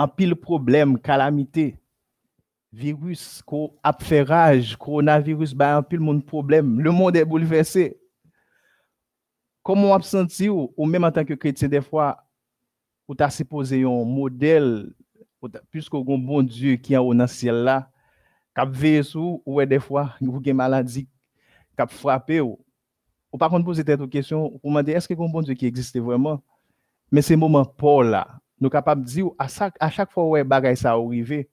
an 0.00 0.08
pil 0.16 0.32
problem, 0.40 0.96
kalamite, 0.96 1.74
virus 2.72 3.42
ko 3.44 3.66
apferaj, 3.84 4.72
koronavirus, 4.80 5.52
ba 5.52 5.74
an 5.82 5.84
pil 5.84 6.00
moun 6.00 6.22
problem, 6.24 6.78
le 6.80 6.94
moun 6.94 7.12
de 7.12 7.26
bouleversè. 7.28 7.90
Koman 9.66 9.92
ap 9.92 10.08
senti 10.08 10.48
ou, 10.48 10.70
ou 10.78 10.88
mèm 10.88 11.04
an 11.10 11.12
tanke 11.12 11.36
kretien 11.36 11.68
defwa, 11.68 12.14
ou 13.04 13.18
ta 13.18 13.28
se 13.28 13.44
pose 13.44 13.82
yon 13.82 14.08
model 14.08 14.88
puisque 15.70 15.94
un 15.94 16.00
bon 16.00 16.42
Dieu 16.42 16.76
qui 16.76 16.94
est 16.94 16.98
au 16.98 17.26
ciel 17.26 17.64
là, 17.64 17.90
cap 18.54 18.68
veille 18.70 19.04
sous 19.04 19.42
ou 19.44 19.62
des 19.64 19.78
fois 19.78 20.14
vous 20.20 20.36
avez 20.36 20.52
maladie 20.52 21.08
cap 21.76 21.90
frappé 21.90 22.40
ou 22.40 22.58
ou 23.32 23.38
par 23.38 23.48
contre 23.48 23.64
poser 23.64 23.84
cette 23.86 24.10
question 24.10 24.50
pour 24.58 24.70
demander 24.70 24.92
est-ce 24.92 25.06
que 25.06 25.14
un 25.14 25.28
bon 25.28 25.40
Dieu 25.40 25.54
qui 25.54 25.66
existe 25.66 25.96
vraiment? 26.00 26.42
Mais 27.12 27.22
ces 27.22 27.36
moments 27.36 27.64
pour 27.64 28.02
là. 28.02 28.26
Nous 28.60 28.68
capable 28.68 29.04
dire 29.04 29.26
à 29.38 29.46
chaque 29.46 29.76
à 29.78 29.88
chaque 29.88 30.10
fois 30.10 30.24
où 30.24 30.44
bagay 30.44 30.76
ça 30.76 30.92
arrivé 30.92 31.48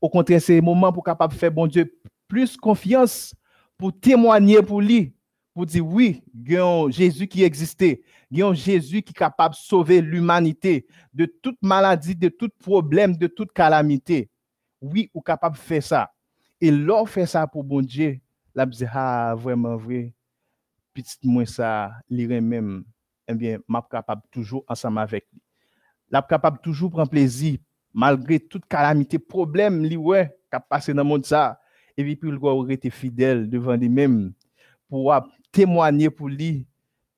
au 0.00 0.08
contraire 0.08 0.40
c'est 0.40 0.60
moment 0.60 0.92
pour 0.92 1.04
capable 1.04 1.34
faire 1.34 1.50
bon 1.50 1.66
Dieu 1.66 1.92
plus 2.28 2.56
confiance 2.56 3.34
pour 3.76 3.92
témoigner 3.98 4.62
pour 4.62 4.80
lui 4.80 5.14
pour 5.60 5.66
dire 5.66 5.86
oui, 5.86 6.22
il 6.32 6.52
y 6.52 6.56
a 6.56 6.64
un 6.64 6.88
Jésus 6.88 7.26
qui 7.26 7.44
existait, 7.44 8.00
il 8.30 8.38
y 8.38 8.42
a 8.42 8.46
un 8.46 8.54
Jésus 8.54 9.02
qui 9.02 9.10
est 9.10 9.18
capable 9.18 9.54
de 9.54 9.60
sauver 9.60 10.00
l'humanité 10.00 10.86
de 11.12 11.26
toute 11.26 11.58
maladie, 11.60 12.16
de 12.16 12.30
tout 12.30 12.48
problème, 12.58 13.14
de 13.14 13.26
toute 13.26 13.52
calamité. 13.52 14.30
Oui, 14.80 15.10
ou 15.12 15.20
capable 15.20 15.56
de 15.56 15.60
faire 15.60 15.82
ça. 15.82 16.10
Et 16.62 16.70
l'on 16.70 17.04
fait 17.04 17.26
ça 17.26 17.46
pour 17.46 17.62
bon 17.62 17.82
Dieu, 17.82 18.20
la 18.54 18.64
dit, 18.64 18.86
ah, 18.90 19.34
vraiment 19.36 19.76
vrai, 19.76 20.14
petit 20.94 21.18
moins 21.24 21.44
ça, 21.44 21.92
lire 22.08 22.40
même, 22.40 22.82
eh 23.28 23.34
bien, 23.34 23.58
m'a 23.68 23.82
capable 23.82 24.22
toujours 24.30 24.64
ensemble 24.66 25.00
avec 25.00 25.26
lui. 25.30 25.42
La 26.08 26.22
capable 26.22 26.58
toujours 26.62 26.90
prendre 26.90 27.10
plaisir, 27.10 27.58
malgré 27.92 28.40
toute 28.40 28.64
calamité, 28.64 29.18
problème, 29.18 29.84
lui, 29.84 29.98
ouais, 29.98 30.34
qui 30.48 30.56
a 30.56 30.60
passé 30.60 30.94
dans 30.94 31.02
le 31.02 31.08
monde 31.10 31.26
ça. 31.26 31.60
Et 31.98 32.02
puis, 32.02 32.18
il 32.22 32.38
doit 32.38 32.64
été 32.72 32.88
fidèle 32.88 33.50
devant 33.50 33.76
lui-même 33.76 34.32
pour 34.90 35.12
témoigner 35.52 36.10
pour 36.10 36.28
lui 36.28 36.66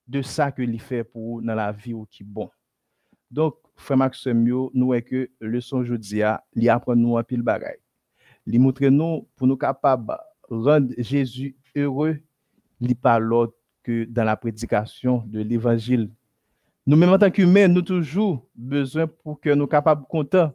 de 0.07 0.21
ça 0.21 0.51
que 0.51 0.61
lui 0.61 0.79
fait 0.79 1.03
pour 1.03 1.41
dans 1.41 1.55
la 1.55 1.71
vie 1.71 1.93
ou 1.93 2.05
qui 2.05 2.23
bon. 2.23 2.49
Donc, 3.31 3.55
frère 3.75 3.97
Maxime, 3.97 4.43
nous, 4.73 4.93
est 4.93 5.01
que 5.01 5.29
le 5.39 5.61
son 5.61 5.77
aujourd'hui, 5.77 6.21
il 6.53 6.69
apprend 6.69 6.95
nous 6.95 7.17
un 7.17 7.23
pile 7.23 7.41
bagaille 7.41 7.79
li 8.45 8.59
montre 8.59 8.85
nous 8.87 9.27
pour 9.35 9.47
nous 9.47 9.57
capables 9.57 10.17
rendre 10.49 10.93
Jésus 10.97 11.55
heureux, 11.75 12.19
li 12.79 12.95
pas 12.95 13.19
l'autre 13.19 13.55
que 13.81 14.05
dans 14.05 14.23
la 14.23 14.35
prédication 14.35 15.23
de 15.25 15.41
l'évangile. 15.41 16.09
Nous-mêmes 16.85 17.13
en 17.13 17.17
tant 17.17 17.31
qu'humains, 17.31 17.67
nous 17.67 17.81
toujours 17.81 18.45
besoin 18.55 19.07
pour 19.07 19.39
que 19.39 19.49
nous 19.49 19.67
capables 19.67 20.05
contents. 20.07 20.53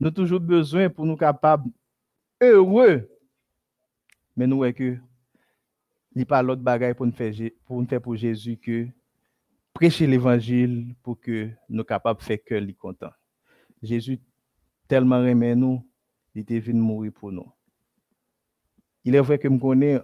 Nous 0.00 0.10
toujours 0.10 0.40
besoin 0.40 0.88
pour 0.88 1.06
nous 1.06 1.16
capables 1.16 1.70
heureux. 2.40 3.08
Mais 4.36 4.46
nous 4.46 4.64
est 4.64 4.72
que 4.72 4.96
li 6.18 6.26
pa 6.26 6.40
lot 6.42 6.58
bagay 6.58 6.96
pou 6.98 7.06
nou 7.06 7.14
fè 7.14 8.00
pou 8.02 8.18
Jezu 8.18 8.56
ke 8.58 8.88
preche 9.76 10.08
l'Evangil 10.08 10.96
pou 11.06 11.14
ke 11.14 11.52
nou 11.70 11.86
kapap 11.86 12.24
fè 12.26 12.40
ke 12.42 12.58
li 12.58 12.74
kontan. 12.74 13.14
Jezu 13.86 14.16
telman 14.90 15.22
remen 15.22 15.60
nou, 15.62 15.78
li 16.34 16.42
te 16.42 16.58
vin 16.58 16.80
mouri 16.82 17.12
pou 17.14 17.30
nou. 17.30 17.46
Ilè 19.06 19.22
vre 19.22 19.38
ke 19.38 19.46
m 19.46 19.60
konen, 19.62 20.02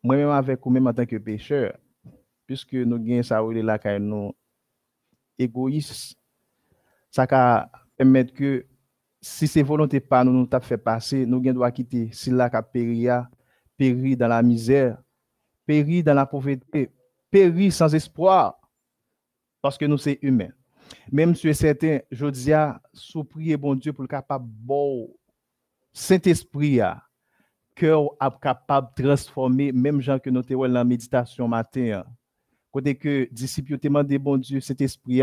mwen 0.00 0.22
mèm 0.22 0.32
avèk 0.38 0.64
ou 0.64 0.72
mèm 0.72 0.88
an 0.88 0.96
tanke 0.96 1.20
pecheur, 1.20 1.76
piske 2.48 2.86
nou 2.88 3.02
gen 3.04 3.20
sa 3.26 3.42
ou 3.44 3.52
li 3.52 3.60
la 3.60 3.76
kay 3.82 4.00
nou 4.00 4.32
egoist, 5.36 6.16
sa 7.12 7.28
ka 7.28 7.68
pèmèt 8.00 8.32
ke 8.32 8.62
si 9.22 9.46
se 9.50 9.60
volonté 9.62 10.00
pa 10.00 10.24
nou 10.24 10.32
nou 10.32 10.48
tap 10.48 10.64
fè 10.64 10.80
pase, 10.80 11.26
nou 11.28 11.44
gen 11.44 11.60
dwa 11.60 11.68
kite, 11.74 12.08
si 12.16 12.32
la 12.32 12.48
ka 12.50 12.64
peri 12.64 13.04
ya, 13.04 13.26
peri 13.76 14.16
dan 14.16 14.32
la 14.32 14.40
mizèr, 14.46 14.96
péri 15.66 16.02
dans 16.02 16.14
la 16.14 16.26
pauvreté, 16.26 16.90
péri 17.30 17.70
sans 17.70 17.94
espoir, 17.94 18.58
parce 19.60 19.78
que 19.78 19.84
nous 19.84 19.98
sommes 19.98 20.16
humains. 20.22 20.52
Même 21.10 21.34
si 21.34 21.54
certain, 21.54 22.00
je 22.10 22.26
dis 22.26 22.52
à 22.52 22.80
prier 23.30 23.56
bon 23.56 23.74
Dieu 23.74 23.92
pour 23.92 24.02
le 24.02 24.08
capable 24.08 24.46
bon 24.46 25.08
Saint-Esprit 25.92 26.80
a 26.80 27.02
cœur 27.74 28.10
capable 28.40 28.88
de 28.96 29.02
transformer 29.02 29.72
même 29.72 30.00
gens 30.00 30.18
que 30.18 30.30
nous 30.30 30.42
avons 30.50 30.64
la 30.64 30.84
méditation 30.84 31.48
matin. 31.48 32.04
Côté 32.70 32.94
que 32.94 33.28
disciples 33.30 33.78
demandé 33.78 34.18
bon 34.18 34.36
Dieu 34.36 34.60
Saint-Esprit 34.60 35.22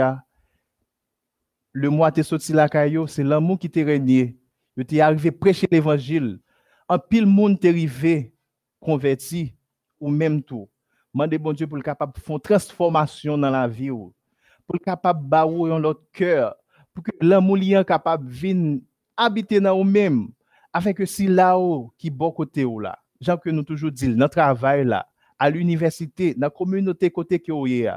le 1.72 1.90
mois 1.90 2.12
t'es 2.12 2.24
sorti 2.24 2.52
la 2.54 2.68
caillou, 2.68 3.08
c'est 3.08 3.24
l'amour 3.24 3.60
qui 3.60 3.70
t'est 3.70 3.84
régné. 3.84 4.38
Tu 4.76 4.86
t'es 4.86 5.02
arrivé 5.02 5.32
prêcher 5.32 5.68
l'évangile. 5.70 6.40
En 6.88 6.98
pile 6.98 7.26
monde 7.26 7.60
t'est 7.60 7.70
arrivé 7.70 8.34
converti 8.80 9.54
ou 10.00 10.10
même 10.10 10.42
tout. 10.42 10.70
Mandez 11.14 11.38
bon 11.38 11.54
Dieu 11.54 11.68
pour 11.68 11.78
le 11.78 11.84
capable 11.84 12.14
de 12.14 12.20
faire 12.20 12.36
une 12.36 12.42
transformation 12.42 13.38
dans 13.38 13.50
la 13.50 13.68
vie 13.68 13.90
pour 13.90 14.76
le 14.76 14.80
capable 14.80 15.24
de 15.24 15.30
dans 15.30 15.80
notre 15.80 16.04
cœur 16.12 16.56
pour 16.94 17.04
que 17.04 17.12
l'amour 17.22 17.58
soit 17.58 17.84
capable 17.84 18.30
de 18.30 18.82
habiter 19.18 19.60
dans 19.60 19.78
nous-mêmes 19.78 20.30
afin 20.72 20.94
que 20.94 21.06
si 21.06 21.28
là-haut, 21.28 21.92
qui 21.98 22.10
bon 22.10 22.32
côté 22.32 22.66
ou 22.66 22.80
là, 22.80 23.00
Jean 23.20 23.38
que 23.38 23.50
nous 23.50 23.64
toujours 23.64 23.92
dit, 23.92 24.08
notre 24.10 24.36
travail 24.36 24.86
là, 24.86 25.08
à 25.40 25.50
l'université, 25.50 26.34
dans 26.36 26.48
la 26.48 26.50
communauté 26.50 27.10
côté 27.10 27.40
qui 27.40 27.52
est 27.52 27.90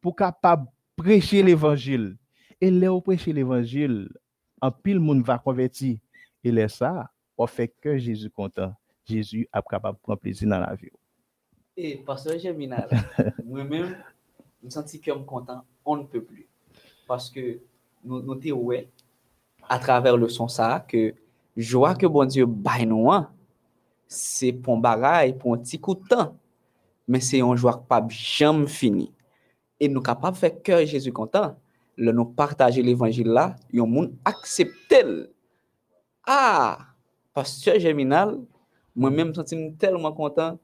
pour 0.00 0.16
capable 0.16 0.66
prêcher 0.96 1.42
l'évangile. 1.42 2.16
Et 2.60 2.70
là 2.70 2.92
où 2.92 3.00
prêcher 3.00 3.32
l'évangile, 3.32 4.08
en 4.60 4.70
pile 4.70 4.98
monde 4.98 5.22
va 5.22 5.38
convertir. 5.38 5.98
Et 6.42 6.50
là 6.50 6.68
ça, 6.68 7.10
on 7.38 7.46
fait 7.46 7.68
que 7.68 7.96
Jésus 7.96 8.30
content. 8.30 8.74
Jésus 9.06 9.48
est 9.54 9.68
capable 9.70 9.98
de 9.98 10.02
prendre 10.02 10.18
plaisir 10.18 10.48
dans 10.48 10.60
la 10.60 10.74
vie. 10.74 10.90
Et 11.82 11.96
pasteur 11.96 12.38
Germinal, 12.38 12.90
moi-même, 13.46 13.96
je 14.60 14.66
me 14.66 14.70
sens 14.70 14.92
que 14.92 15.10
content, 15.24 15.64
on 15.82 15.96
ne 15.96 16.02
peut 16.02 16.22
plus. 16.22 16.46
Parce 17.08 17.30
que 17.30 17.58
nous, 18.04 18.20
nous 18.20 18.52
ouais, 18.52 18.90
à 19.66 19.78
travers 19.78 20.18
le 20.18 20.28
son 20.28 20.46
ça, 20.46 20.84
que 20.86 21.14
joie 21.56 21.94
que 21.94 22.06
bon 22.06 22.26
Dieu 22.26 22.44
baille 22.44 22.84
nous, 22.84 23.10
hein. 23.10 23.30
c'est 24.06 24.52
pour 24.52 24.76
un 24.76 24.78
bagay, 24.80 25.32
pour 25.32 25.54
un 25.54 25.56
petit 25.56 25.80
coup 25.80 25.94
de 25.94 26.06
temps. 26.06 26.36
Mais 27.08 27.20
c'est 27.20 27.40
un 27.40 27.56
joie 27.56 27.82
pas 27.88 28.06
jamais 28.10 28.66
fini. 28.66 29.10
Et 29.80 29.88
nous 29.88 30.02
capables 30.02 30.34
de 30.34 30.38
faire 30.38 30.62
cœur 30.62 30.84
Jésus 30.84 31.12
content. 31.14 31.56
Le 31.96 32.12
nous 32.12 32.26
partager 32.26 32.82
l'évangile 32.82 33.28
là, 33.28 33.56
et 33.72 33.80
monde 33.80 34.12
accepter. 34.26 35.30
Ah, 36.26 36.76
pasteur 37.32 37.80
Germinal, 37.80 38.38
moi-même, 38.94 39.32
je 39.34 39.40
me 39.40 39.46
sens 39.46 39.78
tellement 39.78 40.12
content. 40.12 40.58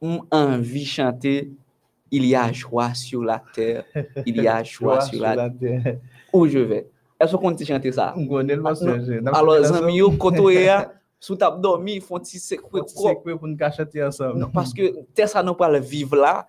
ont 0.00 0.22
envie 0.30 0.82
de 0.82 0.86
chanter 0.86 1.50
Il 2.10 2.24
y 2.24 2.34
a 2.34 2.50
joie 2.52 2.94
sur 2.94 3.22
la 3.22 3.42
terre, 3.54 3.84
il 4.24 4.40
y 4.40 4.48
a 4.48 4.62
joie 4.64 5.00
sur 5.02 5.20
la, 5.20 5.34
la 5.34 5.50
terre. 5.50 5.98
Où 6.32 6.46
je 6.46 6.58
vais 6.58 6.88
Est-ce 7.20 7.36
qu'on 7.36 7.54
te 7.54 7.64
chante 7.64 7.90
ça 7.90 8.14
Alors, 9.32 9.62
zami, 9.64 10.00
koto 10.18 10.50
e 10.50 10.62
ya, 10.64 10.92
sou 11.18 11.34
tap 11.34 11.56
dormi, 11.60 11.98
fon 12.00 12.22
ti 12.22 12.38
sekwe 12.38 12.84
pou 12.86 13.48
nou 13.48 13.58
ka 13.58 13.72
chante 13.74 13.98
ansam. 14.06 14.46
Parce 14.54 14.72
que 14.72 15.02
tes 15.18 15.26
sa 15.26 15.42
nou 15.42 15.58
pa 15.58 15.68
le 15.68 15.80
vive 15.82 16.14
la, 16.14 16.46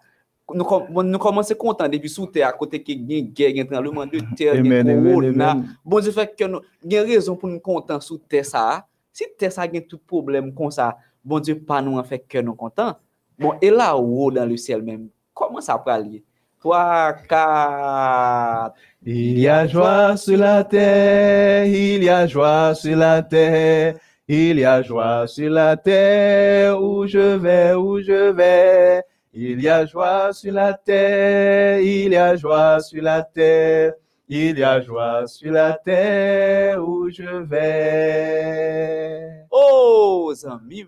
nou 0.53 1.17
komanse 1.19 1.57
kontan 1.57 1.89
depi 1.89 2.11
sou 2.11 2.29
te 2.29 2.45
akote 2.45 2.77
ki 2.85 2.99
gen 3.01 3.31
gen, 3.33 3.57
gen 3.57 3.71
tranlouman 3.73 4.13
de 4.13 4.21
ter, 4.37 4.61
gen 4.61 4.93
korona. 5.09 5.55
Bon, 5.81 6.05
je 6.05 6.13
fèk 6.13 6.37
gen 6.37 7.09
rezon 7.09 7.35
pou 7.35 7.49
nou 7.49 7.59
kontan 7.65 7.99
sou 8.05 8.21
tes 8.29 8.53
sa. 8.53 8.85
Si 9.11 9.25
tes 9.41 9.57
sa 9.57 9.65
gen 9.65 9.81
tout 9.89 9.99
problem 10.05 10.53
kon 10.53 10.69
sa, 10.69 10.93
bon, 11.25 11.41
je 11.41 11.57
pa 11.57 11.81
nou 11.81 11.97
an 11.97 12.05
fèk 12.05 12.29
ke 12.29 12.45
nou 12.45 12.53
kontan. 12.53 12.93
Bon, 13.39 13.53
et 13.61 13.69
là 13.69 13.95
haut 13.95 14.29
dans 14.31 14.45
le 14.45 14.57
ciel 14.57 14.81
même, 14.81 15.07
comment 15.33 15.61
ça 15.61 15.77
peut 15.77 15.91
aller? 15.91 16.23
3, 16.59 17.13
4. 17.29 18.75
Il 19.05 19.39
y 19.39 19.47
a 19.47 19.65
joie 19.65 20.17
sur 20.17 20.37
la 20.37 20.61
terre, 20.65 21.65
il 21.65 22.03
y 22.03 22.09
a 22.09 22.27
joie 22.27 22.75
sur 22.75 22.97
la 22.97 23.23
terre, 23.23 23.95
il 24.27 24.59
y 24.59 24.65
a 24.65 24.81
joie 24.81 25.25
sur 25.25 25.49
la 25.49 25.77
terre, 25.77 26.81
où 26.81 27.07
je 27.07 27.37
vais, 27.37 27.73
où 27.75 28.01
je 28.01 28.31
vais. 28.31 29.03
Il 29.33 29.61
y 29.61 29.69
a 29.69 29.85
joie 29.85 30.33
sur 30.33 30.51
la 30.51 30.73
terre, 30.73 31.79
il 31.79 32.11
y 32.11 32.17
a 32.17 32.35
joie 32.35 32.81
sur 32.81 33.01
la 33.01 33.23
terre, 33.23 33.93
il 34.27 34.59
y 34.59 34.63
a 34.63 34.81
joie 34.81 35.27
sur 35.27 35.53
la 35.53 35.73
terre 35.73 36.85
où 36.85 37.09
je 37.09 37.41
vais. 37.43 39.21
Oh, 39.49 40.33
amis, 40.45 40.85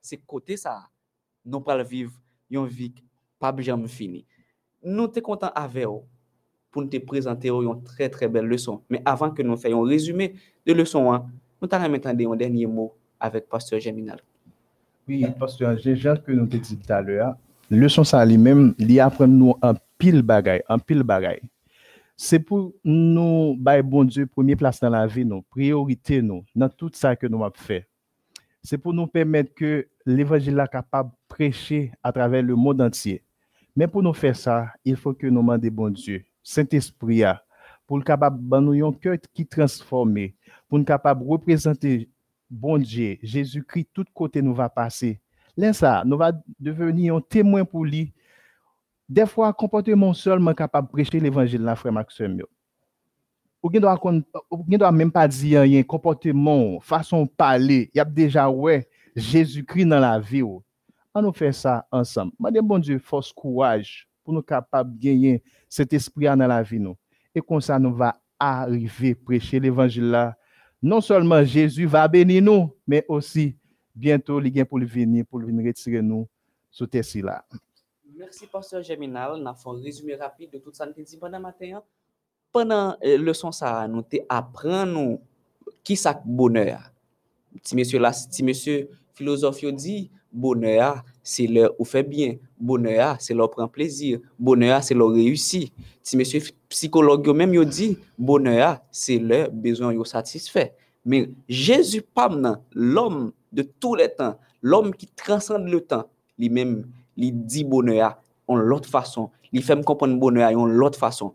c'est 0.00 0.16
côté 0.26 0.56
ça. 0.56 0.78
Nous 1.44 1.60
pas 1.60 1.82
vivre 1.82 2.12
une 2.50 2.66
vie 2.66 2.94
pas 3.38 3.54
jamais 3.58 3.88
fini. 3.88 4.24
Nous 4.82 5.12
sommes 5.12 5.22
contents 5.22 5.52
avec 5.54 5.86
vous 5.86 6.04
pour 6.70 6.82
nous 6.82 7.00
présenter 7.06 7.48
une 7.48 7.82
très 7.82 8.08
très 8.08 8.28
belle 8.28 8.46
leçon. 8.46 8.82
Mais 8.88 9.02
avant 9.04 9.30
que 9.30 9.42
nous 9.42 9.56
fassions 9.56 9.84
un 9.84 9.88
résumé 9.88 10.34
de 10.66 10.72
leçon 10.72 11.12
1, 11.12 11.26
nous 11.62 11.68
allons 11.70 11.94
entendre 11.94 12.32
un 12.32 12.36
dernier 12.36 12.66
mot 12.66 12.94
avec 13.20 13.48
Pasteur 13.48 13.80
Geminal. 13.80 14.20
Oui, 15.06 15.26
Pasteur, 15.38 15.76
j'ai 15.78 15.94
que 15.94 16.32
nous 16.32 16.46
te 16.46 16.56
dit 16.56 16.78
tout 16.78 16.92
à 16.92 17.02
l'heure, 17.02 17.36
leçon 17.70 18.04
ça 18.04 18.24
lui-même, 18.24 18.74
il 18.78 18.98
apprend 19.00 19.26
nous 19.26 19.54
un 19.60 19.74
pile 19.98 20.22
bagaille, 20.22 20.62
un 20.68 20.78
pile 20.78 21.02
bagaille. 21.02 21.42
C'est 22.16 22.38
pour 22.38 22.72
nous, 22.84 23.56
bah, 23.58 23.82
bon 23.82 24.04
Dieu, 24.04 24.26
première 24.26 24.56
place 24.56 24.80
dans 24.80 24.90
la 24.90 25.06
vie, 25.06 25.28
priorité, 25.50 26.22
dans 26.54 26.68
tout 26.68 26.90
ça 26.92 27.16
que 27.16 27.26
nous 27.26 27.42
avons 27.42 27.52
fait. 27.54 27.86
C'est 28.66 28.78
pour 28.78 28.94
nous 28.94 29.06
permettre 29.06 29.52
que 29.54 29.86
l'évangile 30.06 30.58
est 30.58 30.72
capable 30.72 31.10
de 31.10 31.16
prêcher 31.28 31.92
à 32.02 32.10
travers 32.10 32.42
le 32.42 32.56
monde 32.56 32.80
entier. 32.80 33.22
Mais 33.76 33.86
pour 33.86 34.02
nous 34.02 34.14
faire 34.14 34.34
ça, 34.34 34.72
il 34.86 34.96
faut 34.96 35.12
que 35.12 35.26
nous 35.26 35.42
demandions 35.42 35.70
bon 35.70 35.90
Dieu, 35.90 36.24
Saint-Esprit, 36.42 37.24
pour 37.86 37.98
le 37.98 38.04
capable 38.04 38.38
de 38.48 38.60
nous 38.60 38.86
un 38.86 38.92
cœur 38.94 39.18
qui 39.34 39.46
transformé, 39.46 40.34
pour 40.66 40.78
nous 40.78 40.84
capable 40.84 41.22
de 41.22 41.28
représenter 41.28 42.08
bon 42.48 42.78
Dieu, 42.78 43.18
Jésus-Christ, 43.22 43.88
tout 43.92 44.06
côté 44.14 44.40
nous 44.40 44.54
va 44.54 44.70
passer. 44.70 45.20
Là, 45.58 45.74
ça, 45.74 46.02
nous 46.06 46.16
va 46.16 46.32
devenir 46.58 47.16
un 47.16 47.20
témoin 47.20 47.66
pour 47.66 47.84
lui. 47.84 48.14
Des 49.06 49.26
fois, 49.26 49.52
comportement 49.52 50.14
seulement 50.14 50.54
capable 50.54 50.88
de 50.88 50.92
prêcher 50.92 51.20
l'évangile 51.20 51.62
dans 51.62 51.76
frère 51.76 51.92
Maxime. 51.92 52.42
Ou 53.64 53.70
ne 53.70 54.76
doit 54.76 54.92
même 54.92 55.10
pas 55.10 55.26
dire 55.26 55.62
rien, 55.62 55.82
comportement, 55.82 56.78
façon 56.80 57.26
parler, 57.26 57.90
il 57.94 57.96
y 57.96 58.00
a 58.00 58.04
déjà 58.04 58.50
ouais 58.50 58.86
Jésus-Christ 59.16 59.86
dans 59.86 60.00
la 60.00 60.20
vie. 60.20 60.42
On 60.42 61.22
nous 61.22 61.32
fait 61.32 61.52
ça 61.52 61.86
ensemble. 61.90 62.32
Madame 62.38 62.66
bon 62.66 62.78
Dieu, 62.78 62.98
force 62.98 63.32
courage 63.32 64.06
pour 64.22 64.34
nous 64.34 64.42
capables 64.42 64.94
de 64.94 65.02
gagner 65.02 65.42
cet 65.66 65.94
esprit 65.94 66.26
dans 66.26 66.36
la 66.36 66.62
vie. 66.62 66.78
Et 67.34 67.40
comme 67.40 67.62
ça 67.62 67.78
nous 67.78 67.94
va 67.94 68.20
arriver 68.38 69.12
à 69.12 69.24
prêcher 69.24 69.58
l'évangile 69.58 70.10
là. 70.10 70.36
Non 70.82 71.00
seulement 71.00 71.42
Jésus 71.42 71.86
va 71.86 72.06
bénir 72.06 72.42
nous, 72.42 72.70
mais 72.86 73.02
aussi 73.08 73.56
bientôt, 73.94 74.42
il 74.42 74.52
vient 74.52 74.66
pour 74.66 74.78
venir, 74.80 75.24
pour 75.24 75.40
venir 75.40 75.66
retirer 75.66 76.02
nous 76.02 76.28
ce 76.70 76.84
test-là. 76.84 77.42
Merci, 78.14 78.46
Pasteur 78.46 78.82
Geminal. 78.82 79.40
Nous 79.40 79.48
avons 79.48 79.78
un 79.78 79.82
résumé 79.82 80.16
rapide 80.16 80.50
de 80.52 80.58
tout 80.58 80.72
ça 80.74 80.84
nous 80.84 81.02
dit 81.02 81.18
matin. 81.18 81.82
Pendant 82.54 82.94
euh, 83.04 83.18
leçon, 83.18 83.50
ça, 83.50 83.88
nous 83.88 84.04
apprenons 84.28 85.20
qui 85.82 85.96
ça 85.96 86.22
bonheur. 86.24 86.92
Si 87.64 87.74
monsieur, 87.74 87.98
là, 87.98 88.12
si 88.12 88.44
monsieur 88.44 88.88
philosophe 89.12 89.64
dit, 89.72 90.08
bonheur, 90.32 91.02
c'est 91.20 91.48
leur 91.48 91.72
où 91.80 91.84
fait 91.84 92.04
bien. 92.04 92.36
Bonheur, 92.56 93.16
c'est 93.18 93.34
leur 93.34 93.50
prend 93.50 93.66
plaisir. 93.66 94.20
Bonheur, 94.38 94.84
c'est 94.84 94.94
leur 94.94 95.10
réussit. 95.10 95.72
Si 96.00 96.16
monsieur 96.16 96.40
psychologue 96.68 97.28
même 97.30 97.64
dit, 97.64 97.98
bonheur, 98.16 98.78
c'est 98.92 99.18
leur 99.18 99.50
besoin 99.50 99.92
satisfait. 100.04 100.76
Mais 101.04 101.28
Jésus, 101.48 102.02
pas 102.02 102.30
l'homme 102.72 103.32
de 103.52 103.62
tous 103.62 103.96
les 103.96 104.10
temps, 104.10 104.38
l'homme 104.62 104.94
qui 104.94 105.08
transcende 105.08 105.66
le 105.66 105.80
temps, 105.80 106.08
lui-même, 106.38 106.86
il 107.16 107.32
dit 107.46 107.64
bonheur 107.64 108.16
en 108.46 108.54
l'autre 108.54 108.88
façon. 108.88 109.30
Il 109.50 109.64
fait 109.64 109.74
me 109.74 109.82
comprendre 109.82 110.16
bonheur 110.20 110.56
en 110.56 110.66
l'autre 110.66 111.00
façon. 111.00 111.34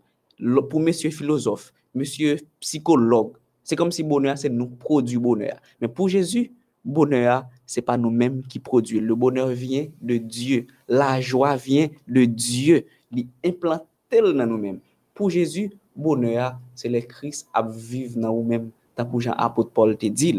Pour 0.68 0.80
monsieur 0.80 1.10
philosophe, 1.10 1.72
monsieur 1.94 2.36
psychologue, 2.60 3.32
c'est 3.62 3.76
comme 3.76 3.92
si 3.92 4.02
bonheur, 4.02 4.38
c'est 4.38 4.48
nous 4.48 4.66
produit 4.66 5.18
bonheur. 5.18 5.60
Mais 5.80 5.88
pour 5.88 6.08
Jésus, 6.08 6.52
bonheur, 6.84 7.44
c'est 7.66 7.82
pas 7.82 7.96
nous-mêmes 7.96 8.42
qui 8.42 8.58
produisons. 8.58 9.04
Le 9.04 9.14
bonheur 9.14 9.48
vient 9.48 9.86
de 10.00 10.16
Dieu. 10.16 10.66
La 10.88 11.20
joie 11.20 11.56
vient 11.56 11.88
de 12.08 12.24
Dieu. 12.24 12.86
Il 13.12 13.26
implante 13.44 13.86
dans 14.10 14.46
nous-mêmes. 14.46 14.80
Pour 15.14 15.30
Jésus, 15.30 15.70
bonheur, 15.94 16.58
c'est 16.74 16.88
le 16.88 17.00
Christ 17.00 17.48
à 17.52 17.62
vivre 17.62 18.18
dans 18.18 18.34
nous-mêmes. 18.34 18.70
Tant 18.96 19.04
pour 19.04 19.20
Jean 19.20 19.32
apôtre 19.32 19.70
Paul 19.70 19.96
te 19.96 20.06
dit, 20.06 20.34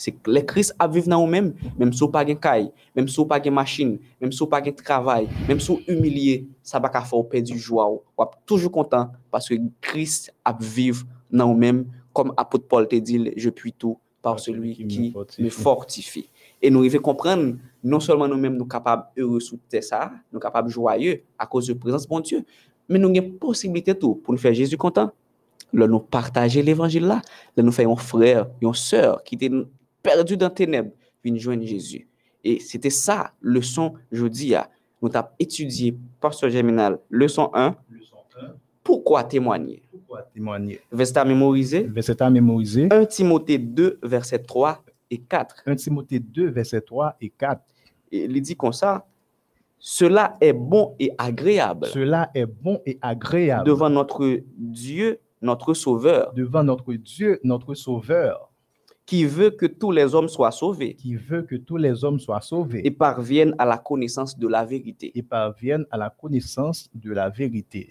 c'est 0.00 0.12
que 0.12 0.30
le 0.30 0.40
Christ 0.40 0.74
à 0.78 0.88
vivre 0.88 1.08
dans 1.08 1.20
nous-mêmes, 1.20 1.52
même 1.78 1.92
si 1.92 2.00
vous 2.00 2.08
pas 2.08 2.24
de 2.24 2.32
caille, 2.32 2.72
même 2.96 3.06
si 3.06 3.16
vous 3.16 3.26
pas 3.26 3.38
de 3.38 3.50
machine, 3.50 3.98
même 4.18 4.32
si 4.32 4.38
vous 4.38 4.46
pas 4.46 4.62
de 4.62 4.70
travail, 4.70 5.28
même 5.46 5.60
si 5.60 5.72
vous 5.72 5.80
humilié, 5.86 6.48
ça 6.62 6.78
va 6.78 6.88
pas 6.88 7.02
faire 7.02 7.22
perdre 7.28 7.48
du 7.48 7.58
joie. 7.58 7.86
Vous 7.86 8.24
êtes 8.24 8.30
toujours 8.46 8.72
content 8.72 9.10
parce 9.30 9.46
que 9.46 9.54
Christ 9.82 10.32
à 10.42 10.56
vivre 10.58 11.04
dans 11.30 11.48
nous-mêmes, 11.48 11.84
comme 12.14 12.32
apôtre 12.38 12.66
Paul 12.66 12.88
te 12.88 12.96
dit, 12.96 13.30
je 13.36 13.50
puis 13.50 13.74
tout 13.74 13.98
par 14.22 14.40
celui 14.40 14.74
qui, 14.86 15.14
me 15.38 15.50
fortifie. 15.50 16.30
Et 16.62 16.70
nous 16.70 16.82
devons 16.82 16.98
comprendre, 17.00 17.56
non 17.84 18.00
seulement 18.00 18.26
nous-mêmes, 18.26 18.54
nous 18.54 18.60
sommes 18.60 18.68
capables 18.68 19.04
heureux 19.18 19.40
sous 19.40 19.58
ça, 19.82 20.10
nous 20.32 20.36
sommes 20.36 20.40
capables 20.40 20.70
joyeux 20.70 21.22
à 21.38 21.44
cause 21.44 21.66
de 21.66 21.74
la 21.74 21.78
présence 21.78 22.04
de 22.04 22.08
bon 22.08 22.20
Dieu, 22.20 22.42
mais 22.88 22.98
nous 22.98 23.08
avons 23.08 23.16
une 23.16 23.34
possibilité 23.34 23.94
tout 23.94 24.14
pour 24.14 24.32
nous 24.32 24.40
faire 24.40 24.54
Jésus 24.54 24.78
content. 24.78 25.10
Là, 25.74 25.86
nous 25.86 26.00
partager 26.00 26.62
l'évangile 26.62 27.04
là, 27.04 27.20
là, 27.54 27.62
nous 27.62 27.70
faisons 27.70 27.92
un 27.92 27.96
frère, 27.96 28.48
une 28.62 28.74
soeur 28.74 29.22
qui 29.22 29.36
était 29.36 29.50
perdu 30.02 30.36
dans 30.36 30.50
ténèbres, 30.50 30.92
viennent 31.22 31.38
joindre 31.38 31.64
Jésus. 31.64 32.08
Et 32.42 32.58
c'était 32.60 32.90
ça, 32.90 33.32
leçon 33.40 33.94
jeudi. 34.10 34.54
Nous 35.02 35.10
avons 35.14 35.28
étudié, 35.38 35.96
Pasteur 36.20 36.50
Germinal, 36.50 36.98
leçon 37.10 37.50
1. 37.54 37.76
Leçon 37.90 38.16
1. 38.40 38.46
Pourquoi 38.82 39.24
témoigner? 39.24 39.82
Pourquoi 39.90 40.22
témoigner? 40.34 40.80
Verset 40.90 41.18
à 41.18 41.24
mémoriser. 41.24 41.82
Verset 41.82 42.22
à 42.22 42.30
mémoriser. 42.30 42.88
1 42.90 43.04
Timothée 43.06 43.58
2, 43.58 43.98
verset 44.02 44.38
3 44.38 44.82
et 45.10 45.18
4. 45.18 45.62
1 45.66 45.76
Timothée 45.76 46.18
2, 46.18 46.48
verset 46.50 46.80
3 46.80 47.16
et 47.20 47.30
4. 47.30 47.62
Et 48.12 48.24
il 48.24 48.42
dit 48.42 48.56
comme 48.56 48.72
ça, 48.72 49.06
cela 49.78 50.36
est 50.40 50.52
bon 50.52 50.94
et 50.98 51.12
agréable. 51.16 51.86
Cela 51.86 52.30
est 52.34 52.46
bon 52.46 52.80
et 52.84 52.98
agréable. 53.00 53.64
Devant 53.64 53.88
notre 53.88 54.40
Dieu, 54.56 55.20
notre 55.40 55.72
Sauveur. 55.74 56.32
Devant 56.34 56.64
notre 56.64 56.92
Dieu, 56.94 57.40
notre 57.44 57.74
Sauveur 57.74 58.49
qui 59.10 59.24
veut 59.24 59.50
que 59.50 59.66
tous 59.66 59.90
les 59.90 60.14
hommes 60.14 60.28
soient 60.28 60.52
sauvés. 60.52 60.94
Qui 60.94 61.16
veut 61.16 61.42
que 61.42 61.56
tous 61.56 61.76
les 61.76 62.04
hommes 62.04 62.20
soient 62.20 62.40
sauvés. 62.40 62.86
Et 62.86 62.92
parviennent 62.92 63.56
à 63.58 63.64
la 63.64 63.76
connaissance 63.76 64.38
de 64.38 64.46
la 64.46 64.64
vérité. 64.64 65.10
Et 65.16 65.22
parviennent 65.24 65.84
à 65.90 65.96
la 65.96 66.10
connaissance 66.10 66.88
de 66.94 67.10
la 67.10 67.28
vérité. 67.28 67.90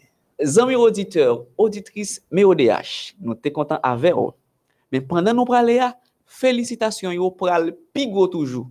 Amis 0.58 0.76
auditeurs, 0.76 1.44
auditrices, 1.58 2.26
mais 2.32 2.46
ODH, 2.46 3.18
nous 3.20 3.34
sommes 3.34 3.52
contents 3.52 3.82
avec 3.84 4.14
vous. 4.14 4.32
Mais 4.94 5.02
pendant 5.02 5.34
nous 5.34 5.44
parler, 5.44 5.86
félicitations, 6.26 7.14
vous 7.14 7.32
pral 7.32 7.76
pigo 7.92 8.26
toujours. 8.28 8.70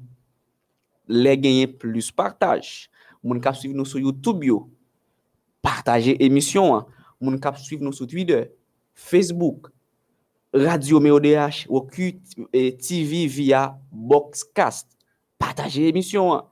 Les 1.07 1.36
gagner 1.36 1.66
plus 1.66 2.11
partage. 2.11 2.88
Moun 3.22 3.42
kap 3.42 3.57
suivre 3.57 3.76
nous 3.76 3.84
sur 3.84 3.99
YouTube 3.99 4.42
yo. 4.42 4.70
Partager 5.61 6.16
émission. 6.24 6.86
Moun 7.20 7.38
kap 7.38 7.59
suivre 7.59 7.84
nous 7.84 7.92
sur 7.92 8.07
Twitter, 8.07 8.44
Facebook, 8.94 9.68
Radio 10.55 10.99
MEODH, 10.99 11.66
Woku 11.68 12.16
eh, 12.53 12.72
TV 12.72 13.26
via 13.28 13.76
Boxcast. 13.92 14.88
Pataje 15.36 15.82
emisyon 15.90 16.30
an. 16.38 16.46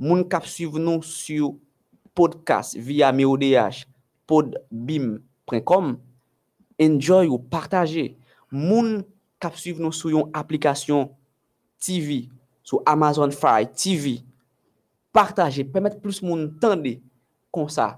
Moun 0.00 0.26
kap 0.28 0.44
suiv 0.44 0.76
nou 0.76 1.00
sou 1.04 1.54
podcast 2.16 2.76
via 2.76 3.08
MEODH, 3.16 3.86
podbim.com. 4.28 5.94
Enjoy 6.80 7.32
ou 7.32 7.40
pataje. 7.40 8.10
Moun 8.52 9.00
kap 9.40 9.56
suiv 9.56 9.80
nou 9.80 9.96
sou 9.96 10.12
yon 10.12 10.28
aplikasyon 10.36 11.08
TV, 11.80 12.26
sou 12.60 12.84
Amazon 12.84 13.32
Fire 13.32 13.72
TV. 13.72 14.18
Pataje, 15.16 15.64
pemet 15.64 15.96
plus 16.04 16.20
moun 16.20 16.50
tende 16.60 16.98
kon 17.48 17.72
sa. 17.72 17.94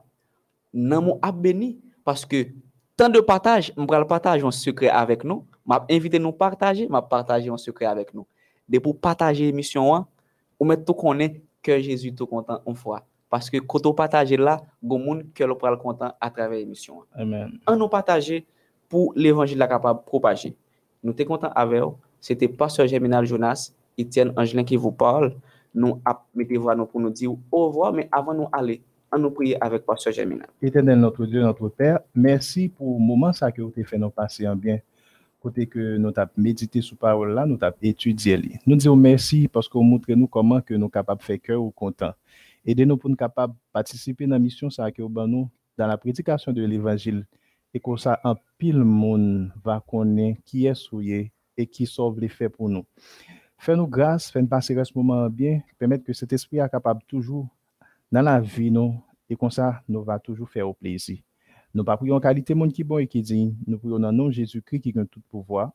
Nan 0.70 1.02
moun 1.08 1.18
ap 1.18 1.34
beni, 1.42 1.74
paske 2.06 2.46
tant 2.96 3.08
de 3.08 3.20
partage, 3.20 3.72
on 3.76 3.84
va 3.86 4.04
partager 4.04 4.44
un 4.44 4.50
secret 4.50 4.88
avec 4.88 5.24
nous. 5.24 5.44
M'a 5.66 5.84
invité 5.90 6.18
nous 6.18 6.32
partager, 6.32 6.88
m'a 6.88 7.02
partager 7.02 7.48
un 7.50 7.56
secret 7.56 7.86
avec 7.86 8.12
nous. 8.14 8.26
De 8.68 8.78
pour 8.78 8.98
partager 8.98 9.44
l'émission, 9.46 9.94
hein, 9.94 10.06
ou 10.58 10.64
mettre 10.64 10.84
tout 10.84 10.94
connaît 10.94 11.40
que 11.62 11.78
Jésus 11.80 12.14
tout 12.14 12.26
content 12.26 12.60
une 12.66 12.74
fois. 12.74 13.04
Parce 13.30 13.48
que 13.48 13.58
quand 13.58 13.84
on 13.86 13.94
partage 13.94 14.30
là, 14.32 14.60
que 15.34 15.44
le 15.44 15.54
pral 15.54 15.78
content 15.78 16.12
à 16.20 16.30
travers 16.30 16.58
l'émission. 16.58 17.02
hein. 17.02 17.22
Amen. 17.22 17.58
En 17.66 17.76
nous 17.76 17.88
partager 17.88 18.46
pour 18.88 19.12
l'évangile 19.16 19.58
capable 19.58 20.00
de 20.00 20.04
propager. 20.04 20.54
Nous 21.02 21.14
sommes 21.16 21.26
contents 21.26 21.52
avec 21.54 21.80
vous. 21.82 21.96
C'était 22.20 22.46
Pasteur 22.48 22.86
Germinal 22.86 23.24
Jonas, 23.24 23.72
Étienne 23.96 24.32
Angelin 24.36 24.64
qui 24.64 24.76
vous 24.76 24.92
parle. 24.92 25.34
Nous 25.74 26.00
ap- 26.04 26.26
mettez 26.34 26.56
voix 26.58 26.74
nous 26.74 26.84
pour 26.86 27.00
nous 27.00 27.10
dire 27.10 27.32
au 27.50 27.66
revoir, 27.68 27.92
mais 27.92 28.08
avant 28.12 28.34
nous 28.34 28.48
aller, 28.52 28.82
on 29.12 29.18
nous 29.18 29.30
prier 29.30 29.62
avec 29.62 29.84
Pasteur 29.84 30.12
Germinal. 30.12 30.48
Éternel 30.60 30.98
notre 30.98 31.26
Dieu, 31.26 31.42
notre 31.42 31.68
Père, 31.68 32.00
merci 32.14 32.68
pour 32.68 32.98
le 32.98 33.04
moment 33.04 33.32
ça 33.32 33.52
que 33.52 33.60
vous 33.60 33.72
avez 33.76 33.84
fait 33.84 33.98
nous 33.98 34.10
passer 34.10 34.48
en 34.48 34.56
bien. 34.56 34.80
Côté 35.40 35.66
que 35.66 35.96
nous 35.96 36.12
avons 36.16 36.30
médité 36.36 36.80
sur 36.80 36.96
parole 36.96 37.34
là, 37.34 37.44
nous 37.44 37.58
avons 37.60 37.76
étudié. 37.82 38.40
Nous 38.66 38.76
disons 38.76 38.96
merci 38.96 39.48
parce 39.48 39.68
que 39.68 39.74
vous 39.76 39.82
montrez 39.84 40.16
nous 40.16 40.28
comment 40.28 40.60
que 40.60 40.72
nous 40.74 40.84
sommes 40.84 40.90
capables 40.90 41.20
de 41.20 41.24
faire 41.24 41.40
cœur 41.40 41.62
ou 41.62 41.70
content. 41.70 42.12
Aidez-nous 42.64 42.96
pour 42.96 43.10
nous 43.10 43.16
capables 43.16 43.52
de 43.52 43.58
participer 43.72 44.26
dans 44.26 44.36
la 44.36 44.38
mission 44.38 44.70
ça 44.70 44.90
que 44.90 45.02
nous 45.02 45.50
dans 45.76 45.86
la 45.86 45.98
prédication 45.98 46.52
de 46.52 46.64
l'évangile. 46.64 47.26
Et 47.74 47.80
comme 47.80 47.98
ça, 47.98 48.20
un 48.24 48.36
pile 48.56 48.84
monde 48.84 49.50
connaître 49.88 50.40
qui 50.44 50.66
est 50.66 50.74
souillé 50.74 51.32
et 51.56 51.66
qui 51.66 51.86
sauve 51.86 52.20
les 52.20 52.28
faits 52.28 52.52
pour 52.52 52.68
nous. 52.68 52.84
Fais-nous 53.58 53.86
grâce, 53.86 54.30
fais-nous 54.30 54.46
passer 54.46 54.76
ce 54.84 54.92
moment 54.94 55.28
bien, 55.28 55.60
permettre 55.78 56.04
que 56.04 56.12
cet 56.12 56.32
esprit 56.32 56.58
est 56.58 56.68
capable 56.68 57.02
toujours 57.08 57.48
dans 58.12 58.22
la 58.22 58.40
vie 58.40 58.70
nous 58.70 59.02
et 59.28 59.34
comme 59.34 59.50
ça, 59.50 59.82
nous 59.88 60.04
va 60.04 60.18
toujours 60.18 60.50
faire 60.50 60.68
au 60.68 60.74
plaisir. 60.74 61.18
Nous 61.74 61.82
pas 61.82 61.96
prions 61.96 62.16
en 62.16 62.20
qualité 62.20 62.52
monde 62.52 62.72
qui 62.72 62.84
bon 62.84 62.98
et 62.98 63.06
qui 63.06 63.22
digne. 63.22 63.54
Nous 63.66 63.78
prions 63.78 63.98
dans 63.98 64.10
le 64.10 64.16
nom 64.16 64.26
de 64.26 64.32
Jésus-Christ 64.32 64.80
qui 64.82 64.98
a 64.98 65.06
tout 65.06 65.22
pouvoir. 65.30 65.72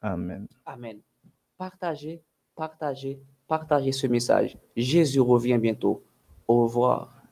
Amen. 0.00 0.48
Amen. 0.64 1.00
Partagez, 1.58 2.22
partagez, 2.56 3.20
partagez 3.46 3.92
ce 3.92 4.06
message. 4.06 4.56
Jésus 4.74 5.20
revient 5.20 5.58
bientôt. 5.58 6.02
Au 6.48 6.62
revoir. 6.62 7.23